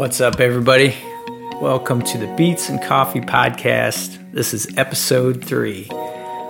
What's 0.00 0.18
up, 0.22 0.40
everybody? 0.40 0.94
Welcome 1.60 2.00
to 2.04 2.16
the 2.16 2.34
Beats 2.34 2.70
and 2.70 2.82
Coffee 2.82 3.20
Podcast. 3.20 4.32
This 4.32 4.54
is 4.54 4.66
episode 4.78 5.44
three. 5.44 5.90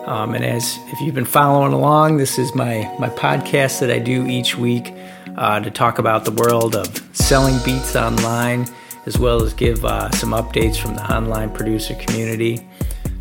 Um, 0.07 0.37
and 0.37 0.45
as 0.45 0.79
if 0.87 1.01
you've 1.01 1.17
been 1.17 1.25
following 1.25 1.73
along, 1.73 2.19
this 2.19 2.39
is 2.39 2.55
my, 2.55 2.89
my 3.01 3.09
podcast 3.09 3.81
that 3.81 3.91
I 3.91 3.99
do 3.99 4.25
each 4.29 4.57
week 4.57 4.95
uh, 5.37 5.59
to 5.59 5.69
talk 5.69 5.99
about 5.99 6.25
the 6.25 6.31
world 6.31 6.77
of 6.77 6.87
selling 7.13 7.59
beats 7.65 7.97
online, 7.97 8.69
as 9.07 9.19
well 9.19 9.43
as 9.43 9.53
give 9.53 9.85
uh, 9.85 10.13
some 10.13 10.31
updates 10.31 10.77
from 10.77 10.95
the 10.95 11.13
online 11.13 11.51
producer 11.51 11.97
community. 11.97 12.65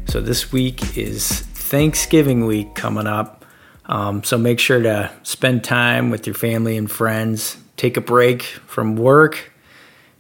So 0.06 0.22
this 0.22 0.52
week 0.52 0.96
is 0.96 1.40
Thanksgiving 1.42 2.46
week 2.46 2.76
coming 2.76 3.08
up. 3.08 3.46
Um, 3.88 4.24
so 4.24 4.38
make 4.38 4.60
sure 4.60 4.80
to 4.80 5.12
spend 5.24 5.64
time 5.64 6.12
with 6.12 6.28
your 6.28 6.36
family 6.36 6.78
and 6.78 6.90
friends. 6.90 7.58
Take 7.78 7.98
a 7.98 8.02
break 8.02 8.44
from 8.44 8.96
work. 8.96 9.54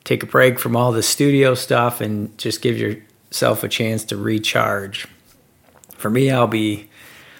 Take 0.03 0.23
a 0.23 0.25
break 0.25 0.59
from 0.59 0.75
all 0.75 0.91
the 0.91 1.03
studio 1.03 1.53
stuff 1.53 2.01
and 2.01 2.35
just 2.37 2.61
give 2.61 2.77
yourself 2.77 3.63
a 3.63 3.67
chance 3.67 4.03
to 4.05 4.17
recharge. 4.17 5.07
For 5.91 6.09
me, 6.09 6.31
I'll 6.31 6.47
be 6.47 6.89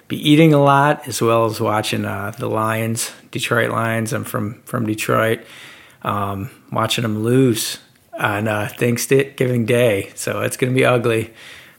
be 0.08 0.16
eating 0.28 0.52
a 0.52 0.62
lot 0.62 1.06
as 1.06 1.22
well 1.22 1.44
as 1.44 1.60
watching 1.60 2.04
uh, 2.04 2.32
the 2.36 2.48
Lions, 2.48 3.12
Detroit 3.30 3.70
Lions. 3.70 4.12
I'm 4.12 4.24
from 4.24 4.62
from 4.62 4.86
Detroit. 4.86 5.40
Um, 6.02 6.50
watching 6.72 7.02
them 7.02 7.22
lose 7.22 7.78
on 8.18 8.48
uh, 8.48 8.68
Thanksgiving 8.76 9.66
Day, 9.66 10.12
so 10.14 10.40
it's 10.42 10.56
going 10.56 10.72
to 10.72 10.74
be 10.76 10.84
ugly, 10.84 11.32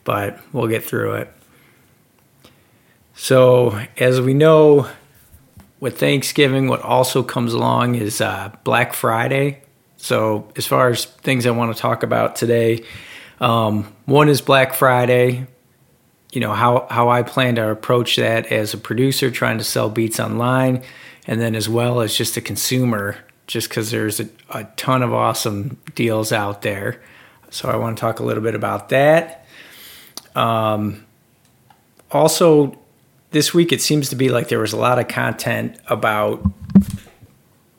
but 0.03 0.39
we'll 0.53 0.67
get 0.67 0.83
through 0.83 1.13
it. 1.13 1.33
So, 3.15 3.79
as 3.97 4.21
we 4.21 4.33
know, 4.33 4.87
with 5.79 5.99
Thanksgiving, 5.99 6.67
what 6.67 6.81
also 6.81 7.23
comes 7.23 7.53
along 7.53 7.95
is 7.95 8.21
uh, 8.21 8.51
Black 8.63 8.93
Friday. 8.93 9.63
So, 10.01 10.51
as 10.55 10.65
far 10.65 10.89
as 10.89 11.05
things 11.05 11.45
I 11.45 11.51
want 11.51 11.75
to 11.75 11.79
talk 11.79 12.01
about 12.01 12.35
today, 12.35 12.83
um, 13.39 13.83
one 14.05 14.29
is 14.29 14.41
Black 14.41 14.73
Friday. 14.73 15.45
You 16.31 16.41
know 16.41 16.53
how 16.53 16.87
how 16.89 17.09
I 17.09 17.21
plan 17.21 17.55
to 17.55 17.69
approach 17.69 18.15
that 18.15 18.47
as 18.47 18.73
a 18.73 18.79
producer 18.79 19.29
trying 19.29 19.59
to 19.59 19.63
sell 19.63 19.91
beats 19.91 20.19
online, 20.19 20.81
and 21.27 21.39
then 21.39 21.53
as 21.53 21.69
well 21.69 22.01
as 22.01 22.15
just 22.15 22.35
a 22.35 22.41
consumer, 22.41 23.15
just 23.45 23.69
because 23.69 23.91
there's 23.91 24.19
a, 24.19 24.27
a 24.49 24.63
ton 24.75 25.03
of 25.03 25.13
awesome 25.13 25.77
deals 25.93 26.31
out 26.31 26.63
there. 26.63 26.99
So 27.51 27.69
I 27.69 27.75
want 27.75 27.95
to 27.95 28.01
talk 28.01 28.19
a 28.19 28.23
little 28.23 28.41
bit 28.41 28.55
about 28.55 28.89
that. 28.89 29.45
Um, 30.35 31.05
also, 32.09 32.75
this 33.29 33.53
week 33.53 33.71
it 33.71 33.83
seems 33.83 34.09
to 34.09 34.15
be 34.15 34.29
like 34.29 34.47
there 34.47 34.59
was 34.59 34.73
a 34.73 34.77
lot 34.77 34.97
of 34.97 35.07
content 35.07 35.77
about 35.89 36.43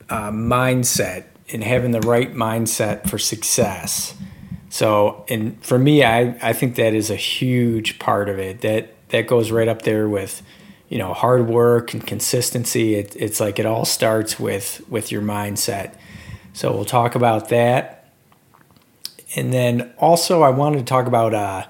uh, 0.08 0.30
mindset 0.30 1.24
and 1.50 1.62
having 1.62 1.90
the 1.90 2.00
right 2.00 2.34
mindset 2.34 3.08
for 3.08 3.18
success. 3.18 4.14
So, 4.70 5.24
and 5.28 5.62
for 5.62 5.78
me, 5.78 6.02
I, 6.02 6.36
I 6.42 6.52
think 6.52 6.76
that 6.76 6.94
is 6.94 7.10
a 7.10 7.16
huge 7.16 7.98
part 7.98 8.28
of 8.28 8.38
it. 8.38 8.62
That 8.62 8.94
that 9.10 9.26
goes 9.26 9.50
right 9.50 9.68
up 9.68 9.82
there 9.82 10.08
with, 10.08 10.42
you 10.88 10.96
know, 10.98 11.12
hard 11.12 11.46
work 11.46 11.92
and 11.92 12.06
consistency. 12.06 12.94
It, 12.94 13.14
it's 13.16 13.38
like 13.38 13.58
it 13.58 13.66
all 13.66 13.84
starts 13.84 14.40
with 14.40 14.80
with 14.88 15.12
your 15.12 15.22
mindset. 15.22 15.94
So 16.54 16.72
we'll 16.72 16.86
talk 16.86 17.14
about 17.14 17.48
that, 17.50 18.12
and 19.36 19.52
then 19.52 19.92
also 19.98 20.42
I 20.42 20.50
wanted 20.50 20.78
to 20.78 20.84
talk 20.84 21.06
about. 21.06 21.34
Uh, 21.34 21.66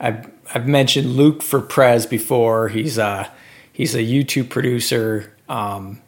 I've 0.00 0.30
I've 0.52 0.66
mentioned 0.66 1.06
LukeForPres 1.06 2.08
before. 2.10 2.68
He's 2.68 2.98
a 2.98 3.30
he's 3.72 3.94
a 3.94 4.02
YouTube 4.02 4.48
producer 4.48 5.32
um, 5.48 6.00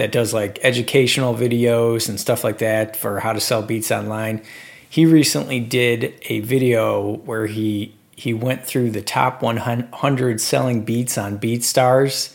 that 0.00 0.12
does 0.12 0.32
like 0.32 0.58
educational 0.62 1.34
videos 1.34 2.08
and 2.08 2.18
stuff 2.18 2.42
like 2.42 2.56
that 2.56 2.96
for 2.96 3.20
how 3.20 3.34
to 3.34 3.40
sell 3.40 3.60
beats 3.60 3.92
online. 3.92 4.42
He 4.88 5.04
recently 5.04 5.60
did 5.60 6.14
a 6.22 6.40
video 6.40 7.16
where 7.18 7.46
he 7.46 7.94
he 8.16 8.32
went 8.32 8.64
through 8.64 8.92
the 8.92 9.02
top 9.02 9.42
100 9.42 10.40
selling 10.40 10.84
beats 10.84 11.18
on 11.18 11.38
BeatStars 11.38 12.34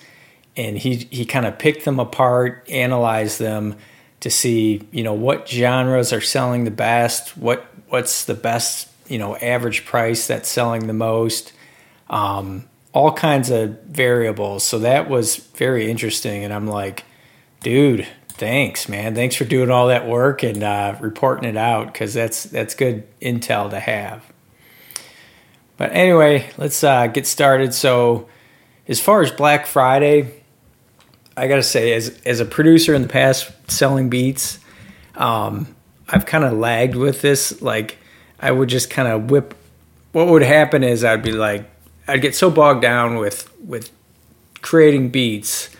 and 0.55 0.77
he 0.77 1.07
he 1.09 1.25
kind 1.25 1.47
of 1.47 1.57
picked 1.57 1.85
them 1.85 1.99
apart, 1.99 2.63
analyzed 2.69 3.39
them 3.39 3.75
to 4.19 4.29
see, 4.29 4.87
you 4.91 5.01
know, 5.01 5.13
what 5.13 5.49
genres 5.49 6.13
are 6.13 6.21
selling 6.21 6.65
the 6.65 6.71
best, 6.71 7.35
what 7.35 7.65
what's 7.89 8.25
the 8.25 8.35
best 8.35 8.89
you 9.07 9.17
know 9.17 9.35
average 9.37 9.85
price 9.85 10.27
that's 10.27 10.47
selling 10.47 10.85
the 10.85 10.93
most 10.93 11.51
um, 12.11 12.65
all 12.93 13.11
kinds 13.11 13.49
of 13.49 13.81
variables 13.85 14.63
so 14.63 14.79
that 14.79 15.09
was 15.09 15.35
very 15.35 15.89
interesting 15.89 16.43
and 16.43 16.53
i'm 16.53 16.67
like 16.67 17.03
dude 17.65 18.07
thanks 18.37 18.87
man. 18.87 19.15
Thanks 19.15 19.35
for 19.35 19.45
doing 19.45 19.71
all 19.71 19.87
that 19.87 20.05
work 20.05 20.43
and 20.43 20.61
uh, 20.61 20.95
reporting 20.99 21.49
it 21.49 21.57
out 21.57 21.87
because 21.87 22.13
that's 22.13 22.43
that's 22.43 22.75
good 22.75 23.07
intel 23.19 23.69
to 23.69 23.79
have. 23.79 24.23
But 25.77 25.91
anyway 25.93 26.49
let's 26.57 26.83
uh, 26.83 27.07
get 27.07 27.25
started. 27.25 27.73
So 27.73 28.27
as 28.87 28.99
far 29.01 29.23
as 29.23 29.31
black 29.31 29.65
friday 29.65 30.43
i 31.35 31.47
gotta 31.47 31.63
say 31.63 31.93
as, 31.93 32.21
as 32.23 32.39
a 32.39 32.45
producer 32.45 32.93
in 32.93 33.01
the 33.01 33.07
past 33.07 33.51
selling 33.67 34.09
beats 34.09 34.59
um, 35.15 35.75
i've 36.07 36.27
kind 36.27 36.43
of 36.43 36.53
lagged 36.53 36.95
with 36.95 37.21
this. 37.21 37.63
Like 37.63 37.97
I 38.39 38.51
would 38.51 38.69
just 38.69 38.91
kind 38.91 39.07
of 39.07 39.31
whip. 39.31 39.55
What 40.11 40.27
would 40.27 40.43
happen 40.43 40.83
is 40.83 41.03
I'd 41.03 41.23
be 41.23 41.31
like, 41.31 41.67
I'd 42.07 42.21
get 42.21 42.35
so 42.35 42.51
bogged 42.51 42.83
down 42.83 43.15
with 43.15 43.51
with 43.59 43.91
creating 44.61 45.09
beats 45.09 45.74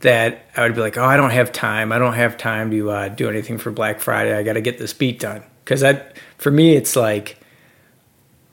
that 0.00 0.46
I 0.56 0.62
would 0.62 0.74
be 0.74 0.80
like, 0.80 0.96
oh, 0.96 1.04
I 1.04 1.16
don't 1.16 1.30
have 1.30 1.52
time. 1.52 1.92
I 1.92 1.98
don't 1.98 2.14
have 2.14 2.36
time 2.36 2.70
to 2.70 2.90
uh, 2.90 3.08
do 3.08 3.28
anything 3.28 3.58
for 3.58 3.70
Black 3.70 4.00
Friday. 4.00 4.36
I 4.36 4.42
got 4.42 4.52
to 4.54 4.60
get 4.60 4.78
this 4.78 4.92
beat 4.92 5.20
done 5.20 5.42
because 5.64 5.80
that 5.80 6.16
for 6.38 6.50
me 6.50 6.74
it's 6.76 6.96
like 6.96 7.36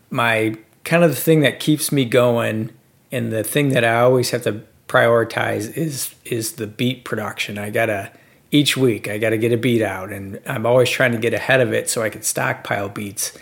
my 0.10 0.56
kind 0.84 1.04
of 1.04 1.12
the 1.12 1.16
thing 1.16 1.42
that 1.42 1.60
keeps 1.60 1.92
me 1.92 2.04
going 2.04 2.72
and 3.12 3.32
the 3.32 3.44
thing 3.44 3.70
that 3.70 3.86
I 3.86 4.02
always 4.02 4.32
have 4.32 4.44
to 4.44 4.64
prioritize 4.88 5.76
is 5.78 6.14
is 6.26 6.54
the 6.54 6.68
beat 6.68 7.06
production. 7.06 7.58
I 7.58 7.70
gotta 7.70 8.12
each 8.52 8.78
week 8.78 9.08
I 9.08 9.18
got 9.18 9.32
to 9.32 9.38
get 9.38 9.52
a 9.52 9.58
beat 9.58 9.82
out 9.82 10.12
and 10.12 10.40
I'm 10.46 10.66
always 10.66 10.90
trying 10.90 11.12
to 11.12 11.18
get 11.18 11.34
ahead 11.34 11.62
of 11.62 11.74
it 11.74 11.90
so 11.90 12.02
I 12.02 12.10
can 12.10 12.22
stockpile 12.22 12.90
beats. 12.90 13.38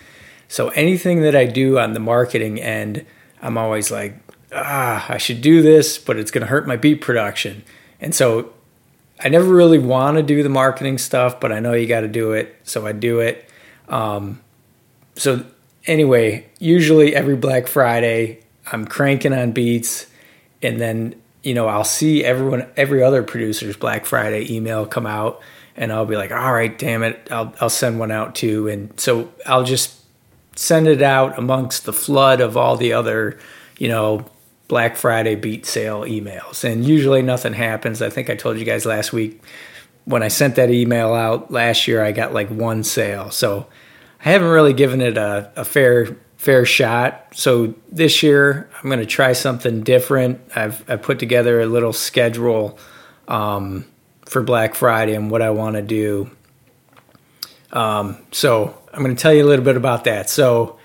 So 0.47 0.69
anything 0.69 1.21
that 1.21 1.35
I 1.35 1.45
do 1.45 1.79
on 1.79 1.93
the 1.93 1.99
marketing 1.99 2.59
end, 2.59 3.05
I'm 3.41 3.57
always 3.57 3.91
like, 3.91 4.15
ah, 4.51 5.05
I 5.09 5.17
should 5.17 5.41
do 5.41 5.61
this, 5.61 5.97
but 5.97 6.17
it's 6.17 6.31
to 6.31 6.45
hurt 6.45 6.67
my 6.67 6.77
beat 6.77 7.01
production. 7.01 7.63
And 8.03 8.13
so 8.13 8.51
I 9.19 9.29
never 9.29 9.47
really 9.47 9.79
want 9.79 10.17
to 10.17 10.23
do 10.23 10.43
the 10.43 10.49
marketing 10.49 10.97
stuff, 10.97 11.39
but 11.39 11.51
I 11.51 11.59
know 11.59 11.73
you 11.73 11.87
got 11.87 12.01
to 12.01 12.07
do 12.09 12.33
it, 12.33 12.55
so 12.63 12.85
I 12.85 12.91
do 12.91 13.21
it. 13.21 13.49
Um, 13.87 14.41
so 15.15 15.45
anyway, 15.87 16.45
usually 16.59 17.15
every 17.15 17.37
Black 17.37 17.67
Friday, 17.67 18.39
I'm 18.71 18.85
cranking 18.85 19.33
on 19.33 19.53
beats, 19.53 20.07
and 20.61 20.79
then 20.79 21.15
you 21.43 21.53
know, 21.53 21.67
I'll 21.67 21.83
see 21.83 22.23
everyone, 22.23 22.69
every 22.77 23.03
other 23.03 23.21
producer's 23.21 23.75
Black 23.75 24.05
Friday 24.05 24.53
email 24.53 24.85
come 24.85 25.05
out, 25.05 25.41
and 25.75 25.91
I'll 25.91 26.05
be 26.05 26.15
like, 26.15 26.31
all 26.31 26.53
right, 26.53 26.77
damn 26.77 27.03
it, 27.03 27.27
I'll 27.31 27.53
I'll 27.61 27.69
send 27.69 27.99
one 27.99 28.11
out 28.11 28.35
too, 28.35 28.67
and 28.67 28.99
so 28.99 29.31
I'll 29.45 29.63
just 29.63 29.97
send 30.55 30.87
it 30.87 31.01
out 31.01 31.37
amongst 31.37 31.85
the 31.85 31.93
flood 31.93 32.41
of 32.41 32.57
all 32.57 32.75
the 32.75 32.93
other, 32.93 33.39
you 33.77 33.87
know, 33.87 34.25
Black 34.67 34.95
Friday 34.95 35.35
beat 35.35 35.65
sale 35.65 36.01
emails, 36.01 36.63
and 36.63 36.85
usually 36.85 37.21
nothing 37.21 37.53
happens. 37.53 38.01
I 38.01 38.09
think 38.09 38.29
I 38.29 38.35
told 38.35 38.57
you 38.57 38.65
guys 38.65 38.85
last 38.85 39.13
week 39.13 39.41
when 40.05 40.23
I 40.23 40.27
sent 40.27 40.55
that 40.55 40.69
email 40.69 41.13
out 41.13 41.51
last 41.51 41.87
year, 41.87 42.03
I 42.03 42.11
got 42.11 42.33
like 42.33 42.49
one 42.49 42.83
sale, 42.83 43.31
so 43.31 43.67
I 44.23 44.29
haven't 44.29 44.49
really 44.49 44.73
given 44.73 45.01
it 45.01 45.17
a, 45.17 45.51
a 45.55 45.65
fair 45.65 46.17
fair 46.37 46.65
shot. 46.65 47.27
So 47.33 47.73
this 47.89 48.21
year 48.21 48.69
I'm 48.75 48.89
going 48.89 48.99
to 48.99 49.05
try 49.05 49.31
something 49.31 49.81
different. 49.81 50.41
I've 50.55 50.89
I 50.89 50.97
put 50.97 51.19
together 51.19 51.61
a 51.61 51.65
little 51.65 51.93
schedule 51.93 52.77
um, 53.27 53.85
for 54.25 54.43
Black 54.43 54.75
Friday 54.75 55.15
and 55.15 55.31
what 55.31 55.41
I 55.41 55.51
want 55.51 55.75
to 55.77 55.81
do. 55.81 56.29
Um, 57.71 58.17
so 58.31 58.77
I'm 58.93 59.03
going 59.03 59.15
to 59.15 59.21
tell 59.21 59.33
you 59.33 59.45
a 59.45 59.47
little 59.47 59.65
bit 59.65 59.77
about 59.77 60.03
that. 60.03 60.29
So 60.29 60.77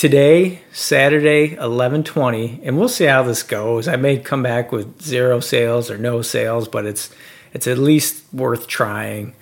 today, 0.00 0.62
Saturday, 0.72 1.56
11:20, 1.56 2.60
and 2.64 2.78
we'll 2.78 2.88
see 2.88 3.04
how 3.04 3.22
this 3.22 3.42
goes. 3.42 3.86
I 3.86 3.96
may 3.96 4.16
come 4.16 4.42
back 4.42 4.72
with 4.72 5.02
zero 5.02 5.40
sales 5.40 5.90
or 5.90 5.98
no 5.98 6.22
sales, 6.22 6.68
but 6.68 6.86
it's 6.86 7.10
it's 7.52 7.66
at 7.66 7.76
least 7.76 8.24
worth 8.32 8.66
trying. 8.66 9.34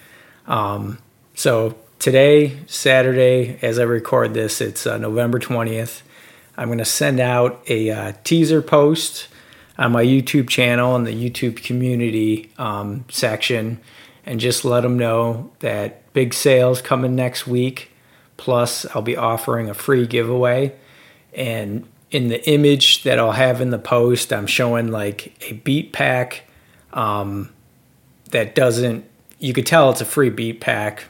Um, 0.49 0.99
so 1.37 1.76
today, 2.00 2.58
Saturday, 2.66 3.60
as 3.62 3.78
I 3.78 3.84
record 3.84 4.34
this, 4.34 4.60
it's 4.60 4.84
uh, 4.84 4.99
November 4.99 5.38
20th. 5.38 6.02
I'm 6.56 6.66
going 6.66 6.78
to 6.78 6.84
send 6.84 7.20
out 7.20 7.62
a 7.69 7.90
uh, 7.90 8.12
teaser 8.25 8.61
post 8.61 9.28
on 9.78 9.93
my 9.93 10.04
YouTube 10.04 10.49
channel 10.49 10.96
and 10.96 11.06
the 11.06 11.12
YouTube 11.12 11.62
community 11.62 12.50
um, 12.58 13.04
section 13.08 13.78
and 14.26 14.40
just 14.40 14.64
let 14.64 14.81
them 14.81 14.99
know 14.99 15.52
that 15.61 16.12
big 16.14 16.34
sales 16.34 16.82
coming 16.82 17.14
next 17.14 17.46
week. 17.46 17.93
Plus, 18.38 18.87
I'll 18.94 19.02
be 19.02 19.17
offering 19.17 19.69
a 19.69 19.75
free 19.75 20.06
giveaway. 20.06 20.75
And 21.35 21.87
in 22.11 22.29
the 22.29 22.49
image 22.49 23.02
that 23.02 23.19
I'll 23.19 23.32
have 23.32 23.61
in 23.61 23.69
the 23.69 23.79
post, 23.79 24.32
I'm 24.32 24.46
showing 24.46 24.90
like 24.90 25.37
a 25.50 25.52
beat 25.52 25.93
pack 25.93 26.44
um, 26.94 27.52
that 28.31 28.55
doesn't, 28.55 29.05
you 29.38 29.52
could 29.52 29.67
tell 29.67 29.90
it's 29.90 30.00
a 30.00 30.06
free 30.06 30.31
beat 30.31 30.61
pack 30.61 31.05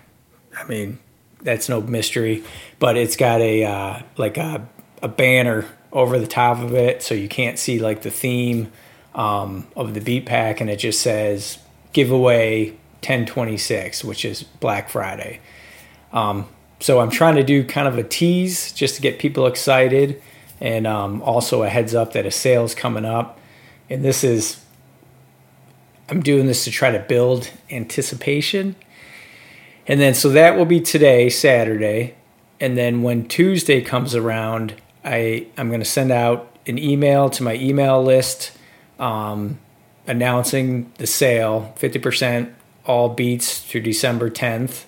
I 0.58 0.66
mean, 0.66 0.98
that's 1.42 1.68
no 1.68 1.80
mystery. 1.80 2.44
But 2.78 2.96
it's 2.96 3.16
got 3.16 3.40
a 3.40 3.64
uh, 3.64 4.02
like 4.16 4.36
a 4.36 4.66
a 5.02 5.08
banner 5.08 5.64
over 5.92 6.18
the 6.18 6.26
top 6.26 6.58
of 6.58 6.74
it, 6.74 7.02
so 7.02 7.14
you 7.14 7.28
can't 7.28 7.58
see 7.58 7.78
like 7.78 8.02
the 8.02 8.10
theme 8.10 8.70
um, 9.14 9.66
of 9.76 9.94
the 9.94 10.00
beat 10.00 10.26
pack, 10.26 10.60
and 10.60 10.68
it 10.68 10.76
just 10.76 11.00
says 11.00 11.58
giveaway 11.92 12.70
1026, 13.00 14.04
which 14.04 14.24
is 14.24 14.42
Black 14.42 14.88
Friday. 14.88 15.40
Um, 16.12 16.48
so 16.80 17.00
I'm 17.00 17.10
trying 17.10 17.36
to 17.36 17.42
do 17.42 17.64
kind 17.64 17.88
of 17.88 17.98
a 17.98 18.04
tease 18.04 18.72
just 18.72 18.96
to 18.96 19.02
get 19.02 19.18
people 19.18 19.46
excited, 19.46 20.22
and 20.60 20.86
um, 20.86 21.22
also 21.22 21.62
a 21.62 21.68
heads 21.68 21.94
up 21.94 22.12
that 22.12 22.26
a 22.26 22.30
sale's 22.30 22.74
coming 22.74 23.04
up. 23.04 23.38
And 23.90 24.04
this 24.04 24.22
is, 24.22 24.64
I'm 26.08 26.20
doing 26.20 26.46
this 26.46 26.64
to 26.64 26.70
try 26.70 26.90
to 26.90 26.98
build 26.98 27.50
anticipation. 27.70 28.76
And 29.86 30.00
then, 30.00 30.14
so 30.14 30.28
that 30.30 30.56
will 30.56 30.66
be 30.66 30.80
today, 30.80 31.30
Saturday. 31.30 32.14
And 32.60 32.76
then 32.76 33.02
when 33.02 33.26
Tuesday 33.28 33.80
comes 33.80 34.14
around, 34.14 34.74
I, 35.04 35.46
I'm 35.56 35.68
going 35.68 35.80
to 35.80 35.86
send 35.86 36.10
out 36.10 36.54
an 36.66 36.78
email 36.78 37.30
to 37.30 37.42
my 37.42 37.54
email 37.54 38.02
list 38.02 38.52
um, 38.98 39.58
announcing 40.06 40.92
the 40.98 41.06
sale 41.06 41.74
50% 41.78 42.52
all 42.84 43.08
beats 43.10 43.60
through 43.60 43.82
December 43.82 44.30
10th. 44.30 44.84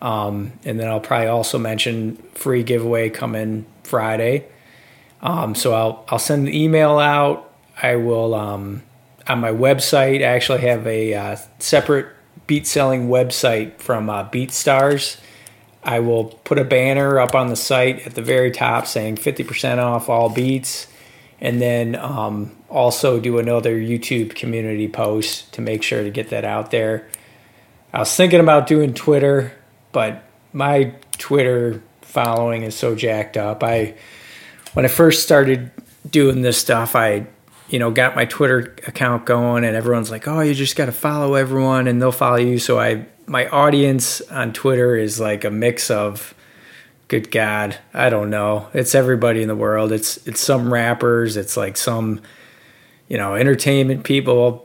Um, 0.00 0.52
and 0.64 0.80
then 0.80 0.88
I'll 0.88 1.00
probably 1.00 1.28
also 1.28 1.58
mention 1.58 2.16
free 2.34 2.62
giveaway 2.62 3.10
coming 3.10 3.66
Friday. 3.82 4.46
Um, 5.22 5.54
so 5.54 5.74
I'll 5.74 6.04
I'll 6.08 6.18
send 6.18 6.48
an 6.48 6.54
email 6.54 6.98
out. 6.98 7.52
I 7.82 7.96
will 7.96 8.34
um, 8.34 8.82
on 9.26 9.40
my 9.40 9.50
website. 9.52 10.20
I 10.20 10.34
actually 10.34 10.60
have 10.62 10.86
a 10.86 11.14
uh, 11.14 11.36
separate 11.58 12.06
beat 12.46 12.66
selling 12.66 13.08
website 13.08 13.78
from 13.78 14.10
uh, 14.10 14.28
BeatStars. 14.28 15.20
I 15.82 16.00
will 16.00 16.24
put 16.24 16.58
a 16.58 16.64
banner 16.64 17.18
up 17.18 17.34
on 17.34 17.48
the 17.48 17.56
site 17.56 18.06
at 18.06 18.14
the 18.14 18.22
very 18.22 18.50
top 18.50 18.86
saying 18.86 19.16
50% 19.16 19.78
off 19.78 20.08
all 20.08 20.28
beats, 20.28 20.86
and 21.40 21.60
then 21.60 21.96
um, 21.96 22.54
also 22.68 23.18
do 23.18 23.38
another 23.38 23.76
YouTube 23.76 24.34
community 24.34 24.88
post 24.88 25.52
to 25.54 25.62
make 25.62 25.82
sure 25.82 26.02
to 26.02 26.10
get 26.10 26.28
that 26.30 26.44
out 26.44 26.70
there. 26.70 27.08
I 27.92 28.00
was 28.00 28.14
thinking 28.14 28.40
about 28.40 28.66
doing 28.66 28.94
Twitter, 28.94 29.52
but 29.92 30.24
my 30.52 30.94
Twitter 31.18 31.82
following 32.02 32.62
is 32.62 32.74
so 32.74 32.94
jacked 32.94 33.36
up. 33.36 33.62
I 33.62 33.94
when 34.74 34.84
I 34.84 34.88
first 34.88 35.22
started 35.22 35.70
doing 36.08 36.42
this 36.42 36.58
stuff, 36.58 36.96
I 36.96 37.26
you 37.68 37.78
know 37.78 37.90
got 37.90 38.16
my 38.16 38.24
Twitter 38.24 38.76
account 38.86 39.26
going, 39.26 39.64
and 39.64 39.76
everyone's 39.76 40.10
like, 40.10 40.26
"Oh, 40.28 40.40
you 40.40 40.54
just 40.54 40.76
got 40.76 40.86
to 40.86 40.92
follow 40.92 41.34
everyone, 41.34 41.86
and 41.86 42.00
they'll 42.00 42.12
follow 42.12 42.36
you." 42.36 42.58
So 42.58 42.78
I 42.78 43.06
my 43.26 43.48
audience 43.48 44.20
on 44.22 44.52
Twitter 44.52 44.96
is 44.96 45.20
like 45.20 45.44
a 45.44 45.50
mix 45.50 45.90
of 45.90 46.34
good 47.10 47.32
god 47.32 47.76
i 47.92 48.08
don't 48.08 48.30
know 48.30 48.68
it's 48.72 48.94
everybody 48.94 49.42
in 49.42 49.48
the 49.48 49.56
world 49.56 49.90
it's 49.90 50.24
it's 50.28 50.40
some 50.40 50.72
rappers 50.72 51.36
it's 51.36 51.56
like 51.56 51.76
some 51.76 52.20
you 53.08 53.18
know 53.18 53.34
entertainment 53.34 54.04
people 54.04 54.64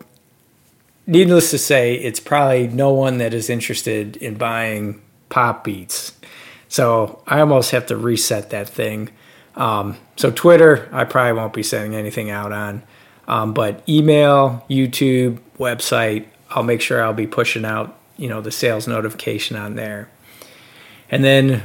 needless 1.08 1.50
to 1.50 1.58
say 1.58 1.96
it's 1.96 2.20
probably 2.20 2.68
no 2.68 2.94
one 2.94 3.18
that 3.18 3.34
is 3.34 3.50
interested 3.50 4.16
in 4.18 4.36
buying 4.36 5.02
pop 5.30 5.64
beats 5.64 6.14
so 6.68 7.22
i 7.28 7.40
almost 7.40 7.72
have 7.72 7.86
to 7.86 7.96
reset 7.96 8.50
that 8.50 8.68
thing 8.70 9.10
um, 9.56 9.98
so 10.16 10.32
twitter 10.32 10.90
i 10.92 11.04
probably 11.04 11.34
won't 11.34 11.54
be 11.54 11.64
sending 11.64 11.96
anything 11.96 12.30
out 12.30 12.52
on 12.52 12.84
um, 13.28 13.54
but 13.54 13.88
email 13.88 14.66
youtube 14.70 15.40
website 15.58 16.26
i'll 16.52 16.64
make 16.64 16.82
sure 16.82 17.04
i'll 17.04 17.14
be 17.14 17.28
pushing 17.28 17.66
out 17.66 17.98
you 18.18 18.30
know 18.30 18.42
the 18.42 18.52
sales 18.52 18.88
notification 18.88 19.56
on 19.56 19.76
there 19.76 20.10
and 21.10 21.24
then 21.24 21.64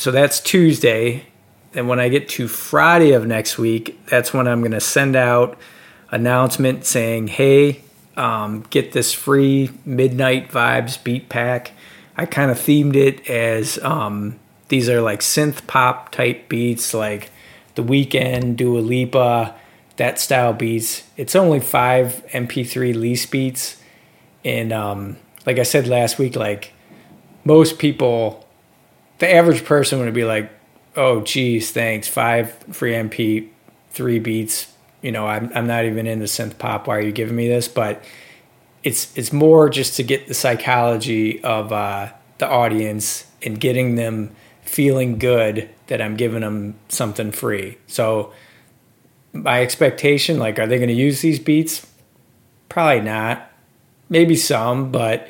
so 0.00 0.10
that's 0.10 0.40
Tuesday. 0.40 1.26
And 1.74 1.86
when 1.86 2.00
I 2.00 2.08
get 2.08 2.30
to 2.30 2.48
Friday 2.48 3.12
of 3.12 3.26
next 3.26 3.58
week, 3.58 4.00
that's 4.06 4.32
when 4.32 4.48
I'm 4.48 4.60
going 4.60 4.72
to 4.72 4.80
send 4.80 5.14
out 5.14 5.58
announcement 6.10 6.86
saying, 6.86 7.28
"Hey, 7.28 7.82
um, 8.16 8.64
get 8.70 8.92
this 8.92 9.12
free 9.12 9.70
Midnight 9.84 10.50
Vibes 10.50 11.02
beat 11.04 11.28
pack." 11.28 11.72
I 12.20 12.26
kind 12.26 12.50
of 12.50 12.58
themed 12.58 12.96
it 12.96 13.30
as 13.30 13.78
um, 13.78 14.38
these 14.68 14.90
are 14.90 15.00
like 15.00 15.20
synth 15.20 15.66
pop 15.66 16.12
type 16.12 16.50
beats, 16.50 16.92
like 16.92 17.30
The 17.76 17.82
Weeknd, 17.82 18.56
Dua 18.56 18.80
Lipa, 18.80 19.54
that 19.96 20.20
style 20.20 20.52
beats. 20.52 21.02
It's 21.16 21.34
only 21.34 21.60
five 21.60 22.22
MP3 22.32 22.94
lease 22.94 23.24
beats, 23.24 23.80
and 24.44 24.70
um, 24.70 25.16
like 25.46 25.58
I 25.58 25.62
said 25.62 25.86
last 25.86 26.18
week, 26.18 26.36
like 26.36 26.74
most 27.44 27.78
people 27.78 28.46
the 29.18 29.34
average 29.34 29.64
person 29.64 29.98
would 30.00 30.12
be 30.12 30.24
like, 30.24 30.52
"Oh, 30.96 31.22
geez, 31.22 31.72
thanks, 31.72 32.06
five 32.06 32.52
free 32.70 32.92
MP, 32.92 33.48
three 33.92 34.18
beats. 34.18 34.70
You 35.00 35.12
know, 35.12 35.26
I'm 35.26 35.50
I'm 35.54 35.66
not 35.66 35.86
even 35.86 36.06
into 36.06 36.26
synth 36.26 36.58
pop. 36.58 36.86
Why 36.86 36.98
are 36.98 37.00
you 37.00 37.12
giving 37.12 37.34
me 37.34 37.48
this?" 37.48 37.66
But 37.66 38.04
it's 38.82 39.16
it's 39.16 39.32
more 39.32 39.68
just 39.68 39.96
to 39.96 40.02
get 40.02 40.26
the 40.26 40.34
psychology 40.34 41.42
of 41.42 41.72
uh, 41.72 42.12
the 42.38 42.48
audience 42.48 43.26
and 43.42 43.60
getting 43.60 43.96
them 43.96 44.34
feeling 44.62 45.18
good 45.18 45.68
that 45.88 46.00
I'm 46.00 46.16
giving 46.16 46.40
them 46.42 46.76
something 46.88 47.32
free. 47.32 47.78
So 47.86 48.32
my 49.32 49.62
expectation, 49.62 50.38
like, 50.38 50.58
are 50.58 50.66
they 50.66 50.76
going 50.76 50.88
to 50.88 50.94
use 50.94 51.20
these 51.20 51.38
beats? 51.38 51.86
Probably 52.68 53.00
not. 53.00 53.50
Maybe 54.08 54.36
some, 54.36 54.90
but 54.90 55.28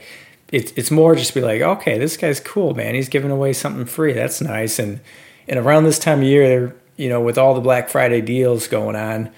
it's 0.53 0.73
it's 0.73 0.91
more 0.91 1.15
just 1.15 1.35
be 1.35 1.41
like, 1.41 1.61
okay, 1.61 1.99
this 1.99 2.17
guy's 2.17 2.41
cool, 2.41 2.75
man. 2.75 2.95
He's 2.95 3.09
giving 3.09 3.31
away 3.31 3.53
something 3.53 3.87
free. 3.87 4.13
That's 4.13 4.41
nice. 4.41 4.79
And 4.79 5.01
and 5.49 5.59
around 5.59 5.85
this 5.85 5.99
time 5.99 6.19
of 6.19 6.25
year, 6.25 6.77
you 6.97 7.09
know, 7.09 7.21
with 7.21 7.39
all 7.39 7.55
the 7.55 7.61
Black 7.61 7.89
Friday 7.89 8.21
deals 8.21 8.69
going 8.69 8.97
on, 8.97 9.31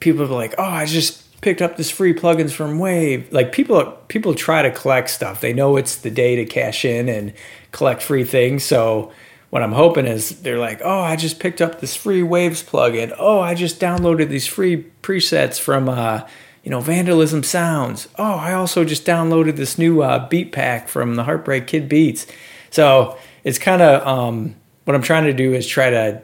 people 0.00 0.22
are 0.22 0.26
like, 0.26 0.54
oh, 0.58 0.64
I 0.64 0.86
just 0.86 1.24
picked 1.40 1.62
up 1.62 1.76
this 1.76 1.90
free 1.90 2.12
plugins 2.12 2.52
from 2.52 2.78
Wave. 2.78 3.32
Like 3.32 3.52
people 3.52 3.84
people 4.08 4.34
try 4.34 4.62
to 4.62 4.70
collect 4.70 5.10
stuff. 5.10 5.40
They 5.40 5.52
know 5.52 5.76
it's 5.76 5.96
the 5.96 6.10
day 6.10 6.36
to 6.36 6.44
cash 6.44 6.84
in 6.84 7.08
and 7.08 7.32
collect 7.72 8.02
free 8.02 8.24
things. 8.24 8.64
So 8.64 9.12
what 9.50 9.62
I'm 9.62 9.72
hoping 9.72 10.06
is 10.06 10.42
they're 10.42 10.58
like, 10.58 10.80
oh, 10.84 11.00
I 11.00 11.16
just 11.16 11.40
picked 11.40 11.60
up 11.60 11.80
this 11.80 11.96
free 11.96 12.22
Waves 12.22 12.62
plugin. 12.62 13.14
Oh, 13.18 13.40
I 13.40 13.54
just 13.54 13.80
downloaded 13.80 14.28
these 14.28 14.46
free 14.46 14.86
presets 15.02 15.58
from 15.58 15.88
uh, 15.88 16.26
you 16.62 16.70
know, 16.70 16.80
Vandalism 16.80 17.42
Sounds. 17.42 18.08
Oh, 18.18 18.34
I 18.34 18.52
also 18.52 18.84
just 18.84 19.06
downloaded 19.06 19.56
this 19.56 19.78
new 19.78 20.02
uh, 20.02 20.28
beat 20.28 20.52
pack 20.52 20.88
from 20.88 21.16
the 21.16 21.24
Heartbreak 21.24 21.66
Kid 21.66 21.88
Beats. 21.88 22.26
So 22.70 23.18
it's 23.44 23.58
kind 23.58 23.82
of 23.82 24.06
um, 24.06 24.56
what 24.84 24.94
I'm 24.94 25.02
trying 25.02 25.24
to 25.24 25.32
do 25.32 25.54
is 25.54 25.66
try 25.66 25.90
to 25.90 26.22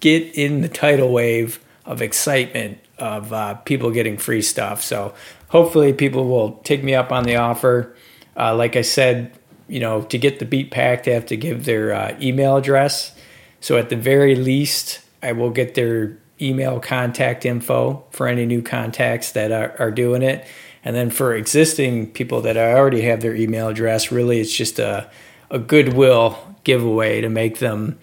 get 0.00 0.34
in 0.34 0.62
the 0.62 0.68
tidal 0.68 1.12
wave 1.12 1.62
of 1.84 2.02
excitement 2.02 2.78
of 2.98 3.32
uh, 3.32 3.54
people 3.54 3.90
getting 3.90 4.16
free 4.16 4.42
stuff. 4.42 4.82
So 4.82 5.14
hopefully 5.48 5.92
people 5.92 6.26
will 6.28 6.52
take 6.64 6.82
me 6.84 6.94
up 6.94 7.12
on 7.12 7.24
the 7.24 7.36
offer. 7.36 7.96
Uh, 8.36 8.54
like 8.54 8.76
I 8.76 8.82
said, 8.82 9.32
you 9.68 9.80
know, 9.80 10.02
to 10.02 10.18
get 10.18 10.38
the 10.38 10.44
beat 10.44 10.70
pack, 10.70 11.04
they 11.04 11.12
have 11.12 11.26
to 11.26 11.36
give 11.36 11.64
their 11.64 11.92
uh, 11.92 12.16
email 12.20 12.56
address. 12.56 13.14
So 13.60 13.76
at 13.76 13.88
the 13.88 13.96
very 13.96 14.34
least, 14.34 15.00
I 15.22 15.32
will 15.32 15.50
get 15.50 15.74
their 15.74 16.18
email 16.40 16.80
contact 16.80 17.46
info 17.46 18.04
for 18.10 18.26
any 18.26 18.44
new 18.44 18.62
contacts 18.62 19.32
that 19.32 19.52
are, 19.52 19.74
are 19.78 19.90
doing 19.90 20.22
it. 20.22 20.46
And 20.84 20.96
then 20.96 21.10
for 21.10 21.34
existing 21.34 22.10
people 22.12 22.40
that 22.42 22.56
already 22.56 23.02
have 23.02 23.20
their 23.20 23.34
email 23.34 23.68
address, 23.68 24.10
really 24.10 24.40
it's 24.40 24.54
just 24.54 24.78
a, 24.78 25.08
a 25.50 25.58
goodwill 25.58 26.38
giveaway 26.64 27.20
to 27.20 27.28
make 27.28 27.58
them, 27.58 27.98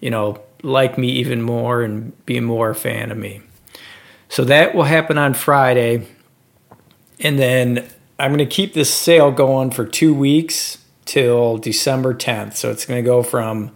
you 0.00 0.10
know, 0.10 0.40
like 0.62 0.96
me 0.96 1.08
even 1.10 1.42
more 1.42 1.82
and 1.82 2.24
be 2.24 2.40
more 2.40 2.70
a 2.70 2.74
fan 2.74 3.10
of 3.10 3.18
me. 3.18 3.42
So 4.34 4.42
that 4.46 4.74
will 4.74 4.82
happen 4.82 5.16
on 5.16 5.32
Friday. 5.32 6.08
And 7.20 7.38
then 7.38 7.88
I'm 8.18 8.32
going 8.32 8.38
to 8.38 8.46
keep 8.46 8.74
this 8.74 8.92
sale 8.92 9.30
going 9.30 9.70
for 9.70 9.84
two 9.84 10.12
weeks 10.12 10.78
till 11.04 11.56
December 11.56 12.14
10th. 12.14 12.56
So 12.56 12.72
it's 12.72 12.84
going 12.84 13.00
to 13.00 13.06
go 13.06 13.22
from 13.22 13.70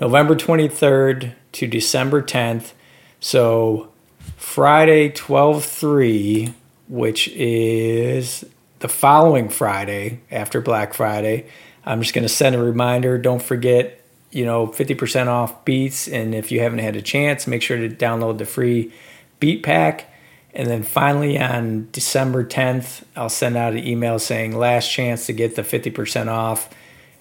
November 0.00 0.34
23rd 0.34 1.34
to 1.52 1.66
December 1.66 2.22
10th. 2.22 2.72
So 3.20 3.92
Friday 4.38 5.10
12 5.10 5.66
3, 5.66 6.54
which 6.88 7.28
is 7.28 8.42
the 8.78 8.88
following 8.88 9.50
Friday 9.50 10.22
after 10.30 10.62
Black 10.62 10.94
Friday, 10.94 11.44
I'm 11.84 12.00
just 12.00 12.14
going 12.14 12.22
to 12.22 12.30
send 12.30 12.56
a 12.56 12.62
reminder. 12.62 13.18
Don't 13.18 13.42
forget, 13.42 14.02
you 14.30 14.46
know, 14.46 14.66
50% 14.66 15.26
off 15.26 15.62
beats. 15.66 16.08
And 16.08 16.34
if 16.34 16.50
you 16.50 16.60
haven't 16.60 16.78
had 16.78 16.96
a 16.96 17.02
chance, 17.02 17.46
make 17.46 17.60
sure 17.60 17.76
to 17.76 17.94
download 17.94 18.38
the 18.38 18.46
free 18.46 18.94
beat 19.40 19.62
pack. 19.62 20.06
And 20.52 20.68
then 20.68 20.82
finally 20.82 21.38
on 21.38 21.88
December 21.92 22.44
10th, 22.44 23.04
I'll 23.16 23.28
send 23.28 23.56
out 23.56 23.72
an 23.72 23.86
email 23.86 24.18
saying 24.18 24.56
last 24.56 24.90
chance 24.90 25.26
to 25.26 25.32
get 25.32 25.56
the 25.56 25.62
50% 25.62 26.28
off. 26.28 26.68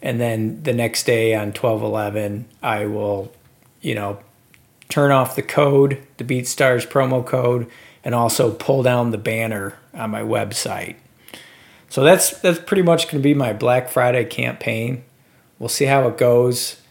And 0.01 0.19
then 0.19 0.63
the 0.63 0.73
next 0.73 1.03
day 1.03 1.35
on 1.35 1.51
12 1.51 1.83
11, 1.83 2.45
I 2.63 2.85
will, 2.85 3.31
you 3.81 3.95
know, 3.95 4.19
turn 4.87 5.11
off 5.11 5.35
the 5.35 5.41
code, 5.41 6.01
the 6.17 6.23
BeatStars 6.23 6.87
promo 6.87 7.25
code, 7.25 7.67
and 8.03 8.15
also 8.15 8.51
pull 8.51 8.81
down 8.81 9.11
the 9.11 9.17
banner 9.17 9.77
on 9.93 10.09
my 10.09 10.21
website. 10.21 10.95
So 11.89 12.03
that's 12.03 12.37
that's 12.39 12.59
pretty 12.59 12.83
much 12.83 13.05
going 13.05 13.21
to 13.21 13.23
be 13.23 13.33
my 13.33 13.53
Black 13.53 13.89
Friday 13.89 14.25
campaign. 14.25 15.03
we'll 15.57 15.69
see 15.69 15.85
how 15.85 16.07
it 16.07 16.17
goes. 16.17 16.81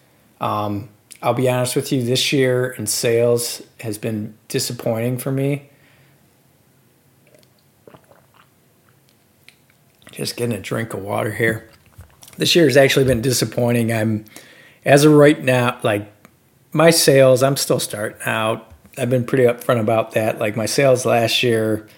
Um, 0.40 0.88
I'll 1.20 1.34
be 1.34 1.48
honest 1.48 1.74
with 1.74 1.90
you, 1.90 2.02
this 2.02 2.32
year 2.32 2.70
in 2.70 2.86
sales 2.86 3.62
has 3.80 3.98
been 3.98 4.34
disappointing 4.46 5.18
for 5.18 5.32
me. 5.32 5.68
Just 10.12 10.36
getting 10.36 10.56
a 10.56 10.60
drink 10.60 10.94
of 10.94 11.02
water 11.02 11.32
here. 11.32 11.68
This 12.36 12.54
year 12.54 12.66
has 12.66 12.76
actually 12.76 13.04
been 13.04 13.20
disappointing. 13.20 13.92
I'm, 13.92 14.26
as 14.84 15.04
of 15.04 15.12
right 15.12 15.42
now, 15.42 15.78
like 15.82 16.12
my 16.72 16.90
sales, 16.90 17.42
I'm 17.42 17.56
still 17.56 17.80
starting 17.80 18.18
out. 18.24 18.72
I've 18.96 19.10
been 19.10 19.24
pretty 19.24 19.44
upfront 19.44 19.80
about 19.80 20.12
that. 20.12 20.38
Like 20.38 20.56
my 20.56 20.66
sales 20.66 21.04
last 21.04 21.42
year 21.42 21.88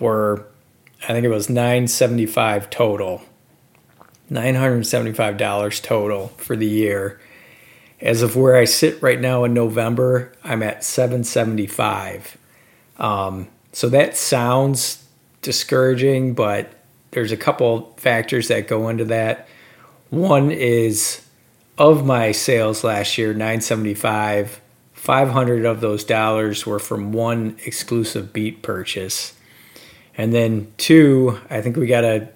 were, 0.00 0.46
I 1.04 1.08
think 1.08 1.24
it 1.24 1.28
was 1.28 1.48
975 1.48 2.70
total. 2.70 3.22
$975 4.30 5.82
total 5.82 6.28
for 6.38 6.56
the 6.56 6.66
year. 6.66 7.20
As 8.00 8.22
of 8.22 8.36
where 8.36 8.56
I 8.56 8.64
sit 8.64 9.02
right 9.02 9.20
now 9.20 9.44
in 9.44 9.54
November, 9.54 10.32
I'm 10.42 10.62
at 10.62 10.84
775. 10.84 12.36
Um, 12.98 13.48
so 13.72 13.88
that 13.88 14.16
sounds 14.16 15.04
discouraging, 15.42 16.34
but 16.34 16.72
there's 17.12 17.32
a 17.32 17.36
couple 17.36 17.94
factors 17.96 18.48
that 18.48 18.68
go 18.68 18.88
into 18.88 19.04
that. 19.06 19.48
One 20.10 20.50
is 20.50 21.24
of 21.78 22.04
my 22.04 22.32
sales 22.32 22.84
last 22.84 23.18
year, 23.18 23.32
975, 23.32 24.60
500 24.92 25.64
of 25.64 25.80
those 25.80 26.04
dollars 26.04 26.64
were 26.64 26.78
from 26.78 27.12
one 27.12 27.56
exclusive 27.64 28.32
beat 28.32 28.62
purchase. 28.62 29.34
And 30.16 30.32
then 30.32 30.72
two, 30.76 31.38
I 31.50 31.60
think 31.60 31.76
we 31.76 31.86
got 31.86 32.02
to, 32.02 32.28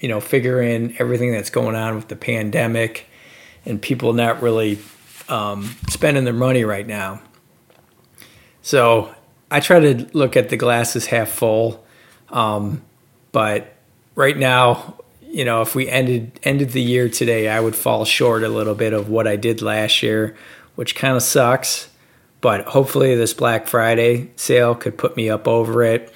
you 0.00 0.08
know, 0.08 0.20
figure 0.20 0.60
in 0.62 0.96
everything 0.98 1.30
that's 1.32 1.50
going 1.50 1.76
on 1.76 1.94
with 1.94 2.08
the 2.08 2.16
pandemic 2.16 3.06
and 3.64 3.80
people 3.80 4.12
not 4.12 4.42
really 4.42 4.78
um, 5.28 5.74
spending 5.88 6.24
their 6.24 6.32
money 6.32 6.64
right 6.64 6.86
now. 6.86 7.20
So 8.62 9.14
I 9.50 9.60
try 9.60 9.80
to 9.80 10.08
look 10.12 10.36
at 10.36 10.48
the 10.48 10.56
glasses 10.56 11.06
half 11.06 11.28
full. 11.28 11.84
Um, 12.30 12.82
but 13.32 13.74
right 14.14 14.36
now, 14.36 14.96
you 15.20 15.44
know, 15.44 15.62
if 15.62 15.74
we 15.74 15.88
ended 15.88 16.40
ended 16.42 16.70
the 16.70 16.82
year 16.82 17.08
today, 17.08 17.48
I 17.48 17.60
would 17.60 17.76
fall 17.76 18.04
short 18.04 18.42
a 18.42 18.48
little 18.48 18.74
bit 18.74 18.92
of 18.92 19.08
what 19.08 19.26
I 19.26 19.36
did 19.36 19.62
last 19.62 20.02
year, 20.02 20.36
which 20.74 20.94
kind 20.94 21.16
of 21.16 21.22
sucks. 21.22 21.88
But 22.40 22.66
hopefully, 22.66 23.14
this 23.14 23.34
Black 23.34 23.66
Friday 23.66 24.30
sale 24.36 24.74
could 24.74 24.96
put 24.96 25.16
me 25.16 25.28
up 25.28 25.46
over 25.46 25.82
it. 25.82 26.12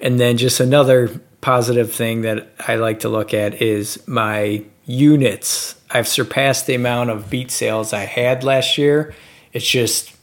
And 0.00 0.18
then 0.18 0.36
just 0.36 0.60
another 0.60 1.20
positive 1.40 1.92
thing 1.92 2.22
that 2.22 2.52
I 2.66 2.76
like 2.76 3.00
to 3.00 3.08
look 3.08 3.34
at 3.34 3.60
is 3.60 4.02
my 4.06 4.64
units. 4.84 5.74
I've 5.92 6.08
surpassed 6.08 6.66
the 6.66 6.74
amount 6.74 7.10
of 7.10 7.28
beat 7.30 7.50
sales 7.50 7.92
I 7.92 8.04
had 8.04 8.44
last 8.44 8.78
year. 8.78 9.14
It's 9.52 9.68
just, 9.68 10.14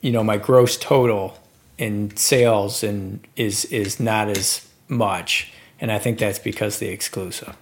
you 0.00 0.10
know, 0.10 0.24
my 0.24 0.36
gross 0.36 0.76
total 0.76 1.38
in 1.78 2.16
sales 2.16 2.82
and 2.82 3.26
is 3.36 3.64
is 3.66 4.00
not 4.00 4.28
as 4.28 4.66
much 4.88 5.52
and 5.80 5.92
I 5.92 5.98
think 5.98 6.18
that's 6.18 6.38
because 6.38 6.78
the 6.78 6.88
exclusive. 6.88 7.56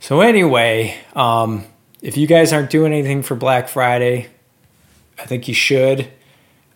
So 0.00 0.20
anyway, 0.20 0.96
um, 1.14 1.64
if 2.02 2.16
you 2.16 2.26
guys 2.26 2.52
aren't 2.52 2.70
doing 2.70 2.92
anything 2.92 3.22
for 3.22 3.34
Black 3.34 3.68
Friday, 3.68 4.28
I 5.18 5.24
think 5.24 5.48
you 5.48 5.54
should. 5.54 6.08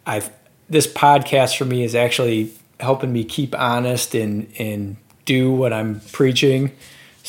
I 0.06 0.22
this 0.68 0.87
podcast 0.87 1.56
for 1.58 1.64
me 1.64 1.84
is 1.84 1.94
actually 1.94 2.52
helping 2.78 3.12
me 3.12 3.25
keep 3.25 3.54
honest 3.58 4.14
and 4.14 4.50
and 4.58 4.96
do 5.26 5.52
what 5.52 5.72
I'm 5.72 6.00
preaching. 6.12 6.72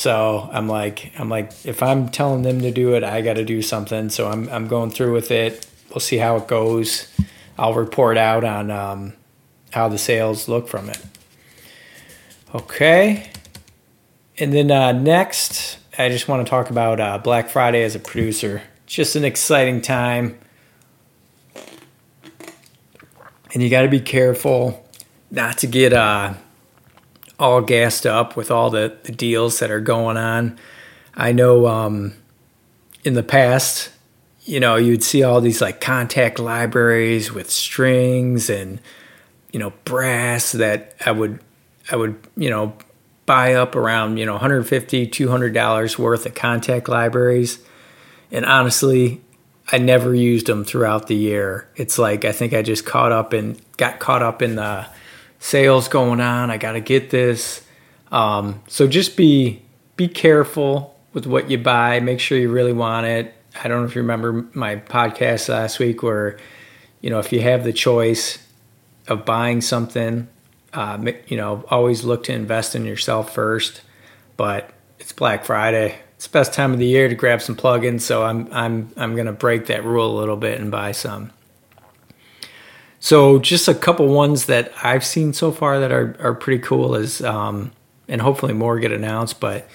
So 0.01 0.49
I'm 0.51 0.67
like 0.67 1.11
I'm 1.19 1.29
like 1.29 1.51
if 1.63 1.83
I'm 1.83 2.09
telling 2.09 2.41
them 2.41 2.59
to 2.61 2.71
do 2.71 2.95
it, 2.95 3.03
I 3.03 3.21
got 3.21 3.35
to 3.35 3.45
do 3.45 3.61
something. 3.61 4.09
So 4.09 4.31
I'm 4.31 4.49
I'm 4.49 4.67
going 4.67 4.89
through 4.89 5.13
with 5.13 5.29
it. 5.29 5.67
We'll 5.91 5.99
see 5.99 6.17
how 6.17 6.37
it 6.37 6.47
goes. 6.47 7.07
I'll 7.55 7.75
report 7.75 8.17
out 8.17 8.43
on 8.43 8.71
um, 8.71 9.13
how 9.69 9.89
the 9.89 9.99
sales 9.99 10.47
look 10.47 10.67
from 10.67 10.89
it. 10.89 10.99
Okay. 12.55 13.29
And 14.39 14.51
then 14.51 14.71
uh, 14.71 14.91
next, 14.91 15.77
I 15.99 16.09
just 16.09 16.27
want 16.27 16.43
to 16.47 16.49
talk 16.49 16.71
about 16.71 16.99
uh, 16.99 17.19
Black 17.19 17.49
Friday 17.49 17.83
as 17.83 17.93
a 17.93 17.99
producer. 17.99 18.63
just 18.87 19.15
an 19.15 19.23
exciting 19.23 19.83
time. 19.83 20.39
And 23.53 23.61
you 23.61 23.69
got 23.69 23.83
to 23.83 23.87
be 23.87 23.99
careful 23.99 24.83
not 25.29 25.59
to 25.59 25.67
get 25.67 25.93
uh, 25.93 26.33
all 27.41 27.59
gassed 27.59 28.05
up 28.05 28.37
with 28.37 28.51
all 28.51 28.69
the, 28.69 28.95
the 29.01 29.11
deals 29.11 29.57
that 29.59 29.71
are 29.71 29.81
going 29.81 30.15
on. 30.15 30.59
I 31.15 31.31
know 31.31 31.65
um, 31.65 32.13
in 33.03 33.15
the 33.15 33.23
past, 33.23 33.89
you 34.43 34.59
know, 34.59 34.75
you'd 34.75 35.03
see 35.03 35.23
all 35.23 35.41
these 35.41 35.59
like 35.59 35.81
contact 35.81 36.37
libraries 36.37 37.31
with 37.33 37.49
strings 37.49 38.47
and, 38.47 38.79
you 39.51 39.59
know, 39.59 39.73
brass 39.85 40.51
that 40.51 40.93
I 41.03 41.11
would 41.11 41.39
I 41.91 41.95
would, 41.95 42.15
you 42.37 42.51
know, 42.51 42.75
buy 43.25 43.55
up 43.55 43.75
around, 43.75 44.17
you 44.17 44.25
know, 44.25 44.33
150, 44.33 45.07
200 45.07 45.53
dollars 45.53 45.97
worth 45.97 46.27
of 46.27 46.35
contact 46.35 46.87
libraries. 46.87 47.57
And 48.31 48.45
honestly, 48.45 49.19
I 49.71 49.79
never 49.79 50.13
used 50.13 50.45
them 50.45 50.63
throughout 50.63 51.07
the 51.07 51.15
year. 51.15 51.67
It's 51.75 51.97
like 51.97 52.23
I 52.23 52.33
think 52.33 52.53
I 52.53 52.61
just 52.61 52.85
caught 52.85 53.11
up 53.11 53.33
and 53.33 53.59
got 53.77 53.97
caught 53.97 54.21
up 54.21 54.43
in 54.43 54.55
the 54.57 54.85
sales 55.41 55.89
going 55.89 56.21
on. 56.21 56.49
I 56.49 56.55
got 56.55 56.73
to 56.73 56.79
get 56.79 57.09
this. 57.09 57.65
Um, 58.13 58.63
so 58.67 58.87
just 58.87 59.17
be 59.17 59.61
be 59.97 60.07
careful 60.07 60.97
with 61.11 61.27
what 61.27 61.51
you 61.51 61.57
buy. 61.57 61.99
Make 61.99 62.21
sure 62.21 62.37
you 62.37 62.49
really 62.49 62.73
want 62.73 63.05
it. 63.05 63.35
I 63.61 63.67
don't 63.67 63.81
know 63.81 63.85
if 63.85 63.95
you 63.95 64.01
remember 64.01 64.45
my 64.53 64.77
podcast 64.77 65.49
last 65.49 65.77
week 65.77 66.01
where, 66.01 66.37
you 67.01 67.09
know, 67.09 67.19
if 67.19 67.33
you 67.33 67.41
have 67.41 67.65
the 67.65 67.73
choice 67.73 68.39
of 69.09 69.25
buying 69.25 69.59
something 69.59 70.29
uh, 70.73 71.11
you 71.27 71.37
know, 71.37 71.63
always 71.69 72.03
look 72.03 72.23
to 72.25 72.33
invest 72.33 72.75
in 72.75 72.85
yourself 72.85 73.33
first. 73.33 73.81
But 74.37 74.71
it's 74.99 75.11
Black 75.11 75.45
Friday. 75.45 75.95
It's 76.15 76.27
the 76.27 76.31
best 76.31 76.53
time 76.53 76.71
of 76.73 76.79
the 76.79 76.85
year 76.85 77.09
to 77.09 77.15
grab 77.15 77.41
some 77.41 77.55
plugins. 77.55 78.01
So 78.01 78.23
I'm 78.23 78.47
I'm 78.51 78.91
I'm 78.95 79.15
gonna 79.15 79.33
break 79.33 79.67
that 79.67 79.83
rule 79.83 80.17
a 80.17 80.17
little 80.17 80.37
bit 80.37 80.59
and 80.59 80.71
buy 80.71 80.91
some. 80.91 81.31
So 83.01 83.39
just 83.39 83.67
a 83.67 83.73
couple 83.73 84.07
ones 84.07 84.45
that 84.45 84.71
I've 84.81 85.03
seen 85.03 85.33
so 85.33 85.51
far 85.51 85.79
that 85.81 85.91
are 85.91 86.15
are 86.19 86.33
pretty 86.33 86.63
cool 86.63 86.95
is 86.95 87.21
um, 87.21 87.71
and 88.07 88.21
hopefully 88.21 88.53
more 88.53 88.79
get 88.79 88.93
announced. 88.93 89.41
But 89.41 89.67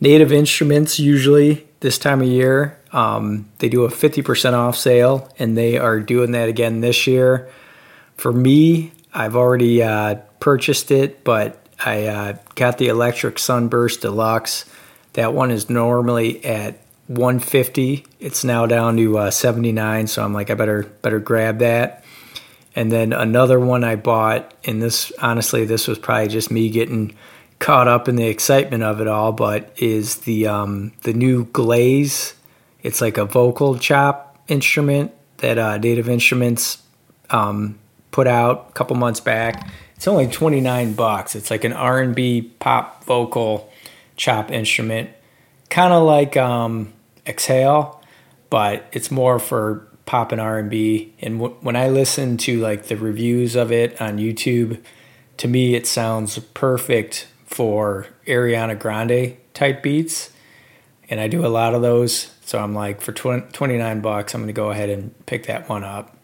Native 0.00 0.32
Instruments 0.32 0.98
usually 0.98 1.66
this 1.80 1.98
time 1.98 2.22
of 2.22 2.28
year 2.28 2.78
um, 2.92 3.48
they 3.58 3.68
do 3.68 3.84
a 3.84 3.88
50% 3.88 4.52
off 4.52 4.76
sale 4.76 5.28
and 5.38 5.56
they 5.56 5.78
are 5.78 6.00
doing 6.00 6.32
that 6.32 6.48
again 6.48 6.80
this 6.80 7.06
year. 7.06 7.48
For 8.16 8.32
me, 8.32 8.92
I've 9.14 9.34
already 9.34 9.82
uh, 9.82 10.16
purchased 10.40 10.90
it, 10.90 11.24
but 11.24 11.58
I 11.84 12.06
uh, 12.06 12.36
got 12.54 12.78
the 12.78 12.88
Electric 12.88 13.38
Sunburst 13.38 14.02
Deluxe. 14.02 14.66
That 15.14 15.34
one 15.34 15.50
is 15.50 15.68
normally 15.68 16.44
at 16.44 16.78
150. 17.08 18.06
It's 18.20 18.44
now 18.44 18.66
down 18.66 18.96
to 18.98 19.18
uh, 19.18 19.30
79, 19.30 20.06
so 20.06 20.22
I'm 20.22 20.32
like, 20.32 20.50
I 20.50 20.54
better 20.54 20.84
better 21.02 21.18
grab 21.18 21.58
that. 21.58 22.01
And 22.74 22.90
then 22.90 23.12
another 23.12 23.60
one 23.60 23.84
I 23.84 23.96
bought, 23.96 24.54
and 24.64 24.82
this 24.82 25.12
honestly, 25.20 25.64
this 25.64 25.86
was 25.86 25.98
probably 25.98 26.28
just 26.28 26.50
me 26.50 26.70
getting 26.70 27.14
caught 27.58 27.86
up 27.86 28.08
in 28.08 28.16
the 28.16 28.26
excitement 28.26 28.82
of 28.82 29.00
it 29.00 29.06
all, 29.06 29.32
but 29.32 29.72
is 29.76 30.16
the 30.20 30.46
um, 30.46 30.92
the 31.02 31.12
new 31.12 31.44
Glaze. 31.46 32.34
It's 32.82 33.00
like 33.00 33.18
a 33.18 33.24
vocal 33.24 33.78
chop 33.78 34.38
instrument 34.48 35.12
that 35.38 35.58
uh, 35.58 35.78
Native 35.78 36.08
Instruments 36.08 36.82
um, 37.30 37.78
put 38.10 38.26
out 38.26 38.66
a 38.70 38.72
couple 38.72 38.96
months 38.96 39.20
back. 39.20 39.68
It's 39.96 40.08
only 40.08 40.26
29 40.26 40.94
bucks. 40.94 41.36
It's 41.36 41.50
like 41.50 41.62
an 41.62 41.72
R&B 41.72 42.42
pop 42.58 43.04
vocal 43.04 43.70
chop 44.16 44.50
instrument, 44.50 45.10
kind 45.70 45.92
of 45.92 46.02
like 46.02 46.36
um, 46.36 46.92
Exhale, 47.26 48.02
but 48.50 48.84
it's 48.92 49.10
more 49.10 49.38
for 49.38 49.86
pop 50.06 50.32
and 50.32 50.40
R&B. 50.40 51.12
And 51.20 51.40
when 51.40 51.76
I 51.76 51.88
listen 51.88 52.36
to 52.38 52.60
like 52.60 52.84
the 52.84 52.96
reviews 52.96 53.56
of 53.56 53.70
it 53.72 54.00
on 54.00 54.18
YouTube, 54.18 54.82
to 55.38 55.48
me 55.48 55.74
it 55.74 55.86
sounds 55.86 56.38
perfect 56.38 57.28
for 57.46 58.06
Ariana 58.26 58.78
Grande 58.78 59.36
type 59.54 59.82
beats. 59.82 60.30
And 61.08 61.20
I 61.20 61.28
do 61.28 61.44
a 61.44 61.48
lot 61.48 61.74
of 61.74 61.82
those. 61.82 62.32
So 62.44 62.58
I'm 62.58 62.74
like, 62.74 63.00
for 63.00 63.12
20, 63.12 63.52
29 63.52 64.00
bucks, 64.00 64.34
I'm 64.34 64.40
going 64.40 64.48
to 64.48 64.52
go 64.52 64.70
ahead 64.70 64.88
and 64.88 65.14
pick 65.26 65.46
that 65.46 65.68
one 65.68 65.84
up. 65.84 66.16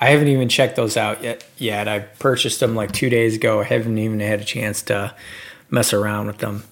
I 0.00 0.06
haven't 0.06 0.28
even 0.28 0.48
checked 0.48 0.74
those 0.74 0.96
out 0.96 1.22
yet. 1.22 1.44
Yet 1.58 1.86
I 1.86 2.00
purchased 2.00 2.58
them 2.58 2.74
like 2.74 2.90
two 2.90 3.08
days 3.08 3.36
ago. 3.36 3.60
I 3.60 3.64
haven't 3.64 3.98
even 3.98 4.18
had 4.18 4.40
a 4.40 4.44
chance 4.44 4.82
to 4.82 5.14
mess 5.70 5.92
around 5.92 6.26
with 6.26 6.38
them. 6.38 6.64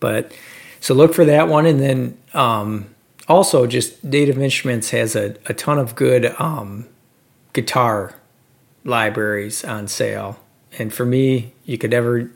But 0.00 0.32
so 0.80 0.94
look 0.94 1.12
for 1.12 1.24
that 1.24 1.48
one, 1.48 1.66
and 1.66 1.80
then 1.80 2.18
um, 2.34 2.86
also 3.28 3.66
just 3.66 4.02
Native 4.02 4.38
Instruments 4.38 4.90
has 4.90 5.14
a, 5.14 5.36
a 5.46 5.54
ton 5.54 5.78
of 5.78 5.94
good 5.94 6.34
um, 6.40 6.86
guitar 7.52 8.14
libraries 8.84 9.64
on 9.64 9.88
sale. 9.88 10.40
And 10.78 10.92
for 10.92 11.04
me, 11.04 11.52
you 11.64 11.78
could 11.78 11.90
never 11.90 12.30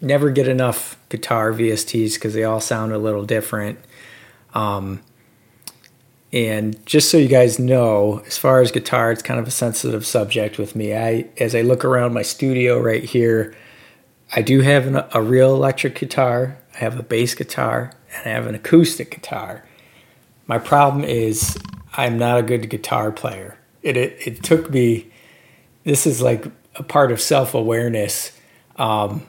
never 0.00 0.30
get 0.30 0.48
enough 0.48 0.96
guitar 1.10 1.52
VSTs 1.52 2.14
because 2.14 2.34
they 2.34 2.44
all 2.44 2.60
sound 2.60 2.92
a 2.92 2.98
little 2.98 3.24
different. 3.24 3.78
Um, 4.54 5.00
And 6.32 6.84
just 6.86 7.10
so 7.10 7.18
you 7.18 7.28
guys 7.28 7.58
know, 7.58 8.22
as 8.26 8.38
far 8.38 8.60
as 8.62 8.72
guitar, 8.72 9.12
it's 9.12 9.22
kind 9.22 9.38
of 9.38 9.46
a 9.46 9.50
sensitive 9.50 10.06
subject 10.06 10.58
with 10.58 10.74
me. 10.74 10.94
I, 10.94 11.26
as 11.38 11.54
I 11.54 11.60
look 11.60 11.84
around 11.84 12.14
my 12.14 12.22
studio 12.22 12.80
right 12.80 13.04
here, 13.04 13.54
I 14.34 14.40
do 14.40 14.60
have 14.62 14.86
an, 14.86 15.04
a 15.12 15.20
real 15.22 15.54
electric 15.54 15.98
guitar. 15.98 16.56
I 16.74 16.78
have 16.78 16.98
a 16.98 17.02
bass 17.02 17.34
guitar, 17.34 17.92
and 18.14 18.26
I 18.26 18.30
have 18.30 18.46
an 18.46 18.54
acoustic 18.54 19.10
guitar. 19.10 19.64
My 20.46 20.58
problem 20.58 21.04
is 21.04 21.56
I'm 21.94 22.18
not 22.18 22.38
a 22.38 22.42
good 22.42 22.68
guitar 22.68 23.12
player. 23.12 23.58
It 23.82 23.96
it, 23.96 24.26
it 24.26 24.42
took 24.42 24.70
me. 24.70 25.10
This 25.84 26.06
is 26.06 26.22
like 26.22 26.46
a 26.76 26.82
part 26.82 27.12
of 27.12 27.20
self 27.20 27.54
awareness. 27.54 28.32
Um, 28.76 29.26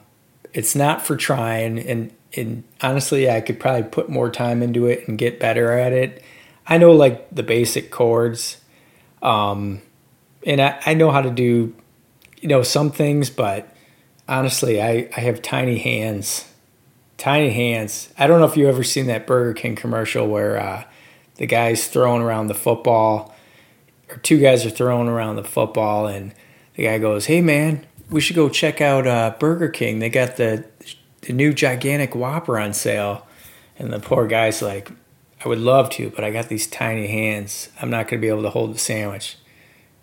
it's 0.52 0.74
not 0.74 1.02
for 1.02 1.16
trying, 1.16 1.78
and 1.78 2.12
and 2.36 2.64
honestly, 2.80 3.30
I 3.30 3.40
could 3.40 3.60
probably 3.60 3.84
put 3.84 4.08
more 4.08 4.30
time 4.30 4.62
into 4.62 4.86
it 4.86 5.06
and 5.08 5.18
get 5.18 5.40
better 5.40 5.72
at 5.72 5.92
it. 5.92 6.22
I 6.66 6.78
know 6.78 6.92
like 6.92 7.28
the 7.30 7.42
basic 7.42 7.90
chords, 7.90 8.58
um, 9.22 9.82
and 10.46 10.60
I, 10.60 10.80
I 10.86 10.94
know 10.94 11.10
how 11.10 11.20
to 11.20 11.30
do, 11.30 11.74
you 12.40 12.48
know, 12.48 12.62
some 12.62 12.90
things, 12.90 13.30
but 13.30 13.74
honestly, 14.28 14.80
I, 14.80 15.08
I 15.16 15.20
have 15.20 15.42
tiny 15.42 15.78
hands, 15.78 16.50
tiny 17.18 17.50
hands. 17.50 18.12
I 18.18 18.26
don't 18.26 18.40
know 18.40 18.46
if 18.46 18.56
you've 18.56 18.68
ever 18.68 18.84
seen 18.84 19.06
that 19.08 19.26
Burger 19.26 19.52
King 19.52 19.76
commercial 19.76 20.26
where 20.26 20.58
uh, 20.58 20.84
the 21.36 21.46
guy's 21.46 21.86
throwing 21.86 22.22
around 22.22 22.46
the 22.46 22.54
football, 22.54 23.34
or 24.10 24.16
two 24.18 24.38
guys 24.38 24.64
are 24.64 24.70
throwing 24.70 25.08
around 25.08 25.36
the 25.36 25.44
football, 25.44 26.06
and 26.06 26.34
the 26.74 26.84
guy 26.84 26.98
goes, 26.98 27.26
"Hey 27.26 27.40
man, 27.40 27.86
we 28.10 28.20
should 28.20 28.36
go 28.36 28.48
check 28.48 28.80
out 28.80 29.06
uh, 29.06 29.34
Burger 29.38 29.68
King. 29.68 29.98
They 29.98 30.10
got 30.10 30.36
the 30.36 30.64
the 31.22 31.32
new 31.32 31.52
gigantic 31.52 32.14
Whopper 32.14 32.58
on 32.58 32.72
sale." 32.72 33.26
And 33.76 33.92
the 33.92 33.98
poor 33.98 34.26
guy's 34.26 34.62
like, 34.62 34.90
"I 35.44 35.48
would 35.48 35.58
love 35.58 35.90
to, 35.90 36.10
but 36.10 36.24
I 36.24 36.30
got 36.30 36.48
these 36.48 36.66
tiny 36.66 37.08
hands. 37.08 37.70
I'm 37.80 37.90
not 37.90 38.08
going 38.08 38.20
to 38.20 38.24
be 38.24 38.28
able 38.28 38.42
to 38.42 38.50
hold 38.50 38.74
the 38.74 38.78
sandwich." 38.78 39.36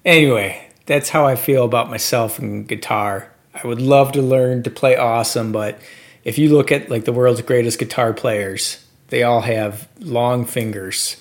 Anyway, 0.03 0.69
that's 0.85 1.09
how 1.09 1.25
I 1.25 1.35
feel 1.35 1.63
about 1.63 1.89
myself 1.89 2.39
and 2.39 2.67
guitar. 2.67 3.31
I 3.53 3.67
would 3.67 3.81
love 3.81 4.11
to 4.13 4.21
learn 4.21 4.63
to 4.63 4.71
play 4.71 4.95
awesome, 4.95 5.51
but 5.51 5.79
if 6.23 6.37
you 6.37 6.53
look 6.55 6.71
at 6.71 6.89
like 6.89 7.05
the 7.05 7.13
world's 7.13 7.41
greatest 7.41 7.79
guitar 7.79 8.13
players, 8.13 8.83
they 9.11 9.23
all 9.23 9.41
have 9.41 9.87
long 9.99 10.45
fingers. 10.45 11.17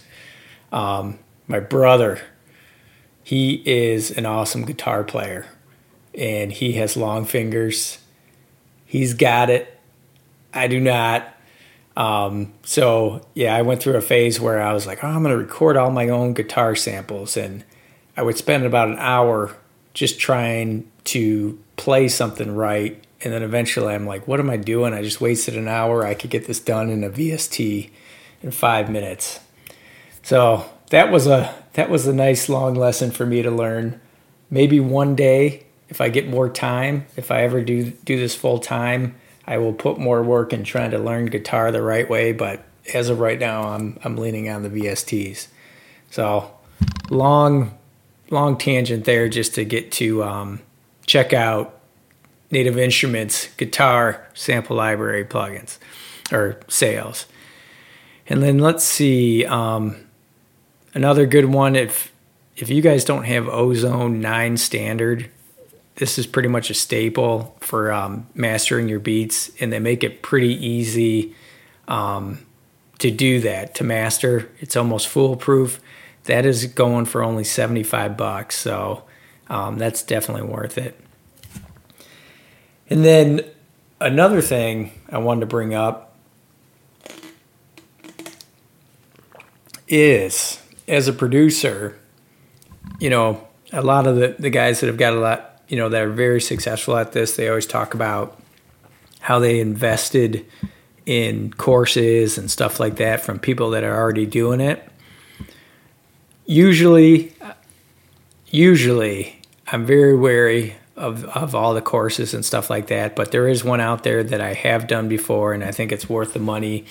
Um, 0.72 1.18
my 1.48 1.58
brother, 1.58 2.20
he 3.22 3.62
is 3.66 4.12
an 4.12 4.24
awesome 4.24 4.64
guitar 4.64 5.02
player, 5.02 5.46
and 6.14 6.52
he 6.52 6.72
has 6.74 6.96
long 6.96 7.24
fingers. 7.24 7.98
He's 8.86 9.12
got 9.12 9.50
it. 9.50 9.78
I 10.54 10.68
do 10.68 10.80
not. 10.80 11.34
Um, 11.96 12.52
so 12.62 13.26
yeah, 13.34 13.54
I 13.54 13.62
went 13.62 13.82
through 13.82 13.96
a 13.96 14.00
phase 14.00 14.40
where 14.40 14.62
I 14.62 14.72
was 14.72 14.86
like, 14.86 15.02
oh, 15.02 15.08
I'm 15.08 15.24
going 15.24 15.36
to 15.36 15.42
record 15.42 15.76
all 15.76 15.90
my 15.90 16.08
own 16.08 16.32
guitar 16.32 16.76
samples, 16.76 17.36
and 17.36 17.64
I 18.16 18.22
would 18.22 18.36
spend 18.36 18.64
about 18.64 18.88
an 18.88 18.98
hour 18.98 19.56
just 19.94 20.20
trying 20.20 20.88
to 21.06 21.58
play 21.76 22.06
something 22.06 22.54
right. 22.54 23.02
And 23.22 23.32
then 23.32 23.42
eventually 23.42 23.94
I'm 23.94 24.06
like, 24.06 24.26
what 24.26 24.40
am 24.40 24.48
I 24.48 24.56
doing? 24.56 24.94
I 24.94 25.02
just 25.02 25.20
wasted 25.20 25.56
an 25.56 25.68
hour. 25.68 26.06
I 26.06 26.14
could 26.14 26.30
get 26.30 26.46
this 26.46 26.60
done 26.60 26.88
in 26.88 27.04
a 27.04 27.10
VST 27.10 27.90
in 28.42 28.50
five 28.50 28.90
minutes. 28.90 29.40
So 30.22 30.68
that 30.90 31.10
was 31.10 31.26
a 31.26 31.54
that 31.74 31.88
was 31.88 32.06
a 32.06 32.12
nice 32.12 32.48
long 32.48 32.74
lesson 32.74 33.10
for 33.10 33.26
me 33.26 33.42
to 33.42 33.50
learn. 33.50 34.00
Maybe 34.50 34.80
one 34.80 35.14
day, 35.14 35.66
if 35.88 36.00
I 36.00 36.08
get 36.08 36.28
more 36.28 36.48
time, 36.48 37.06
if 37.16 37.30
I 37.30 37.42
ever 37.42 37.62
do 37.62 37.90
do 37.90 38.18
this 38.18 38.34
full 38.34 38.58
time, 38.58 39.16
I 39.46 39.58
will 39.58 39.72
put 39.72 39.98
more 39.98 40.22
work 40.22 40.52
in 40.52 40.64
trying 40.64 40.90
to 40.92 40.98
learn 40.98 41.26
guitar 41.26 41.70
the 41.70 41.82
right 41.82 42.08
way. 42.08 42.32
But 42.32 42.64
as 42.94 43.08
of 43.08 43.20
right 43.20 43.38
now, 43.38 43.68
I'm 43.68 43.98
I'm 44.02 44.16
leaning 44.16 44.48
on 44.48 44.62
the 44.62 44.70
VSTs. 44.70 45.48
So 46.10 46.50
long 47.10 47.78
long 48.30 48.56
tangent 48.56 49.04
there 49.04 49.28
just 49.28 49.54
to 49.56 49.64
get 49.64 49.92
to 49.92 50.22
um, 50.24 50.60
check 51.06 51.32
out 51.32 51.79
Native 52.50 52.78
Instruments 52.78 53.48
guitar 53.56 54.26
sample 54.34 54.76
library 54.76 55.24
plugins 55.24 55.78
or 56.32 56.60
sales. 56.68 57.26
And 58.28 58.42
then 58.42 58.58
let's 58.58 58.84
see 58.84 59.44
um, 59.44 59.96
another 60.94 61.26
good 61.26 61.46
one. 61.46 61.76
If 61.76 62.12
if 62.56 62.68
you 62.68 62.82
guys 62.82 63.04
don't 63.04 63.24
have 63.24 63.48
Ozone 63.48 64.20
Nine 64.20 64.56
standard, 64.56 65.30
this 65.96 66.18
is 66.18 66.26
pretty 66.26 66.48
much 66.48 66.70
a 66.70 66.74
staple 66.74 67.56
for 67.60 67.92
um, 67.92 68.26
mastering 68.34 68.88
your 68.88 69.00
beats, 69.00 69.50
and 69.60 69.72
they 69.72 69.78
make 69.78 70.04
it 70.04 70.22
pretty 70.22 70.54
easy 70.64 71.34
um, 71.88 72.46
to 72.98 73.10
do 73.10 73.40
that 73.40 73.74
to 73.76 73.84
master. 73.84 74.48
It's 74.60 74.76
almost 74.76 75.08
foolproof. 75.08 75.80
That 76.24 76.46
is 76.46 76.66
going 76.66 77.06
for 77.06 77.22
only 77.22 77.44
seventy 77.44 77.82
five 77.82 78.16
bucks, 78.16 78.56
so 78.56 79.04
um, 79.48 79.78
that's 79.78 80.02
definitely 80.02 80.48
worth 80.48 80.78
it. 80.78 80.98
And 82.90 83.04
then 83.04 83.44
another 84.00 84.42
thing 84.42 84.90
I 85.08 85.18
wanted 85.18 85.40
to 85.40 85.46
bring 85.46 85.74
up 85.74 86.16
is 89.86 90.60
as 90.88 91.06
a 91.06 91.12
producer, 91.12 91.98
you 92.98 93.08
know, 93.08 93.46
a 93.72 93.82
lot 93.82 94.08
of 94.08 94.16
the, 94.16 94.34
the 94.38 94.50
guys 94.50 94.80
that 94.80 94.88
have 94.88 94.96
got 94.96 95.12
a 95.12 95.20
lot, 95.20 95.62
you 95.68 95.76
know, 95.76 95.88
that 95.88 96.02
are 96.02 96.10
very 96.10 96.40
successful 96.40 96.96
at 96.96 97.12
this, 97.12 97.36
they 97.36 97.48
always 97.48 97.66
talk 97.66 97.94
about 97.94 98.40
how 99.20 99.38
they 99.38 99.60
invested 99.60 100.44
in 101.06 101.52
courses 101.52 102.38
and 102.38 102.50
stuff 102.50 102.80
like 102.80 102.96
that 102.96 103.20
from 103.20 103.38
people 103.38 103.70
that 103.70 103.84
are 103.84 103.96
already 103.96 104.26
doing 104.26 104.60
it. 104.60 104.84
Usually, 106.46 107.32
usually 108.48 109.40
I'm 109.68 109.86
very 109.86 110.16
wary 110.16 110.76
of, 111.00 111.24
of 111.24 111.54
all 111.54 111.74
the 111.74 111.80
courses 111.80 112.34
and 112.34 112.44
stuff 112.44 112.70
like 112.70 112.88
that, 112.88 113.16
but 113.16 113.32
there 113.32 113.48
is 113.48 113.64
one 113.64 113.80
out 113.80 114.04
there 114.04 114.22
that 114.22 114.40
I 114.40 114.52
have 114.54 114.86
done 114.86 115.08
before, 115.08 115.52
and 115.52 115.64
I 115.64 115.72
think 115.72 115.92
it's 115.92 116.08
worth 116.08 116.34
the 116.34 116.40
money. 116.40 116.84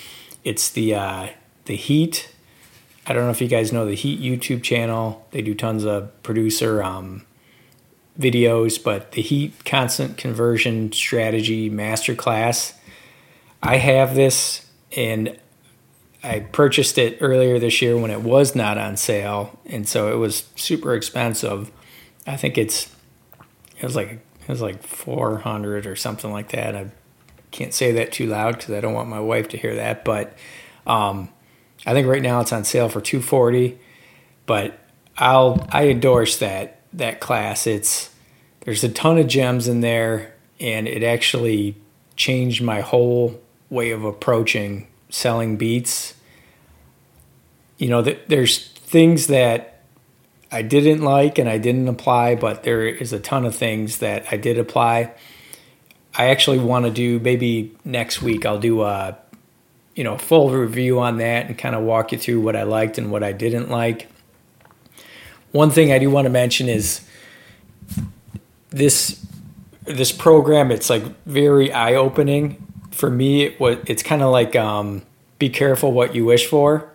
It's 0.44 0.70
the 0.70 0.94
uh, 0.94 1.28
the 1.66 1.76
Heat. 1.76 2.30
I 3.06 3.12
don't 3.12 3.24
know 3.24 3.30
if 3.30 3.40
you 3.40 3.48
guys 3.48 3.72
know 3.72 3.86
the 3.86 3.94
Heat 3.94 4.20
YouTube 4.20 4.62
channel. 4.62 5.26
They 5.30 5.42
do 5.42 5.54
tons 5.54 5.84
of 5.84 6.22
producer 6.22 6.82
um, 6.82 7.24
videos, 8.18 8.82
but 8.82 9.12
the 9.12 9.22
Heat 9.22 9.64
Constant 9.64 10.16
Conversion 10.16 10.92
Strategy 10.92 11.70
Masterclass. 11.70 12.74
I 13.62 13.76
have 13.76 14.14
this, 14.14 14.66
and 14.96 15.38
I 16.22 16.40
purchased 16.40 16.98
it 16.98 17.18
earlier 17.20 17.58
this 17.58 17.80
year 17.80 17.96
when 17.96 18.10
it 18.10 18.22
was 18.22 18.54
not 18.54 18.76
on 18.76 18.96
sale, 18.96 19.58
and 19.66 19.88
so 19.88 20.12
it 20.12 20.16
was 20.16 20.48
super 20.56 20.94
expensive 20.94 21.70
I 22.26 22.36
think 22.36 22.58
it's 22.58 22.94
it 23.80 23.84
was 23.84 23.96
like 23.96 24.10
it 24.10 24.48
was 24.48 24.60
like 24.60 24.82
400 24.82 25.86
or 25.86 25.96
something 25.96 26.30
like 26.30 26.50
that. 26.50 26.76
I 26.76 26.90
can't 27.50 27.74
say 27.74 27.92
that 27.92 28.12
too 28.12 28.26
loud 28.26 28.56
because 28.56 28.74
I 28.74 28.80
don't 28.80 28.94
want 28.94 29.08
my 29.08 29.20
wife 29.20 29.48
to 29.48 29.56
hear 29.56 29.74
that. 29.76 30.04
But 30.04 30.36
um, 30.86 31.30
I 31.86 31.92
think 31.92 32.06
right 32.06 32.22
now 32.22 32.40
it's 32.40 32.52
on 32.52 32.64
sale 32.64 32.88
for 32.88 33.00
240. 33.00 33.78
But 34.46 34.78
I'll 35.16 35.66
I 35.70 35.88
endorse 35.88 36.38
that 36.38 36.80
that 36.92 37.20
class. 37.20 37.66
It's 37.66 38.10
there's 38.60 38.84
a 38.84 38.88
ton 38.88 39.18
of 39.18 39.26
gems 39.26 39.68
in 39.68 39.80
there, 39.80 40.34
and 40.58 40.86
it 40.86 41.02
actually 41.02 41.76
changed 42.16 42.62
my 42.62 42.80
whole 42.80 43.40
way 43.70 43.90
of 43.92 44.04
approaching 44.04 44.86
selling 45.08 45.56
beats. 45.56 46.14
You 47.78 47.88
know, 47.88 48.02
there's 48.02 48.68
things 48.68 49.28
that 49.28 49.79
I 50.52 50.62
didn't 50.62 51.02
like 51.02 51.38
and 51.38 51.48
I 51.48 51.58
didn't 51.58 51.88
apply, 51.88 52.34
but 52.34 52.64
there 52.64 52.86
is 52.86 53.12
a 53.12 53.20
ton 53.20 53.44
of 53.44 53.54
things 53.54 53.98
that 53.98 54.26
I 54.30 54.36
did 54.36 54.58
apply. 54.58 55.12
I 56.14 56.30
actually 56.30 56.58
want 56.58 56.86
to 56.86 56.90
do 56.90 57.20
maybe 57.20 57.76
next 57.84 58.20
week. 58.20 58.44
I'll 58.44 58.58
do 58.58 58.82
a 58.82 59.16
you 59.94 60.04
know 60.04 60.16
full 60.18 60.50
review 60.50 61.00
on 61.00 61.18
that 61.18 61.46
and 61.46 61.58
kind 61.58 61.74
of 61.74 61.82
walk 61.82 62.12
you 62.12 62.18
through 62.18 62.40
what 62.40 62.56
I 62.56 62.64
liked 62.64 62.98
and 62.98 63.10
what 63.10 63.22
I 63.22 63.32
didn't 63.32 63.70
like. 63.70 64.08
One 65.52 65.70
thing 65.70 65.92
I 65.92 65.98
do 65.98 66.10
want 66.10 66.26
to 66.26 66.30
mention 66.30 66.68
is 66.68 67.00
this 68.70 69.24
this 69.84 70.12
program. 70.12 70.70
It's 70.70 70.90
like 70.90 71.04
very 71.26 71.72
eye 71.72 71.94
opening 71.94 72.66
for 72.90 73.10
me. 73.10 73.44
It 73.44 73.60
was 73.60 73.78
it's 73.86 74.02
kind 74.02 74.22
of 74.22 74.30
like 74.30 74.56
um, 74.56 75.02
be 75.38 75.48
careful 75.48 75.92
what 75.92 76.14
you 76.14 76.24
wish 76.24 76.46
for 76.46 76.90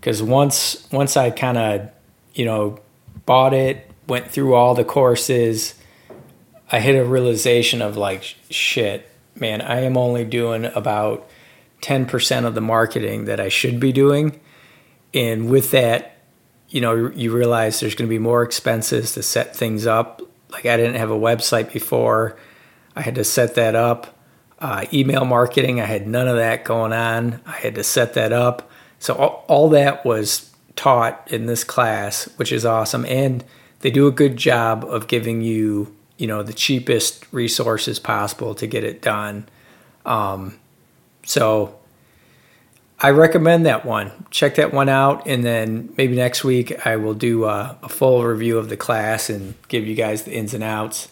because 0.00 0.22
once 0.22 0.86
once 0.90 1.16
I 1.16 1.30
kind 1.30 1.58
of 1.58 1.90
you 2.34 2.44
know 2.44 2.80
bought 3.28 3.52
it, 3.52 3.90
went 4.06 4.30
through 4.30 4.54
all 4.54 4.74
the 4.74 4.86
courses. 4.86 5.74
I 6.72 6.80
hit 6.80 6.96
a 6.96 7.04
realization 7.04 7.82
of 7.82 7.94
like, 7.94 8.22
shit, 8.48 9.06
man, 9.34 9.60
I 9.60 9.80
am 9.80 9.98
only 9.98 10.24
doing 10.24 10.64
about 10.64 11.28
10% 11.82 12.46
of 12.46 12.54
the 12.54 12.62
marketing 12.62 13.26
that 13.26 13.38
I 13.38 13.50
should 13.50 13.78
be 13.78 13.92
doing. 13.92 14.40
And 15.12 15.50
with 15.50 15.72
that, 15.72 16.16
you 16.70 16.80
know, 16.80 17.10
you 17.10 17.30
realize 17.30 17.80
there's 17.80 17.94
going 17.94 18.08
to 18.08 18.14
be 18.14 18.18
more 18.18 18.42
expenses 18.42 19.12
to 19.12 19.22
set 19.22 19.54
things 19.54 19.86
up. 19.86 20.22
Like 20.50 20.64
I 20.64 20.78
didn't 20.78 20.96
have 20.96 21.10
a 21.10 21.18
website 21.18 21.70
before, 21.70 22.38
I 22.96 23.02
had 23.02 23.16
to 23.16 23.24
set 23.24 23.56
that 23.56 23.74
up. 23.74 24.18
Uh, 24.58 24.86
email 24.90 25.26
marketing, 25.26 25.82
I 25.82 25.84
had 25.84 26.08
none 26.08 26.28
of 26.28 26.36
that 26.36 26.64
going 26.64 26.94
on. 26.94 27.42
I 27.44 27.52
had 27.52 27.74
to 27.74 27.84
set 27.84 28.14
that 28.14 28.32
up. 28.32 28.70
So 28.98 29.14
all, 29.14 29.44
all 29.48 29.68
that 29.68 30.06
was 30.06 30.47
taught 30.78 31.26
in 31.26 31.46
this 31.46 31.64
class, 31.64 32.26
which 32.36 32.52
is 32.52 32.64
awesome. 32.64 33.04
And 33.06 33.44
they 33.80 33.90
do 33.90 34.06
a 34.06 34.12
good 34.12 34.36
job 34.36 34.84
of 34.84 35.08
giving 35.08 35.42
you, 35.42 35.94
you 36.16 36.28
know, 36.28 36.44
the 36.44 36.52
cheapest 36.52 37.26
resources 37.32 37.98
possible 37.98 38.54
to 38.54 38.66
get 38.66 38.84
it 38.84 39.02
done. 39.02 39.48
Um, 40.06 40.56
so 41.26 41.76
I 43.00 43.10
recommend 43.10 43.66
that 43.66 43.84
one. 43.84 44.12
Check 44.30 44.54
that 44.54 44.72
one 44.72 44.88
out, 44.88 45.26
and 45.26 45.44
then 45.44 45.92
maybe 45.96 46.14
next 46.14 46.44
week 46.44 46.86
I 46.86 46.96
will 46.96 47.14
do 47.14 47.44
a, 47.44 47.76
a, 47.82 47.88
full 47.88 48.24
review 48.24 48.56
of 48.56 48.68
the 48.68 48.76
class 48.76 49.28
and 49.28 49.54
give 49.66 49.84
you 49.84 49.96
guys 49.96 50.22
the 50.22 50.32
ins 50.32 50.54
and 50.54 50.62
outs. 50.62 51.08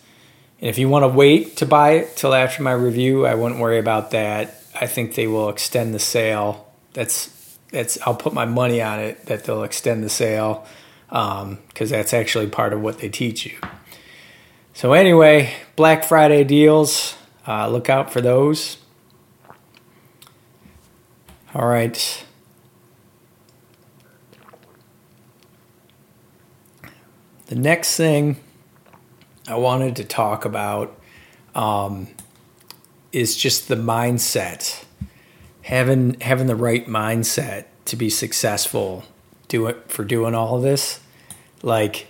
And 0.61 0.71
if 0.71 0.79
you 0.79 0.89
want 0.89 1.03
to 1.03 1.09
wait 1.09 1.57
to 1.59 1.67
buy 1.67 1.95
it 1.95 2.17
till 2.17 2.35
after 2.35 2.63
my 2.63 2.73
review, 2.73 3.27
I 3.27 3.35
wouldn't 3.35 3.61
worry 3.61 3.79
about 3.79 4.13
that. 4.13 4.63
I 4.81 4.87
think 4.87 5.17
they 5.17 5.27
will 5.27 5.49
extend 5.49 5.93
the 5.93 5.99
sale. 5.99 6.73
That's 6.93 7.36
I'll 8.05 8.15
put 8.15 8.33
my 8.33 8.45
money 8.45 8.81
on 8.81 9.01
it 9.01 9.27
that 9.27 9.45
they'll 9.45 9.65
extend 9.65 10.03
the 10.03 10.09
sale 10.09 10.67
because 11.09 11.43
um, 11.43 11.59
that's 11.77 12.15
actually 12.15 12.49
part 12.49 12.73
of 12.73 12.81
what 12.81 12.99
they 12.99 13.09
teach 13.09 13.47
you. 13.47 13.57
So 14.75 14.93
anyway, 14.93 15.55
Black 15.75 16.05
Friday 16.05 16.45
deals. 16.45 17.17
Uh, 17.47 17.69
look 17.69 17.89
out 17.89 18.13
for 18.13 18.21
those. 18.21 18.79
All 21.55 21.67
right. 21.67 22.25
The 27.47 27.55
next 27.55 27.97
thing 27.97 28.37
I 29.47 29.55
wanted 29.55 29.97
to 29.97 30.05
talk 30.05 30.45
about 30.45 30.99
um, 31.55 32.09
is 33.13 33.37
just 33.37 33.69
the 33.69 33.77
mindset. 33.77 34.85
Having 35.67 36.21
having 36.21 36.47
the 36.47 36.57
right 36.57 36.87
mindset 36.87 37.65
to 37.87 37.97
be 37.97 38.11
successful 38.11 39.05
do 39.49 39.67
it 39.67 39.91
for 39.91 40.05
doing 40.05 40.35
all 40.35 40.57
of 40.57 40.63
this. 40.63 41.01
Like 41.63 42.09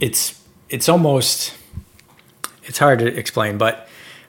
it's 0.00 0.40
it's 0.68 0.88
almost 0.88 1.54
it's 2.64 2.78
hard 2.78 2.98
to 3.00 3.06
explain, 3.06 3.58
but 3.58 3.88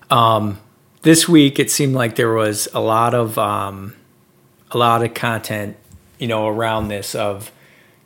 um, 0.09 0.59
this 1.01 1.27
week 1.27 1.59
it 1.59 1.71
seemed 1.71 1.95
like 1.95 2.15
there 2.15 2.33
was 2.33 2.67
a 2.73 2.79
lot 2.79 3.13
of 3.13 3.37
um, 3.37 3.95
a 4.71 4.77
lot 4.77 5.03
of 5.03 5.13
content, 5.13 5.77
you 6.19 6.27
know, 6.27 6.47
around 6.47 6.87
this 6.87 7.15
of 7.15 7.51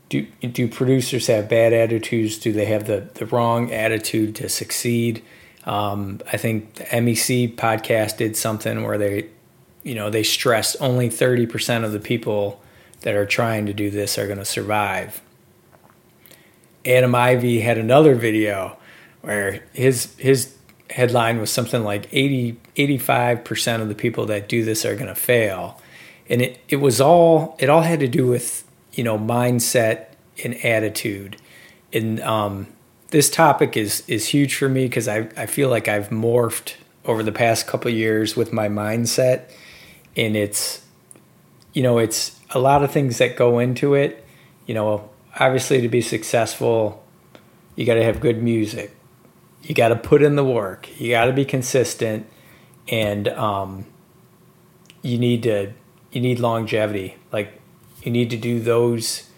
do 0.09 0.23
do 0.41 0.67
producers 0.67 1.27
have 1.27 1.49
bad 1.49 1.73
attitudes? 1.73 2.37
Do 2.37 2.51
they 2.51 2.65
have 2.65 2.85
the 2.85 3.09
the 3.13 3.25
wrong 3.27 3.71
attitude 3.71 4.35
to 4.35 4.49
succeed? 4.49 5.23
Um, 5.65 6.19
I 6.31 6.37
think 6.37 6.75
the 6.75 6.83
MEC 6.85 7.55
podcast 7.55 8.17
did 8.17 8.35
something 8.35 8.83
where 8.83 8.97
they, 8.97 9.27
you 9.83 9.95
know, 9.95 10.09
they 10.09 10.23
stressed 10.23 10.77
only 10.79 11.09
thirty 11.09 11.45
percent 11.45 11.85
of 11.85 11.91
the 11.91 11.99
people 11.99 12.61
that 13.01 13.15
are 13.15 13.25
trying 13.25 13.65
to 13.65 13.73
do 13.73 13.89
this 13.89 14.17
are 14.17 14.27
going 14.27 14.39
to 14.39 14.45
survive. 14.45 15.21
Adam 16.85 17.13
Ivy 17.13 17.61
had 17.61 17.77
another 17.77 18.15
video 18.15 18.77
where 19.21 19.63
his 19.73 20.15
his 20.15 20.55
headline 20.89 21.39
was 21.39 21.49
something 21.49 21.83
like 21.83 22.07
80 22.11 22.57
85% 22.75 23.81
of 23.81 23.87
the 23.87 23.95
people 23.95 24.25
that 24.27 24.47
do 24.47 24.63
this 24.63 24.85
are 24.85 24.95
going 24.95 25.07
to 25.07 25.15
fail. 25.15 25.79
And 26.29 26.41
it, 26.41 26.59
it 26.69 26.77
was 26.77 27.01
all 27.01 27.55
it 27.59 27.69
all 27.69 27.81
had 27.81 27.99
to 27.99 28.07
do 28.07 28.27
with 28.27 28.63
you 28.93 29.03
know 29.03 29.17
mindset 29.17 30.07
and 30.43 30.55
attitude. 30.65 31.37
And 31.93 32.19
um, 32.21 32.67
this 33.09 33.29
topic 33.29 33.75
is 33.75 34.03
is 34.07 34.27
huge 34.27 34.55
for 34.55 34.69
me 34.69 34.85
because 34.85 35.07
I, 35.07 35.29
I 35.35 35.45
feel 35.45 35.69
like 35.69 35.87
I've 35.87 36.09
morphed 36.09 36.75
over 37.05 37.23
the 37.23 37.31
past 37.31 37.67
couple 37.67 37.91
years 37.91 38.35
with 38.35 38.53
my 38.53 38.69
mindset 38.69 39.51
and 40.15 40.35
it's 40.35 40.85
you 41.73 41.83
know 41.83 41.97
it's 41.97 42.39
a 42.51 42.59
lot 42.59 42.83
of 42.83 42.91
things 42.91 43.17
that 43.17 43.35
go 43.35 43.59
into 43.59 43.93
it 43.93 44.25
you 44.65 44.73
know 44.73 45.09
obviously 45.39 45.81
to 45.81 45.89
be 45.89 46.01
successful 46.01 47.03
you 47.75 47.85
got 47.85 47.95
to 47.95 48.03
have 48.03 48.19
good 48.19 48.41
music 48.43 48.95
you 49.63 49.75
got 49.75 49.89
to 49.89 49.95
put 49.95 50.21
in 50.21 50.35
the 50.35 50.43
work 50.43 50.89
you 50.99 51.09
got 51.11 51.25
to 51.25 51.33
be 51.33 51.45
consistent 51.45 52.27
and 52.87 53.27
um, 53.29 53.85
you 55.01 55.17
need 55.17 55.43
to 55.43 55.73
you 56.11 56.21
need 56.21 56.39
longevity. 56.39 57.15
Like 57.31 57.59
you 58.03 58.11
need 58.11 58.29
to 58.31 58.37
do 58.37 58.59
those 58.59 59.29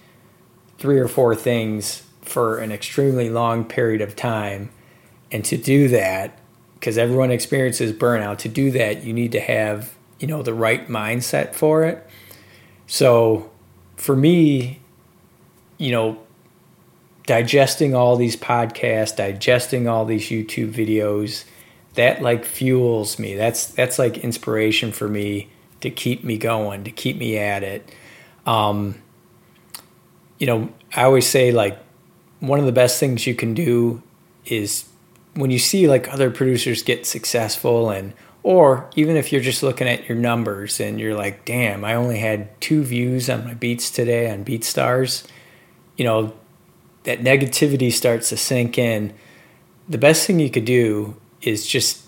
three 0.78 1.00
or 1.00 1.08
four 1.08 1.36
things 1.36 2.04
for 2.22 2.60
an 2.60 2.72
extremely 2.72 3.30
long 3.30 3.66
period 3.66 4.02
of 4.02 4.16
time. 4.16 4.70
And 5.32 5.46
to 5.46 5.58
do 5.58 5.88
that, 5.90 6.40
because 6.76 6.98
everyone 6.98 7.32
experiences 7.32 7.94
burnout, 7.94 8.40
to 8.40 8.50
do 8.50 8.72
that, 8.72 9.04
you 9.04 9.14
need 9.14 9.32
to 9.34 9.40
have, 9.40 9.96
you 10.24 10.28
know, 10.28 10.42
the 10.42 10.54
right 10.54 10.88
mindset 10.88 11.54
for 11.54 11.84
it. 11.84 12.08
So 12.88 13.52
for 13.98 14.16
me, 14.16 14.80
you 15.78 15.92
know, 15.92 16.18
digesting 17.28 17.94
all 17.94 18.16
these 18.16 18.38
podcasts, 18.38 19.18
digesting 19.18 19.90
all 19.90 20.06
these 20.06 20.30
YouTube 20.30 20.72
videos, 20.72 21.44
that 21.96 22.22
like 22.22 22.46
fuels 22.46 23.20
me. 23.20 23.36
That's 23.36 23.66
that's 23.66 24.00
like 24.00 24.20
inspiration 24.20 24.94
for 24.94 25.10
me 25.10 25.50
to 25.82 25.90
keep 25.90 26.24
me 26.24 26.38
going, 26.38 26.86
to 26.86 26.92
keep 26.92 27.18
me 27.18 27.38
at 27.38 27.62
it. 27.62 27.94
Um, 28.46 29.02
you 30.38 30.48
know, 30.48 30.70
I 30.96 31.04
always 31.04 31.28
say 31.28 31.52
like 31.52 31.78
one 32.40 32.60
of 32.60 32.66
the 32.66 32.72
best 32.72 32.98
things 32.98 33.28
you 33.28 33.36
can 33.36 33.54
do 33.54 34.02
is 34.46 34.86
when 35.34 35.52
you 35.52 35.60
see 35.60 35.90
like 35.90 36.08
other 36.14 36.32
producers 36.32 36.82
get 36.82 37.06
successful 37.06 37.90
and 37.90 38.14
or 38.44 38.90
even 38.96 39.16
if 39.16 39.32
you're 39.32 39.42
just 39.42 39.64
looking 39.64 39.88
at 39.88 40.08
your 40.08 40.18
numbers 40.18 40.82
and 40.82 41.00
you're 41.00 41.16
like, 41.16 41.46
damn, 41.46 41.86
I 41.86 41.96
only 41.96 42.20
had 42.20 42.60
two 42.60 42.84
views 42.84 43.30
on 43.30 43.46
my 43.46 43.54
beats 43.54 43.90
today 43.90 44.30
on 44.30 44.44
BeatStars, 44.44 45.26
you 45.96 46.04
know, 46.04 46.34
that 47.04 47.22
negativity 47.22 47.92
starts 47.92 48.30
to 48.30 48.38
sink 48.38 48.78
in. 48.78 49.14
The 49.88 49.98
best 49.98 50.28
thing 50.28 50.40
you 50.40 50.50
could 50.50 50.66
do 50.66 51.16
is 51.42 51.66
just 51.66 52.06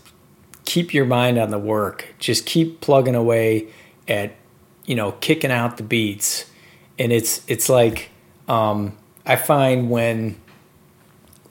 keep 0.65 0.93
your 0.93 1.05
mind 1.05 1.37
on 1.37 1.51
the 1.51 1.59
work. 1.59 2.13
Just 2.19 2.45
keep 2.45 2.81
plugging 2.81 3.15
away 3.15 3.67
at, 4.07 4.33
you 4.85 4.95
know, 4.95 5.13
kicking 5.13 5.51
out 5.51 5.77
the 5.77 5.83
beats. 5.83 6.49
And 6.99 7.11
it's 7.11 7.41
it's 7.49 7.67
like 7.67 8.09
um, 8.47 8.97
I 9.25 9.35
find 9.35 9.89
when 9.89 10.37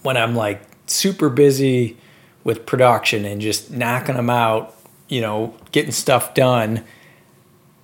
when 0.02 0.16
I'm 0.16 0.34
like 0.34 0.62
super 0.86 1.28
busy 1.28 1.98
with 2.44 2.66
production 2.66 3.24
and 3.24 3.40
just 3.40 3.70
knocking 3.70 4.14
them 4.14 4.30
out, 4.30 4.76
you 5.08 5.20
know, 5.20 5.54
getting 5.72 5.92
stuff 5.92 6.34
done, 6.34 6.84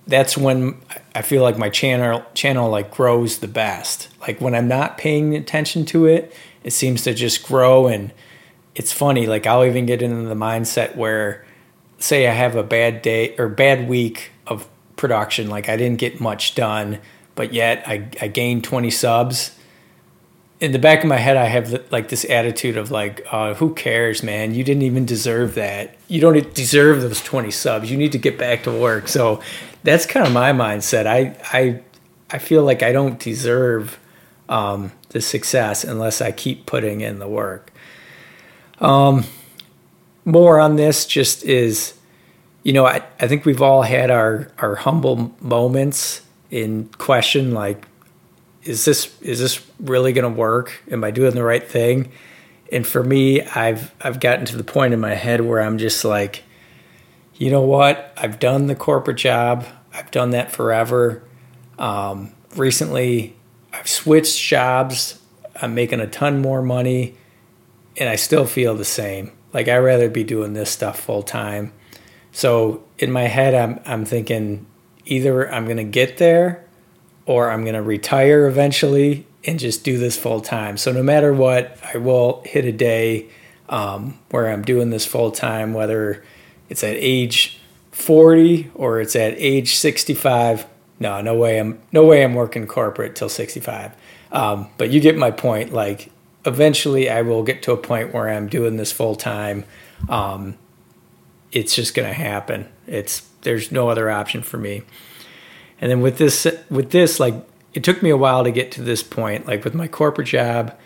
that's 0.07 0.37
when 0.37 0.77
I 1.15 1.21
feel 1.23 1.41
like 1.41 1.57
my 1.57 1.69
channel 1.69 2.23
channel 2.33 2.69
like 2.69 2.91
grows 2.91 3.39
the 3.39 3.47
best. 3.47 4.09
Like 4.21 4.39
when 4.39 4.55
I'm 4.55 4.67
not 4.67 4.97
paying 4.97 5.35
attention 5.35 5.85
to 5.87 6.05
it, 6.05 6.33
it 6.63 6.71
seems 6.71 7.03
to 7.03 7.13
just 7.13 7.43
grow 7.43 7.87
and 7.87 8.11
it's 8.75 8.91
funny. 8.91 9.27
Like 9.27 9.47
I'll 9.47 9.65
even 9.65 9.85
get 9.85 10.01
into 10.01 10.27
the 10.27 10.35
mindset 10.35 10.95
where, 10.95 11.45
say, 11.97 12.27
I 12.27 12.31
have 12.31 12.55
a 12.55 12.63
bad 12.63 13.01
day 13.01 13.35
or 13.37 13.49
bad 13.49 13.89
week 13.89 14.31
of 14.47 14.67
production. 14.95 15.49
Like 15.49 15.69
I 15.69 15.77
didn't 15.77 15.99
get 15.99 16.19
much 16.19 16.55
done, 16.55 16.99
but 17.35 17.53
yet 17.53 17.83
I 17.87 18.07
I 18.21 18.27
gained 18.27 18.63
twenty 18.63 18.91
subs. 18.91 19.57
In 20.61 20.71
the 20.71 20.79
back 20.79 21.03
of 21.03 21.09
my 21.09 21.17
head, 21.17 21.35
I 21.35 21.45
have 21.45 21.91
like 21.91 22.09
this 22.09 22.23
attitude 22.29 22.77
of 22.77 22.91
like, 22.91 23.25
uh, 23.31 23.55
who 23.55 23.73
cares, 23.73 24.21
man? 24.21 24.53
You 24.53 24.63
didn't 24.63 24.83
even 24.83 25.05
deserve 25.05 25.55
that. 25.55 25.95
You 26.07 26.21
don't 26.21 26.53
deserve 26.53 27.01
those 27.01 27.21
twenty 27.21 27.51
subs. 27.51 27.89
You 27.89 27.97
need 27.97 28.11
to 28.13 28.19
get 28.19 28.37
back 28.37 28.63
to 28.63 28.71
work. 28.71 29.07
So 29.07 29.41
that's 29.83 30.05
kind 30.05 30.25
of 30.25 30.31
my 30.31 30.53
mindset. 30.53 31.07
I 31.07 31.35
I 31.51 31.81
I 32.29 32.37
feel 32.37 32.63
like 32.63 32.83
I 32.83 32.91
don't 32.91 33.19
deserve 33.19 33.99
um, 34.47 34.91
the 35.09 35.19
success 35.19 35.83
unless 35.83 36.21
I 36.21 36.31
keep 36.31 36.65
putting 36.65 37.01
in 37.01 37.19
the 37.19 37.27
work. 37.27 37.73
Um, 38.79 39.25
more 40.25 40.59
on 40.59 40.75
this 40.75 41.05
just 41.05 41.43
is, 41.43 41.93
you 42.63 42.73
know, 42.73 42.85
I, 42.85 43.03
I 43.19 43.27
think 43.27 43.45
we've 43.45 43.61
all 43.61 43.81
had 43.81 44.11
our, 44.11 44.51
our 44.59 44.75
humble 44.75 45.35
moments 45.39 46.21
in 46.49 46.89
question 46.97 47.53
like, 47.53 47.87
is 48.63 48.85
this 48.85 49.19
is 49.21 49.39
this 49.39 49.65
really 49.79 50.13
going 50.13 50.31
to 50.31 50.39
work? 50.39 50.83
Am 50.91 51.03
I 51.03 51.11
doing 51.11 51.35
the 51.35 51.43
right 51.43 51.67
thing? 51.67 52.11
And 52.71 52.85
for 52.85 53.03
me, 53.03 53.41
I've 53.41 53.93
I've 54.01 54.19
gotten 54.19 54.45
to 54.45 54.57
the 54.57 54.63
point 54.63 54.93
in 54.93 54.99
my 54.99 55.15
head 55.15 55.41
where 55.41 55.61
I'm 55.61 55.77
just 55.77 56.05
like, 56.05 56.43
you 57.35 57.49
know 57.49 57.61
what? 57.61 58.13
I've 58.17 58.39
done 58.39 58.67
the 58.67 58.75
corporate 58.75 59.17
job. 59.17 59.65
I've 59.93 60.11
done 60.11 60.29
that 60.31 60.51
forever. 60.51 61.23
Um, 61.77 62.33
recently, 62.55 63.35
I've 63.73 63.89
switched 63.89 64.39
jobs. 64.39 65.19
I'm 65.61 65.75
making 65.75 65.99
a 65.99 66.07
ton 66.07 66.41
more 66.41 66.61
money 66.61 67.15
and 67.97 68.09
I 68.09 68.15
still 68.15 68.45
feel 68.45 68.75
the 68.75 68.85
same. 68.85 69.31
Like 69.53 69.67
I'd 69.67 69.77
rather 69.77 70.09
be 70.09 70.23
doing 70.23 70.53
this 70.53 70.69
stuff 70.69 70.99
full 70.99 71.23
time. 71.23 71.73
So 72.31 72.83
in 72.97 73.11
my 73.11 73.23
head, 73.23 73.53
I'm 73.53 73.79
I'm 73.85 74.05
thinking 74.05 74.65
either 75.05 75.51
I'm 75.51 75.67
gonna 75.67 75.83
get 75.83 76.17
there, 76.17 76.65
or 77.25 77.49
I'm 77.49 77.65
gonna 77.65 77.81
retire 77.81 78.47
eventually 78.47 79.25
and 79.43 79.59
just 79.59 79.83
do 79.83 79.97
this 79.97 80.17
full 80.17 80.41
time. 80.41 80.77
So 80.77 80.91
no 80.91 81.03
matter 81.03 81.33
what, 81.33 81.77
I 81.93 81.97
will 81.97 82.43
hit 82.45 82.65
a 82.65 82.71
day 82.71 83.27
um, 83.69 84.19
where 84.29 84.49
I'm 84.49 84.61
doing 84.61 84.89
this 84.89 85.05
full 85.05 85.31
time, 85.31 85.73
whether 85.73 86.23
it's 86.69 86.83
at 86.83 86.95
age 86.95 87.59
40 87.91 88.71
or 88.75 89.01
it's 89.01 89.15
at 89.15 89.33
age 89.37 89.75
65. 89.75 90.65
no, 90.99 91.21
no 91.21 91.35
way. 91.35 91.59
I'm 91.59 91.79
no 91.91 92.05
way. 92.05 92.23
I'm 92.23 92.35
working 92.35 92.67
corporate 92.67 93.15
till 93.15 93.29
65. 93.29 93.93
Um, 94.31 94.69
but 94.77 94.91
you 94.91 94.99
get 94.99 95.17
my 95.17 95.31
point. 95.31 95.73
Like 95.73 96.11
eventually, 96.45 97.09
I 97.09 97.21
will 97.21 97.43
get 97.43 97.63
to 97.63 97.71
a 97.71 97.77
point 97.77 98.13
where 98.13 98.29
I'm 98.29 98.47
doing 98.47 98.77
this 98.77 98.91
full 98.91 99.15
time. 99.15 99.65
Um, 100.09 100.57
it's 101.51 101.75
just 101.75 101.93
going 101.93 102.07
to 102.07 102.13
happen. 102.13 102.69
It's 102.87 103.27
there's 103.41 103.71
no 103.71 103.89
other 103.89 104.09
option 104.09 104.41
for 104.41 104.57
me. 104.57 104.83
And 105.81 105.89
then 105.89 106.01
with 106.01 106.17
this, 106.17 106.47
with 106.69 106.91
this, 106.91 107.19
like 107.19 107.33
it 107.73 107.83
took 107.83 108.03
me 108.03 108.09
a 108.09 108.17
while 108.17 108.43
to 108.43 108.51
get 108.51 108.71
to 108.73 108.81
this 108.81 109.03
point. 109.03 109.47
Like 109.47 109.63
with 109.63 109.73
my 109.73 109.87
corporate 109.87 110.27
job, 110.27 110.77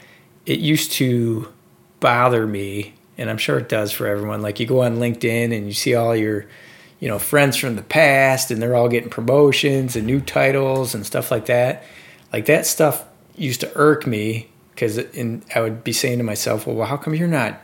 it 0.45 0.59
used 0.59 0.93
to 0.93 1.51
bother 1.99 2.47
me, 2.47 2.93
and 3.17 3.29
I'm 3.29 3.37
sure 3.37 3.57
it 3.57 3.69
does 3.69 3.91
for 3.91 4.07
everyone. 4.07 4.41
Like 4.41 4.59
you 4.59 4.65
go 4.65 4.83
on 4.83 4.97
LinkedIn 4.97 5.55
and 5.55 5.67
you 5.67 5.73
see 5.73 5.95
all 5.95 6.15
your, 6.15 6.45
you 6.99 7.07
know, 7.07 7.19
friends 7.19 7.57
from 7.57 7.75
the 7.75 7.81
past, 7.81 8.51
and 8.51 8.61
they're 8.61 8.75
all 8.75 8.89
getting 8.89 9.09
promotions 9.09 9.95
and 9.95 10.07
new 10.07 10.21
titles 10.21 10.95
and 10.95 11.05
stuff 11.05 11.31
like 11.31 11.47
that. 11.47 11.83
Like 12.31 12.45
that 12.45 12.65
stuff 12.65 13.05
used 13.35 13.61
to 13.61 13.71
irk 13.75 14.07
me 14.07 14.49
because 14.71 14.97
and 14.97 15.43
I 15.53 15.61
would 15.61 15.83
be 15.83 15.93
saying 15.93 16.19
to 16.19 16.23
myself, 16.23 16.67
well, 16.67 16.85
how 16.85 16.97
come 16.97 17.15
you're 17.15 17.27
not, 17.27 17.59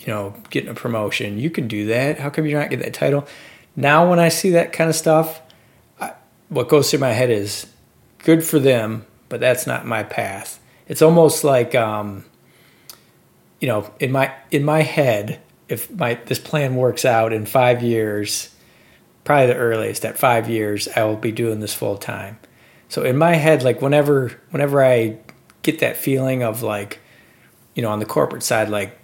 you 0.00 0.08
know, 0.08 0.34
getting 0.50 0.70
a 0.70 0.74
promotion? 0.74 1.38
You 1.38 1.50
can 1.50 1.68
do 1.68 1.86
that. 1.86 2.18
How 2.18 2.28
come 2.28 2.46
you're 2.46 2.60
not 2.60 2.70
getting 2.70 2.84
that 2.84 2.94
title? 2.94 3.26
Now, 3.76 4.08
when 4.08 4.18
I 4.18 4.28
see 4.28 4.50
that 4.50 4.72
kind 4.72 4.90
of 4.90 4.96
stuff, 4.96 5.40
what 6.48 6.68
goes 6.68 6.90
through 6.90 7.00
my 7.00 7.12
head 7.12 7.30
is 7.30 7.66
good 8.18 8.44
for 8.44 8.58
them, 8.58 9.06
but 9.28 9.40
that's 9.40 9.66
not 9.66 9.86
my 9.86 10.02
path. 10.02 10.60
It's 10.88 11.02
almost 11.02 11.44
like, 11.44 11.74
um, 11.74 12.24
you 13.60 13.68
know, 13.68 13.92
in 13.98 14.12
my 14.12 14.32
in 14.50 14.64
my 14.64 14.82
head, 14.82 15.40
if 15.68 15.90
my 15.90 16.14
this 16.26 16.38
plan 16.38 16.76
works 16.76 17.04
out 17.04 17.32
in 17.32 17.46
five 17.46 17.82
years, 17.82 18.54
probably 19.24 19.46
the 19.46 19.56
earliest 19.56 20.04
at 20.04 20.18
five 20.18 20.48
years, 20.48 20.88
I 20.94 21.04
will 21.04 21.16
be 21.16 21.32
doing 21.32 21.60
this 21.60 21.74
full 21.74 21.96
time. 21.96 22.38
So 22.88 23.02
in 23.02 23.16
my 23.16 23.34
head, 23.34 23.62
like 23.62 23.82
whenever 23.82 24.40
whenever 24.50 24.84
I 24.84 25.18
get 25.62 25.80
that 25.80 25.96
feeling 25.96 26.42
of 26.42 26.62
like, 26.62 27.00
you 27.74 27.82
know, 27.82 27.90
on 27.90 27.98
the 27.98 28.06
corporate 28.06 28.44
side, 28.44 28.68
like, 28.68 28.96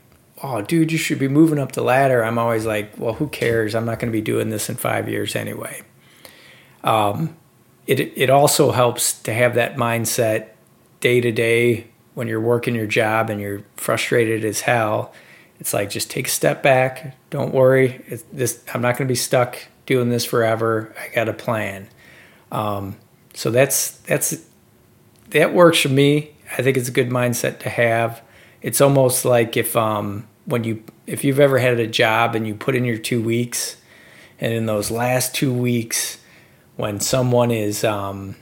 oh, 0.42 0.62
dude, 0.62 0.92
you 0.92 0.98
should 0.98 1.18
be 1.18 1.28
moving 1.28 1.58
up 1.58 1.72
the 1.72 1.82
ladder. 1.82 2.24
I'm 2.24 2.38
always 2.38 2.64
like, 2.64 2.92
well, 2.96 3.14
who 3.14 3.28
cares? 3.28 3.74
I'm 3.74 3.84
not 3.84 3.98
going 3.98 4.12
to 4.12 4.16
be 4.16 4.22
doing 4.22 4.50
this 4.50 4.68
in 4.68 4.76
five 4.76 5.08
years 5.08 5.34
anyway. 5.34 5.82
Um, 6.84 7.36
it 7.86 8.00
it 8.00 8.30
also 8.30 8.72
helps 8.72 9.20
to 9.22 9.32
have 9.32 9.54
that 9.54 9.76
mindset 9.76 10.50
day 11.00 11.20
to 11.20 11.32
day 11.32 11.88
when 12.14 12.28
you're 12.28 12.40
working 12.40 12.74
your 12.74 12.86
job 12.86 13.30
and 13.30 13.40
you're 13.40 13.62
frustrated 13.76 14.44
as 14.44 14.60
hell. 14.60 15.12
It's 15.58 15.72
like 15.72 15.90
just 15.90 16.10
take 16.10 16.26
a 16.26 16.30
step 16.30 16.62
back. 16.62 17.16
Don't 17.30 17.54
worry. 17.54 18.04
It's 18.06 18.24
this 18.32 18.62
I'm 18.72 18.82
not 18.82 18.96
going 18.96 19.06
to 19.06 19.12
be 19.12 19.16
stuck 19.16 19.58
doing 19.86 20.10
this 20.10 20.24
forever. 20.24 20.94
I 21.00 21.14
got 21.14 21.28
a 21.28 21.32
plan. 21.32 21.88
Um, 22.50 22.96
so 23.34 23.50
that's 23.50 23.92
that's 23.98 24.44
that 25.30 25.54
works 25.54 25.80
for 25.80 25.88
me. 25.88 26.32
I 26.56 26.62
think 26.62 26.76
it's 26.76 26.88
a 26.88 26.92
good 26.92 27.10
mindset 27.10 27.60
to 27.60 27.70
have. 27.70 28.22
It's 28.60 28.80
almost 28.80 29.24
like 29.24 29.56
if 29.56 29.76
um, 29.76 30.28
when 30.44 30.64
you 30.64 30.82
if 31.06 31.24
you've 31.24 31.40
ever 31.40 31.58
had 31.58 31.80
a 31.80 31.86
job 31.86 32.34
and 32.34 32.46
you 32.46 32.54
put 32.54 32.76
in 32.76 32.84
your 32.84 32.98
two 32.98 33.22
weeks, 33.22 33.76
and 34.40 34.52
in 34.52 34.66
those 34.66 34.90
last 34.90 35.34
two 35.34 35.52
weeks, 35.52 36.18
when 36.82 36.98
someone 36.98 37.52
is 37.52 37.84
um, 37.84 38.34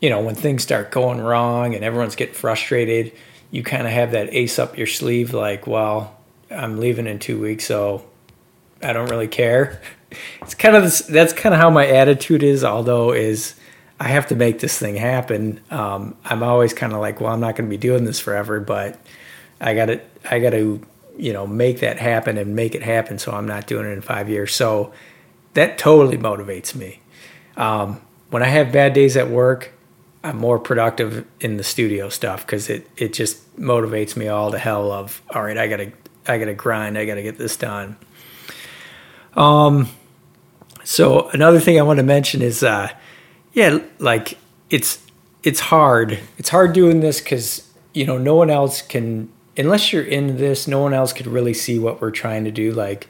you 0.00 0.08
know 0.10 0.20
when 0.20 0.36
things 0.36 0.62
start 0.62 0.92
going 0.92 1.20
wrong 1.20 1.74
and 1.74 1.82
everyone's 1.82 2.14
getting 2.14 2.36
frustrated, 2.36 3.12
you 3.50 3.64
kind 3.64 3.84
of 3.84 3.92
have 3.92 4.12
that 4.12 4.32
ace 4.32 4.60
up 4.60 4.78
your 4.78 4.86
sleeve, 4.86 5.34
like, 5.34 5.66
well, 5.66 6.16
I'm 6.52 6.78
leaving 6.78 7.08
in 7.08 7.18
two 7.18 7.40
weeks, 7.40 7.64
so 7.64 8.04
I 8.80 8.92
don't 8.92 9.10
really 9.10 9.28
care. 9.28 9.82
It's 10.42 10.56
kind 10.56 10.74
of 10.74 10.82
that's 11.06 11.32
kind 11.32 11.54
of 11.54 11.60
how 11.60 11.70
my 11.70 11.86
attitude 11.86 12.42
is, 12.42 12.64
although 12.64 13.12
is 13.12 13.54
I 14.00 14.08
have 14.08 14.26
to 14.28 14.34
make 14.34 14.58
this 14.58 14.76
thing 14.76 14.96
happen. 14.96 15.60
Um, 15.70 16.16
I'm 16.24 16.42
always 16.42 16.74
kind 16.74 16.92
of 16.92 17.00
like, 17.00 17.20
well, 17.20 17.32
I'm 17.32 17.38
not 17.38 17.54
going 17.54 17.70
to 17.70 17.70
be 17.70 17.76
doing 17.76 18.04
this 18.04 18.18
forever, 18.18 18.58
but 18.58 18.98
I 19.60 19.74
got 19.74 19.86
to, 19.86 20.00
I 20.28 20.40
got 20.40 20.50
to, 20.50 20.84
you 21.16 21.32
know, 21.32 21.46
make 21.46 21.78
that 21.78 22.00
happen 22.00 22.38
and 22.38 22.56
make 22.56 22.74
it 22.74 22.82
happen. 22.82 23.20
So 23.20 23.30
I'm 23.30 23.46
not 23.46 23.68
doing 23.68 23.86
it 23.86 23.90
in 23.90 24.00
five 24.00 24.28
years. 24.28 24.52
So 24.52 24.92
that 25.54 25.78
totally 25.78 26.18
motivates 26.18 26.74
me. 26.74 26.98
Um, 27.60 28.00
when 28.30 28.42
I 28.42 28.46
have 28.46 28.72
bad 28.72 28.94
days 28.94 29.18
at 29.18 29.28
work, 29.28 29.72
I'm 30.24 30.38
more 30.38 30.58
productive 30.58 31.26
in 31.40 31.58
the 31.58 31.62
studio 31.62 32.08
stuff 32.08 32.44
because 32.44 32.70
it 32.70 32.88
it 32.96 33.12
just 33.12 33.56
motivates 33.58 34.16
me 34.16 34.28
all 34.28 34.50
to 34.50 34.58
hell. 34.58 34.90
Of 34.90 35.22
all 35.30 35.42
right, 35.42 35.58
I 35.58 35.68
gotta 35.68 35.92
I 36.26 36.38
gotta 36.38 36.54
grind. 36.54 36.96
I 36.96 37.04
gotta 37.04 37.22
get 37.22 37.38
this 37.38 37.56
done. 37.56 37.96
Um. 39.34 39.88
So 40.84 41.28
another 41.28 41.60
thing 41.60 41.78
I 41.78 41.82
want 41.82 41.98
to 41.98 42.02
mention 42.02 42.40
is 42.40 42.62
uh, 42.62 42.88
yeah, 43.52 43.78
like 43.98 44.38
it's 44.70 45.04
it's 45.42 45.60
hard. 45.60 46.18
It's 46.38 46.48
hard 46.48 46.72
doing 46.72 47.00
this 47.00 47.20
because 47.20 47.70
you 47.92 48.06
know 48.06 48.16
no 48.16 48.36
one 48.36 48.48
else 48.48 48.80
can 48.80 49.30
unless 49.56 49.92
you're 49.92 50.02
in 50.02 50.38
this. 50.38 50.66
No 50.66 50.80
one 50.80 50.94
else 50.94 51.12
could 51.12 51.26
really 51.26 51.54
see 51.54 51.78
what 51.78 52.00
we're 52.00 52.10
trying 52.10 52.44
to 52.44 52.50
do. 52.50 52.72
Like 52.72 53.06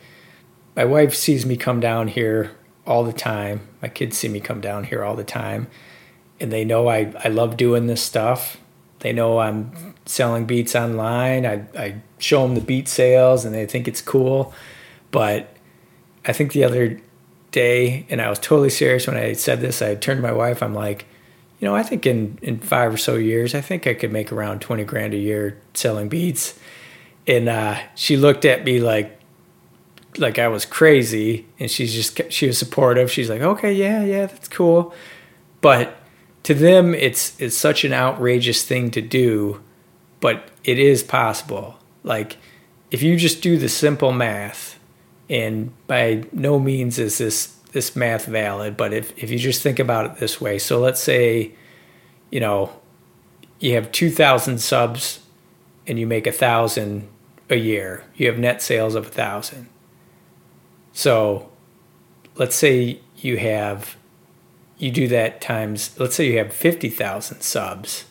my 0.74 0.84
wife 0.84 1.14
sees 1.14 1.46
me 1.46 1.56
come 1.56 1.78
down 1.78 2.08
here 2.08 2.50
all 2.90 3.04
the 3.04 3.12
time. 3.12 3.60
My 3.80 3.88
kids 3.88 4.18
see 4.18 4.28
me 4.28 4.40
come 4.40 4.60
down 4.60 4.84
here 4.84 5.04
all 5.04 5.14
the 5.14 5.24
time, 5.24 5.68
and 6.40 6.50
they 6.50 6.64
know 6.64 6.88
I 6.88 7.14
I 7.24 7.28
love 7.28 7.56
doing 7.56 7.86
this 7.86 8.02
stuff. 8.02 8.58
They 8.98 9.12
know 9.12 9.38
I'm 9.38 9.94
selling 10.04 10.44
beats 10.44 10.74
online. 10.74 11.46
I 11.46 11.64
I 11.78 11.94
show 12.18 12.42
them 12.42 12.56
the 12.56 12.60
beat 12.60 12.88
sales, 12.88 13.44
and 13.44 13.54
they 13.54 13.64
think 13.64 13.86
it's 13.86 14.02
cool. 14.02 14.52
But 15.12 15.54
I 16.26 16.32
think 16.32 16.52
the 16.52 16.64
other 16.64 17.00
day, 17.52 18.06
and 18.10 18.20
I 18.20 18.28
was 18.28 18.40
totally 18.40 18.70
serious 18.70 19.06
when 19.06 19.16
I 19.16 19.34
said 19.34 19.60
this. 19.60 19.80
I 19.80 19.94
turned 19.94 20.18
to 20.18 20.22
my 20.22 20.32
wife. 20.32 20.62
I'm 20.62 20.74
like, 20.74 21.06
you 21.60 21.68
know, 21.68 21.76
I 21.76 21.84
think 21.84 22.06
in 22.06 22.38
in 22.42 22.58
five 22.58 22.92
or 22.92 22.98
so 22.98 23.14
years, 23.14 23.54
I 23.54 23.60
think 23.60 23.86
I 23.86 23.94
could 23.94 24.12
make 24.12 24.32
around 24.32 24.60
twenty 24.60 24.84
grand 24.84 25.14
a 25.14 25.18
year 25.18 25.60
selling 25.74 26.08
beats. 26.08 26.58
And 27.26 27.48
uh, 27.48 27.78
she 27.94 28.16
looked 28.16 28.44
at 28.44 28.64
me 28.64 28.80
like 28.80 29.19
like 30.18 30.38
I 30.38 30.48
was 30.48 30.64
crazy, 30.64 31.46
and 31.58 31.70
she's 31.70 31.92
just 31.94 32.32
she 32.32 32.46
was 32.46 32.58
supportive. 32.58 33.10
She's 33.10 33.30
like, 33.30 33.42
okay, 33.42 33.72
yeah, 33.72 34.04
yeah, 34.04 34.26
that's 34.26 34.48
cool. 34.48 34.94
But 35.60 35.96
to 36.44 36.54
them, 36.54 36.94
it's 36.94 37.40
it's 37.40 37.56
such 37.56 37.84
an 37.84 37.92
outrageous 37.92 38.64
thing 38.64 38.90
to 38.92 39.00
do, 39.00 39.62
but 40.20 40.48
it 40.64 40.78
is 40.78 41.02
possible. 41.02 41.76
Like 42.02 42.38
if 42.90 43.02
you 43.02 43.16
just 43.16 43.42
do 43.42 43.56
the 43.56 43.68
simple 43.68 44.12
math 44.12 44.78
and 45.28 45.72
by 45.86 46.24
no 46.32 46.58
means 46.58 46.98
is 46.98 47.18
this 47.18 47.56
this 47.72 47.94
math 47.94 48.26
valid, 48.26 48.76
but 48.76 48.92
if, 48.92 49.16
if 49.16 49.30
you 49.30 49.38
just 49.38 49.62
think 49.62 49.78
about 49.78 50.06
it 50.06 50.16
this 50.16 50.40
way, 50.40 50.58
so 50.58 50.80
let's 50.80 51.00
say, 51.00 51.52
you 52.28 52.40
know, 52.40 52.72
you 53.60 53.74
have 53.74 53.92
2,000 53.92 54.58
subs 54.58 55.20
and 55.86 55.96
you 55.96 56.04
make 56.04 56.26
a 56.26 56.32
thousand 56.32 57.08
a 57.48 57.54
year, 57.54 58.02
you 58.16 58.26
have 58.26 58.40
net 58.40 58.60
sales 58.60 58.96
of 58.96 59.06
a 59.06 59.10
thousand. 59.10 59.68
So 60.92 61.50
let's 62.36 62.56
say 62.56 63.00
you 63.16 63.36
have, 63.38 63.96
you 64.78 64.90
do 64.90 65.08
that 65.08 65.40
times, 65.40 65.98
let's 65.98 66.16
say 66.16 66.26
you 66.26 66.38
have 66.38 66.52
50,000 66.52 67.40
subs, 67.40 68.04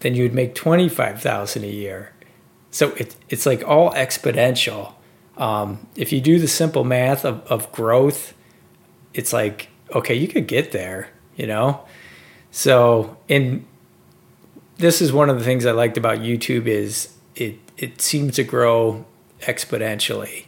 then 0.00 0.14
you 0.14 0.22
would 0.22 0.34
make 0.34 0.54
25,000 0.54 1.64
a 1.64 1.66
year. 1.66 2.12
So 2.70 2.90
it, 2.92 3.16
it's 3.28 3.46
like 3.46 3.66
all 3.66 3.92
exponential 3.92 4.94
um, 5.40 5.86
if 5.96 6.12
you 6.12 6.20
do 6.20 6.38
the 6.38 6.46
simple 6.46 6.84
math 6.84 7.24
of, 7.24 7.40
of 7.46 7.72
growth, 7.72 8.34
it's 9.14 9.32
like, 9.32 9.70
okay, 9.94 10.14
you 10.14 10.28
could 10.28 10.46
get 10.46 10.70
there, 10.70 11.08
you 11.34 11.46
know? 11.46 11.80
So, 12.50 13.16
and 13.28 13.64
this 14.76 15.00
is 15.00 15.14
one 15.14 15.30
of 15.30 15.38
the 15.38 15.44
things 15.44 15.64
I 15.64 15.70
liked 15.72 15.96
about 15.96 16.18
YouTube 16.18 16.66
is 16.66 17.16
it, 17.34 17.58
it 17.78 18.02
seems 18.02 18.36
to 18.36 18.44
grow 18.44 19.06
exponentially. 19.40 20.44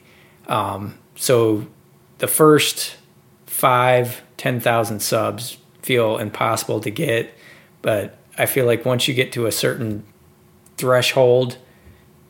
Um, 0.48 0.98
so 1.14 1.66
the 2.18 2.28
first 2.28 2.96
five, 3.46 4.22
10,000 4.36 5.00
subs 5.00 5.58
feel 5.82 6.18
impossible 6.18 6.80
to 6.80 6.90
get, 6.90 7.32
but 7.80 8.18
I 8.38 8.46
feel 8.46 8.66
like 8.66 8.84
once 8.84 9.08
you 9.08 9.14
get 9.14 9.32
to 9.32 9.46
a 9.46 9.52
certain 9.52 10.04
threshold, 10.76 11.58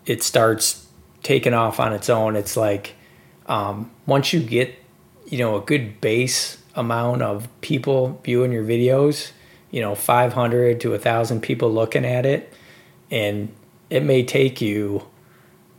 it 0.07 0.23
starts 0.23 0.87
taking 1.23 1.55
off 1.55 1.79
on 1.79 1.93
its 1.93 2.11
own. 2.11 2.37
It's 2.37 2.57
like 2.57 2.95
um, 3.47 3.91
once 4.07 4.33
you 4.33 4.41
get 4.41 4.75
you 5.27 5.39
know 5.39 5.57
a 5.57 5.61
good 5.61 6.01
base 6.01 6.59
amount 6.75 7.23
of 7.23 7.49
people 7.61 8.21
viewing 8.25 8.53
your 8.53 8.65
videos, 8.65 9.31
you 9.71 9.81
know 9.81 9.95
500 9.95 10.81
to 10.81 10.95
a 10.95 10.99
thousand 10.99 11.43
people 11.43 11.73
looking 11.73 12.05
at 12.05 12.27
it, 12.27 12.53
and 13.11 13.53
it 13.91 14.03
may 14.03 14.25
take 14.25 14.61
you 14.61 15.07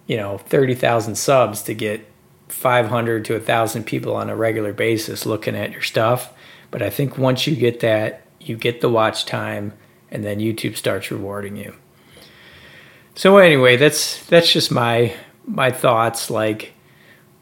you 0.07 0.17
know 0.17 0.37
30,000 0.37 1.15
subs 1.15 1.63
to 1.63 1.73
get 1.73 2.05
500 2.53 3.25
to 3.25 3.35
a 3.35 3.39
thousand 3.39 3.85
people 3.85 4.15
on 4.15 4.29
a 4.29 4.35
regular 4.35 4.73
basis 4.73 5.25
looking 5.25 5.55
at 5.55 5.71
your 5.71 5.81
stuff. 5.81 6.31
But 6.71 6.81
I 6.81 6.89
think 6.89 7.17
once 7.17 7.45
you 7.45 7.55
get 7.55 7.81
that, 7.81 8.21
you 8.39 8.55
get 8.55 8.81
the 8.81 8.89
watch 8.89 9.25
time, 9.25 9.73
and 10.11 10.23
then 10.23 10.39
YouTube 10.39 10.75
starts 10.75 11.11
rewarding 11.11 11.57
you. 11.57 11.75
So 13.15 13.37
anyway, 13.37 13.75
that's 13.77 14.25
that's 14.25 14.51
just 14.51 14.71
my 14.71 15.13
my 15.45 15.71
thoughts 15.71 16.29
like 16.29 16.73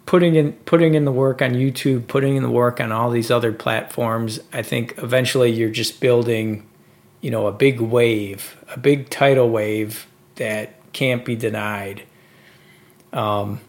putting 0.06 0.36
in 0.36 0.54
putting 0.66 0.94
in 0.94 1.06
the 1.06 1.12
work 1.12 1.42
on 1.42 1.52
YouTube, 1.52 2.08
putting 2.08 2.36
in 2.36 2.44
the 2.44 2.50
work 2.50 2.82
on 2.82 2.92
all 2.92 3.10
these 3.10 3.32
other 3.32 3.54
platforms, 3.54 4.40
I 4.52 4.62
think 4.62 4.96
eventually 4.98 5.52
you're 5.52 5.70
just 5.70 6.02
building, 6.02 6.68
you 7.22 7.32
know, 7.32 7.48
a 7.48 7.52
big 7.52 7.80
wave, 7.80 8.58
a 8.76 8.80
big 8.80 9.10
tidal 9.10 9.50
wave 9.50 10.08
that 10.36 10.74
can't 10.92 11.24
be 11.24 11.36
denied. 11.36 12.04
Um, 13.14 13.62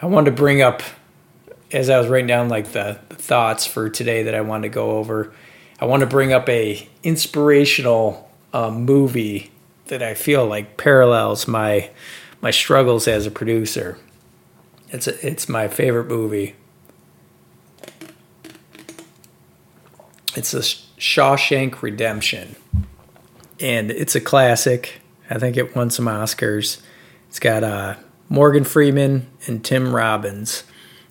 I 0.00 0.06
wanted 0.06 0.30
to 0.30 0.36
bring 0.36 0.62
up 0.62 0.82
as 1.72 1.90
I 1.90 1.98
was 1.98 2.08
writing 2.08 2.28
down 2.28 2.48
like 2.48 2.72
the, 2.72 2.98
the 3.08 3.16
thoughts 3.16 3.66
for 3.66 3.90
today 3.90 4.22
that 4.22 4.34
I 4.34 4.40
wanted 4.40 4.68
to 4.68 4.74
go 4.74 4.92
over. 4.92 5.32
I 5.80 5.86
want 5.86 6.00
to 6.00 6.06
bring 6.06 6.32
up 6.32 6.48
a 6.48 6.88
inspirational 7.02 8.30
uh, 8.52 8.70
movie 8.70 9.50
that 9.86 10.02
I 10.02 10.14
feel 10.14 10.46
like 10.46 10.76
parallels 10.76 11.48
my 11.48 11.90
my 12.40 12.50
struggles 12.52 13.08
as 13.08 13.26
a 13.26 13.30
producer. 13.30 13.98
It's 14.90 15.08
a, 15.08 15.26
it's 15.26 15.48
my 15.48 15.66
favorite 15.66 16.06
movie. 16.06 16.54
It's 20.36 20.54
a 20.54 20.60
Shawshank 20.60 21.82
Redemption, 21.82 22.54
and 23.58 23.90
it's 23.90 24.14
a 24.14 24.20
classic. 24.20 25.00
I 25.28 25.38
think 25.38 25.56
it 25.56 25.74
won 25.74 25.90
some 25.90 26.06
Oscars. 26.06 26.80
It's 27.28 27.40
got 27.40 27.64
uh, 27.64 27.96
Morgan 28.28 28.64
Freeman 28.64 29.26
and 29.46 29.64
Tim 29.64 29.94
Robbins. 29.94 30.64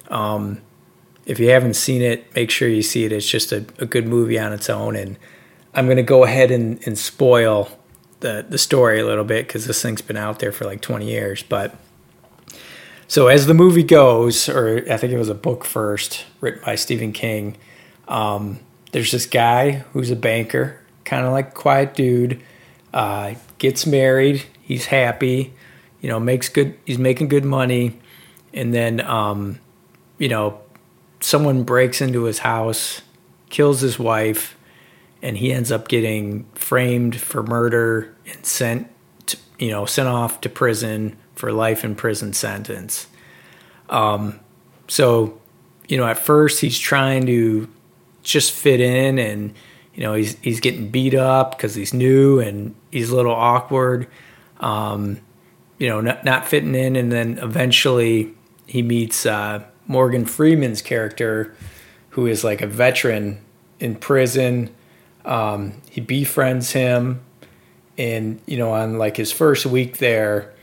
Um, 0.10 0.62
if 1.26 1.40
you 1.40 1.50
haven't 1.50 1.76
seen 1.76 2.02
it, 2.02 2.34
make 2.36 2.50
sure 2.52 2.70
you 2.70 2.82
see 2.82 3.04
it. 3.06 3.12
It's 3.12 3.30
just 3.30 3.52
a, 3.52 3.66
a 3.80 3.86
good 3.86 4.08
movie 4.08 4.40
on 4.40 4.54
its 4.54 4.70
own. 4.70 4.96
And 4.96 5.18
I'm 5.74 5.86
going 5.86 5.98
to 5.98 6.04
go 6.04 6.24
ahead 6.24 6.52
and, 6.52 6.86
and 6.86 6.98
spoil 6.98 7.70
the, 8.22 8.46
the 8.48 8.58
story 8.58 9.00
a 9.00 9.06
little 9.06 9.26
bit 9.26 9.48
because 9.48 9.66
this 9.66 9.82
thing's 9.82 10.02
been 10.02 10.18
out 10.18 10.40
there 10.40 10.52
for 10.52 10.66
like 10.66 10.82
20 10.82 11.06
years. 11.06 11.44
But 11.44 11.76
so 13.08 13.28
as 13.28 13.46
the 13.46 13.54
movie 13.54 13.84
goes, 13.84 14.48
or 14.50 14.84
I 14.90 14.98
think 14.98 15.14
it 15.14 15.18
was 15.18 15.30
a 15.30 15.36
book 15.36 15.66
first 15.66 16.26
written 16.42 16.62
by 16.66 16.76
Stephen 16.76 17.12
King, 17.12 17.58
um, 18.08 18.60
there's 18.92 19.12
this 19.12 19.26
guy 19.26 19.84
who's 19.94 20.12
a 20.12 20.16
banker, 20.16 20.80
kind 21.04 21.26
of 21.26 21.32
like 21.32 21.54
quiet 21.54 21.94
dude, 21.94 22.42
uh, 22.94 23.36
gets 23.58 23.86
married, 23.86 24.46
he's 24.62 24.86
happy, 24.86 25.54
you 26.02 26.10
know, 26.10 26.20
makes 26.20 26.50
good, 26.50 26.78
he's 26.86 26.98
making 26.98 27.28
good 27.28 27.46
money. 27.46 28.00
And 28.54 28.74
then, 28.74 29.02
um, 29.02 29.60
you 30.18 30.30
know, 30.30 30.60
someone 31.20 31.64
breaks 31.64 32.02
into 32.02 32.24
his 32.24 32.40
house, 32.40 33.02
kills 33.50 33.82
his 33.82 34.00
wife, 34.00 34.58
and 35.22 35.38
he 35.38 35.52
ends 35.52 35.72
up 35.72 35.88
getting 35.88 36.46
framed 36.54 37.20
for 37.20 37.44
murder 37.44 38.16
and 38.26 38.46
sent, 38.46 38.88
to, 39.28 39.38
you 39.60 39.70
know, 39.70 39.86
sent 39.86 40.08
off 40.08 40.42
to 40.42 40.50
prison 40.50 41.18
for 41.36 41.52
life 41.52 41.84
in 41.84 41.96
prison 41.96 42.34
sentence. 42.34 43.08
Um, 43.90 44.40
so, 44.88 45.40
you 45.88 45.98
know, 45.98 46.06
at 46.06 46.18
first 46.18 46.62
he's 46.62 46.78
trying 46.78 47.26
to 47.28 47.68
just 48.24 48.52
fit 48.52 48.80
in, 48.82 49.18
and 49.20 49.54
you 49.94 50.04
know, 50.04 50.14
he's 50.14 50.38
he's 50.40 50.60
getting 50.60 50.90
beat 50.90 51.16
up 51.16 51.52
because 51.52 51.74
he's 51.74 51.94
new 51.94 52.40
and 52.40 52.76
he's 52.92 53.10
a 53.10 53.16
little 53.16 53.34
awkward. 53.34 54.08
Um, 54.60 55.20
you 55.78 55.88
know, 55.88 56.02
not, 56.02 56.24
not 56.24 56.48
fitting 56.48 56.76
in, 56.76 56.96
and 56.96 57.12
then 57.12 57.38
eventually 57.40 58.34
he 58.66 58.82
meets. 58.82 59.26
Uh, 59.26 59.64
Morgan 59.88 60.26
Freeman's 60.26 60.82
character, 60.82 61.56
who 62.10 62.28
is 62.28 62.44
like 62.44 62.62
a 62.62 62.68
veteran 62.68 63.40
in 63.80 63.96
prison. 63.96 64.74
Um, 65.26 65.82
he 65.90 66.02
befriends 66.02 66.72
him, 66.72 67.22
and 67.98 68.40
you 68.46 68.58
know, 68.58 68.72
on 68.72 68.98
like 68.98 69.18
his 69.18 69.32
first 69.32 69.66
week 69.66 69.98
there, 69.98 70.54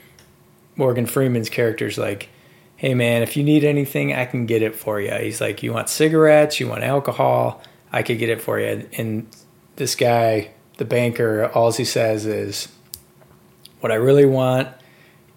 Morgan 0.76 1.06
Freeman's 1.06 1.48
character 1.48 1.86
is 1.86 1.98
like, 1.98 2.28
"Hey 2.76 2.94
man, 2.94 3.22
if 3.22 3.36
you 3.36 3.42
need 3.42 3.64
anything, 3.64 4.12
I 4.12 4.26
can 4.26 4.46
get 4.46 4.62
it 4.62 4.74
for 4.76 5.00
you." 5.00 5.12
He's 5.12 5.40
like, 5.40 5.62
"You 5.62 5.72
want 5.72 5.88
cigarettes? 5.88 6.60
You 6.60 6.68
want 6.68 6.84
alcohol? 6.84 7.62
I 7.92 8.02
could 8.02 8.18
get 8.18 8.28
it 8.28 8.42
for 8.42 8.60
you." 8.60 8.88
And 8.96 9.26
this 9.76 9.94
guy, 9.94 10.50
the 10.76 10.84
banker, 10.84 11.50
all 11.54 11.72
he 11.72 11.84
says 11.84 12.26
is, 12.26 12.68
"What 13.80 13.90
I 13.90 13.96
really 13.96 14.26
want 14.26 14.68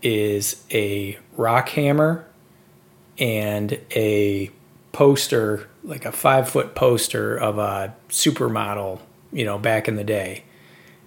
is 0.01 0.63
a 0.71 1.17
rock 1.35 1.69
hammer 1.69 2.25
and 3.17 3.79
a 3.95 4.51
poster, 4.91 5.69
like 5.83 6.05
a 6.05 6.11
five 6.11 6.49
foot 6.49 6.75
poster 6.75 7.35
of 7.35 7.57
a 7.57 7.95
supermodel, 8.09 8.99
you 9.31 9.45
know, 9.45 9.57
back 9.57 9.87
in 9.87 9.95
the 9.95 10.03
day. 10.03 10.43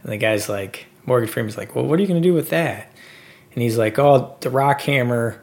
And 0.03 0.12
the 0.12 0.16
guy's 0.16 0.48
like, 0.48 0.87
Morgan 1.07 1.29
Freeman's 1.29 1.57
like, 1.57 1.74
well, 1.74 1.85
what 1.85 1.98
are 1.98 2.03
you 2.03 2.09
going 2.09 2.22
to 2.22 2.29
do 2.29 2.35
with 2.35 2.50
that? 2.50 2.92
And 3.53 3.62
he's 3.62 3.76
like, 3.79 3.98
oh, 3.98 4.37
the 4.40 4.50
rock 4.50 4.83
hammer, 4.83 5.42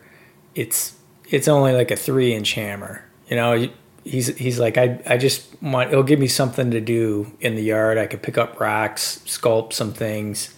it's 0.55 0.95
it's 1.29 1.47
only 1.47 1.73
like 1.73 1.91
a 1.91 1.95
three 1.95 2.33
inch 2.33 2.53
hammer. 2.53 3.03
You 3.29 3.35
know, 3.35 3.69
he's 4.03 4.35
he's 4.37 4.59
like, 4.59 4.77
I 4.77 5.01
I 5.05 5.17
just 5.17 5.61
want 5.61 5.91
it'll 5.91 6.03
give 6.03 6.19
me 6.19 6.27
something 6.27 6.71
to 6.71 6.79
do 6.79 7.31
in 7.41 7.55
the 7.55 7.63
yard. 7.63 7.97
I 7.97 8.07
could 8.07 8.21
pick 8.21 8.37
up 8.37 8.59
rocks, 8.59 9.21
sculpt 9.25 9.73
some 9.73 9.93
things. 9.93 10.53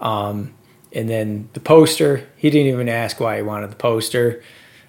Um, 0.00 0.54
and 0.96 1.10
then 1.10 1.50
the 1.52 1.60
poster, 1.60 2.26
he 2.36 2.48
didn't 2.48 2.72
even 2.72 2.88
ask 2.88 3.20
why 3.20 3.36
he 3.36 3.42
wanted 3.42 3.70
the 3.70 3.76
poster. 3.76 4.42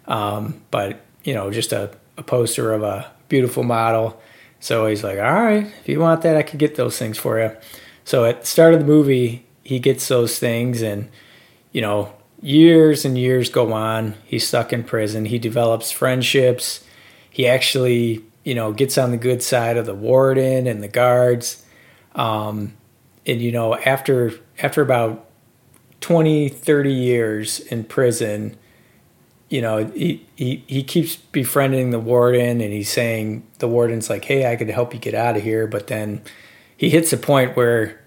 Um, 0.08 0.62
but 0.72 1.02
you 1.26 1.34
know, 1.34 1.52
just 1.52 1.74
a, 1.74 1.91
a 2.15 2.24
poster 2.24 2.72
of 2.72 2.82
a 2.82 3.12
beautiful 3.28 3.63
model. 3.63 4.20
So 4.62 4.88
he's 4.88 5.04
like, 5.04 5.20
all 5.20 5.43
right, 5.43 5.65
if 5.65 5.89
you 5.89 6.00
want 6.00 6.22
that, 6.22 6.38
I 6.38 6.43
could 6.43 6.60
get 6.60 6.76
those 6.76 6.98
things 6.98 7.17
for 7.17 7.39
you. 7.39 7.52
So 8.06 8.24
at 8.24 8.41
the 8.41 8.48
start 8.48 8.74
of 8.74 8.80
the 8.80 8.86
movie, 8.86 9.46
he 9.65 9.80
gets 9.80 10.08
those 10.08 10.39
things, 10.39 10.82
and 10.82 11.10
you 11.74 11.82
know, 11.82 12.13
years 12.41 13.04
and 13.04 13.17
years 13.17 13.50
go 13.50 13.74
on. 13.74 14.15
He's 14.24 14.48
stuck 14.48 14.72
in 14.72 14.86
prison. 14.86 15.26
He 15.26 15.38
develops 15.38 15.91
friendships. 15.91 16.86
He 17.30 17.46
actually, 17.46 18.24
you 18.46 18.56
know, 18.56 18.72
gets 18.72 18.98
on 18.98 19.12
the 19.12 19.17
good 19.17 19.43
side 19.43 19.76
of 19.76 19.86
the 19.86 19.93
warden 19.93 20.67
and 20.67 20.82
the 20.82 20.88
guards. 20.88 21.65
Um, 22.15 22.78
and 23.26 23.41
you 23.41 23.52
know, 23.52 23.76
after 23.76 24.32
after 24.63 24.82
about 24.82 25.26
20, 26.01 26.49
30 26.49 26.93
years 26.93 27.60
in 27.60 27.83
prison, 27.83 28.57
you 29.49 29.62
know, 29.62 29.86
he, 29.86 30.25
he, 30.36 30.63
he 30.67 30.83
keeps 30.83 31.15
befriending 31.15 31.91
the 31.91 31.99
warden 31.99 32.62
and 32.62 32.73
he's 32.73 32.89
saying, 32.89 33.47
the 33.60 33.67
warden's 33.67 34.10
like, 34.10 34.25
hey, 34.25 34.51
I 34.51 34.55
could 34.55 34.69
help 34.69 34.93
you 34.93 34.99
get 34.99 35.13
out 35.13 35.38
of 35.38 35.43
here. 35.43 35.67
But 35.67 35.88
then 35.88 36.21
he 36.75 36.89
hits 36.89 37.13
a 37.13 37.17
point 37.17 37.55
where 37.55 37.99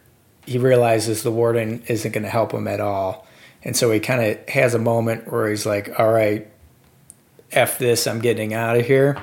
he 0.46 0.58
realizes 0.58 1.22
the 1.22 1.30
warden 1.30 1.82
isn't 1.86 2.12
going 2.12 2.24
to 2.24 2.30
help 2.30 2.52
him 2.52 2.68
at 2.68 2.80
all. 2.80 3.26
And 3.62 3.76
so 3.76 3.90
he 3.90 4.00
kind 4.00 4.22
of 4.22 4.48
has 4.48 4.74
a 4.74 4.78
moment 4.78 5.30
where 5.30 5.48
he's 5.48 5.66
like, 5.66 5.98
all 5.98 6.10
right, 6.10 6.50
F 7.52 7.78
this, 7.78 8.06
I'm 8.06 8.20
getting 8.20 8.54
out 8.54 8.76
of 8.76 8.86
here. 8.86 9.22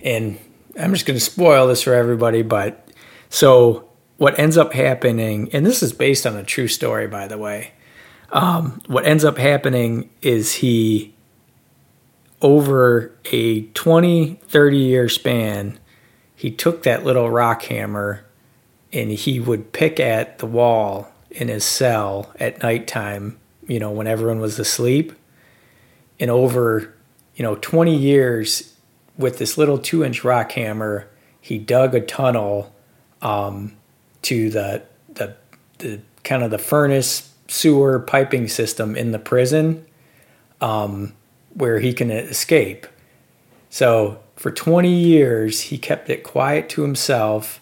And 0.00 0.38
I'm 0.78 0.92
just 0.92 1.06
going 1.06 1.18
to 1.18 1.24
spoil 1.24 1.66
this 1.66 1.82
for 1.82 1.94
everybody. 1.94 2.42
But 2.42 2.88
so 3.30 3.87
what 4.18 4.38
ends 4.38 4.56
up 4.58 4.74
happening, 4.74 5.48
and 5.52 5.64
this 5.64 5.82
is 5.82 5.92
based 5.92 6.26
on 6.26 6.36
a 6.36 6.44
true 6.44 6.68
story, 6.68 7.06
by 7.06 7.26
the 7.26 7.38
way 7.38 7.72
um, 8.30 8.82
what 8.86 9.06
ends 9.06 9.24
up 9.24 9.38
happening 9.38 10.10
is 10.22 10.54
he, 10.54 11.14
over 12.42 13.12
a 13.32 13.62
20, 13.62 14.34
30 14.46 14.76
year 14.76 15.08
span, 15.08 15.78
he 16.34 16.50
took 16.50 16.82
that 16.82 17.04
little 17.04 17.30
rock 17.30 17.62
hammer 17.64 18.24
and 18.92 19.10
he 19.10 19.40
would 19.40 19.72
pick 19.72 19.98
at 19.98 20.38
the 20.38 20.46
wall 20.46 21.08
in 21.30 21.48
his 21.48 21.64
cell 21.64 22.32
at 22.38 22.62
nighttime, 22.62 23.38
you 23.66 23.78
know, 23.78 23.90
when 23.90 24.06
everyone 24.06 24.40
was 24.40 24.58
asleep. 24.58 25.12
And 26.20 26.30
over, 26.30 26.94
you 27.34 27.42
know, 27.42 27.56
20 27.56 27.96
years 27.96 28.74
with 29.16 29.38
this 29.38 29.58
little 29.58 29.78
two 29.78 30.04
inch 30.04 30.22
rock 30.22 30.52
hammer, 30.52 31.08
he 31.40 31.58
dug 31.58 31.94
a 31.94 32.00
tunnel 32.00 32.74
um, 33.20 33.76
to 34.22 34.50
the, 34.50 34.82
the, 35.14 35.34
the 35.78 36.00
kind 36.24 36.42
of 36.42 36.50
the 36.50 36.58
furnace 36.58 37.32
sewer 37.48 37.98
piping 37.98 38.46
system 38.48 38.94
in 38.94 39.12
the 39.12 39.18
prison 39.18 39.84
um, 40.60 41.14
where 41.54 41.80
he 41.80 41.92
can 41.92 42.10
escape. 42.10 42.86
So 43.70 44.20
for 44.36 44.50
20 44.50 44.92
years, 44.92 45.60
he 45.62 45.78
kept 45.78 46.10
it 46.10 46.22
quiet 46.22 46.68
to 46.70 46.82
himself. 46.82 47.60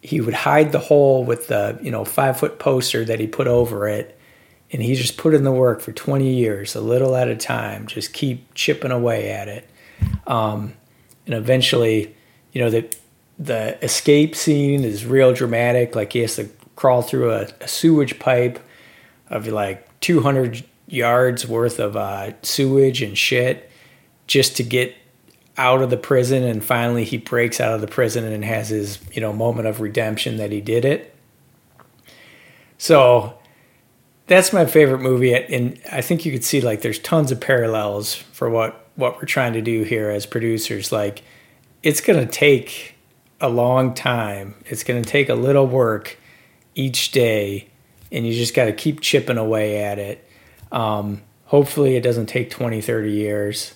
He 0.00 0.20
would 0.20 0.34
hide 0.34 0.72
the 0.72 0.78
hole 0.78 1.24
with 1.24 1.48
the 1.48 1.78
you 1.82 1.90
know 1.90 2.04
five 2.04 2.38
foot 2.38 2.58
poster 2.58 3.04
that 3.04 3.20
he 3.20 3.26
put 3.26 3.46
over 3.46 3.88
it, 3.88 4.18
and 4.72 4.82
he 4.82 4.94
just 4.94 5.16
put 5.16 5.34
in 5.34 5.44
the 5.44 5.52
work 5.52 5.80
for 5.80 5.92
20 5.92 6.32
years, 6.32 6.74
a 6.74 6.80
little 6.80 7.14
at 7.14 7.28
a 7.28 7.36
time, 7.36 7.86
just 7.86 8.12
keep 8.12 8.52
chipping 8.54 8.90
away 8.90 9.30
at 9.30 9.48
it. 9.48 9.68
Um, 10.26 10.74
and 11.26 11.34
eventually, 11.34 12.16
you 12.52 12.60
know 12.60 12.70
the 12.70 12.92
the 13.42 13.82
escape 13.84 14.34
scene 14.34 14.84
is 14.84 15.06
real 15.06 15.32
dramatic. 15.32 15.94
Like 15.96 16.12
he 16.12 16.20
has 16.20 16.36
to 16.36 16.48
crawl 16.76 17.02
through 17.02 17.32
a, 17.32 17.48
a 17.60 17.68
sewage 17.68 18.18
pipe 18.18 18.58
of 19.28 19.46
like 19.46 19.88
200 20.00 20.64
yards 20.86 21.46
worth 21.46 21.78
of 21.78 21.96
uh, 21.96 22.32
sewage 22.42 23.02
and 23.02 23.16
shit 23.16 23.70
just 24.26 24.56
to 24.56 24.62
get 24.62 24.94
out 25.58 25.82
of 25.82 25.90
the 25.90 25.96
prison 25.96 26.42
and 26.42 26.64
finally 26.64 27.04
he 27.04 27.18
breaks 27.18 27.60
out 27.60 27.74
of 27.74 27.80
the 27.82 27.86
prison 27.86 28.24
and 28.24 28.42
has 28.42 28.70
his 28.70 28.98
you 29.12 29.20
know 29.20 29.34
moment 29.34 29.68
of 29.68 29.80
redemption 29.82 30.38
that 30.38 30.50
he 30.50 30.62
did 30.62 30.82
it 30.82 31.14
so 32.78 33.36
that's 34.28 34.50
my 34.50 34.64
favorite 34.64 35.00
movie 35.00 35.34
and 35.34 35.78
i 35.92 36.00
think 36.00 36.24
you 36.24 36.32
could 36.32 36.42
see 36.42 36.62
like 36.62 36.80
there's 36.80 36.98
tons 37.00 37.30
of 37.30 37.38
parallels 37.38 38.14
for 38.14 38.48
what 38.48 38.82
what 38.94 39.16
we're 39.16 39.24
trying 39.24 39.52
to 39.54 39.62
do 39.62 39.82
here 39.82 40.10
as 40.10 40.26
producers. 40.26 40.92
Like, 40.92 41.22
it's 41.82 42.00
going 42.00 42.24
to 42.24 42.30
take 42.30 42.91
a 43.42 43.48
long 43.48 43.92
time. 43.92 44.54
It's 44.64 44.84
going 44.84 45.02
to 45.02 45.08
take 45.08 45.28
a 45.28 45.34
little 45.34 45.66
work 45.66 46.16
each 46.74 47.10
day, 47.10 47.68
and 48.10 48.26
you 48.26 48.32
just 48.32 48.54
got 48.54 48.66
to 48.66 48.72
keep 48.72 49.00
chipping 49.00 49.36
away 49.36 49.82
at 49.82 49.98
it. 49.98 50.26
Um, 50.70 51.20
hopefully, 51.46 51.96
it 51.96 52.02
doesn't 52.02 52.26
take 52.26 52.48
20, 52.50 52.80
30 52.80 53.10
years, 53.10 53.74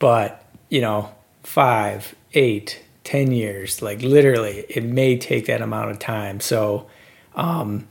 but 0.00 0.44
you 0.68 0.80
know, 0.80 1.14
five, 1.42 2.14
eight, 2.32 2.82
ten 3.04 3.30
years, 3.30 3.82
like 3.82 4.02
literally, 4.02 4.64
it 4.68 4.82
may 4.82 5.18
take 5.18 5.46
that 5.46 5.60
amount 5.60 5.90
of 5.90 5.98
time. 5.98 6.40
So, 6.40 6.86
um, 7.34 7.86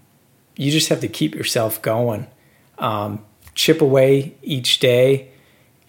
you 0.55 0.71
just 0.71 0.89
have 0.89 1.01
to 1.01 1.07
keep 1.07 1.35
yourself 1.35 1.81
going, 1.81 2.27
um, 2.79 3.23
chip 3.55 3.81
away 3.81 4.35
each 4.41 4.79
day. 4.79 5.29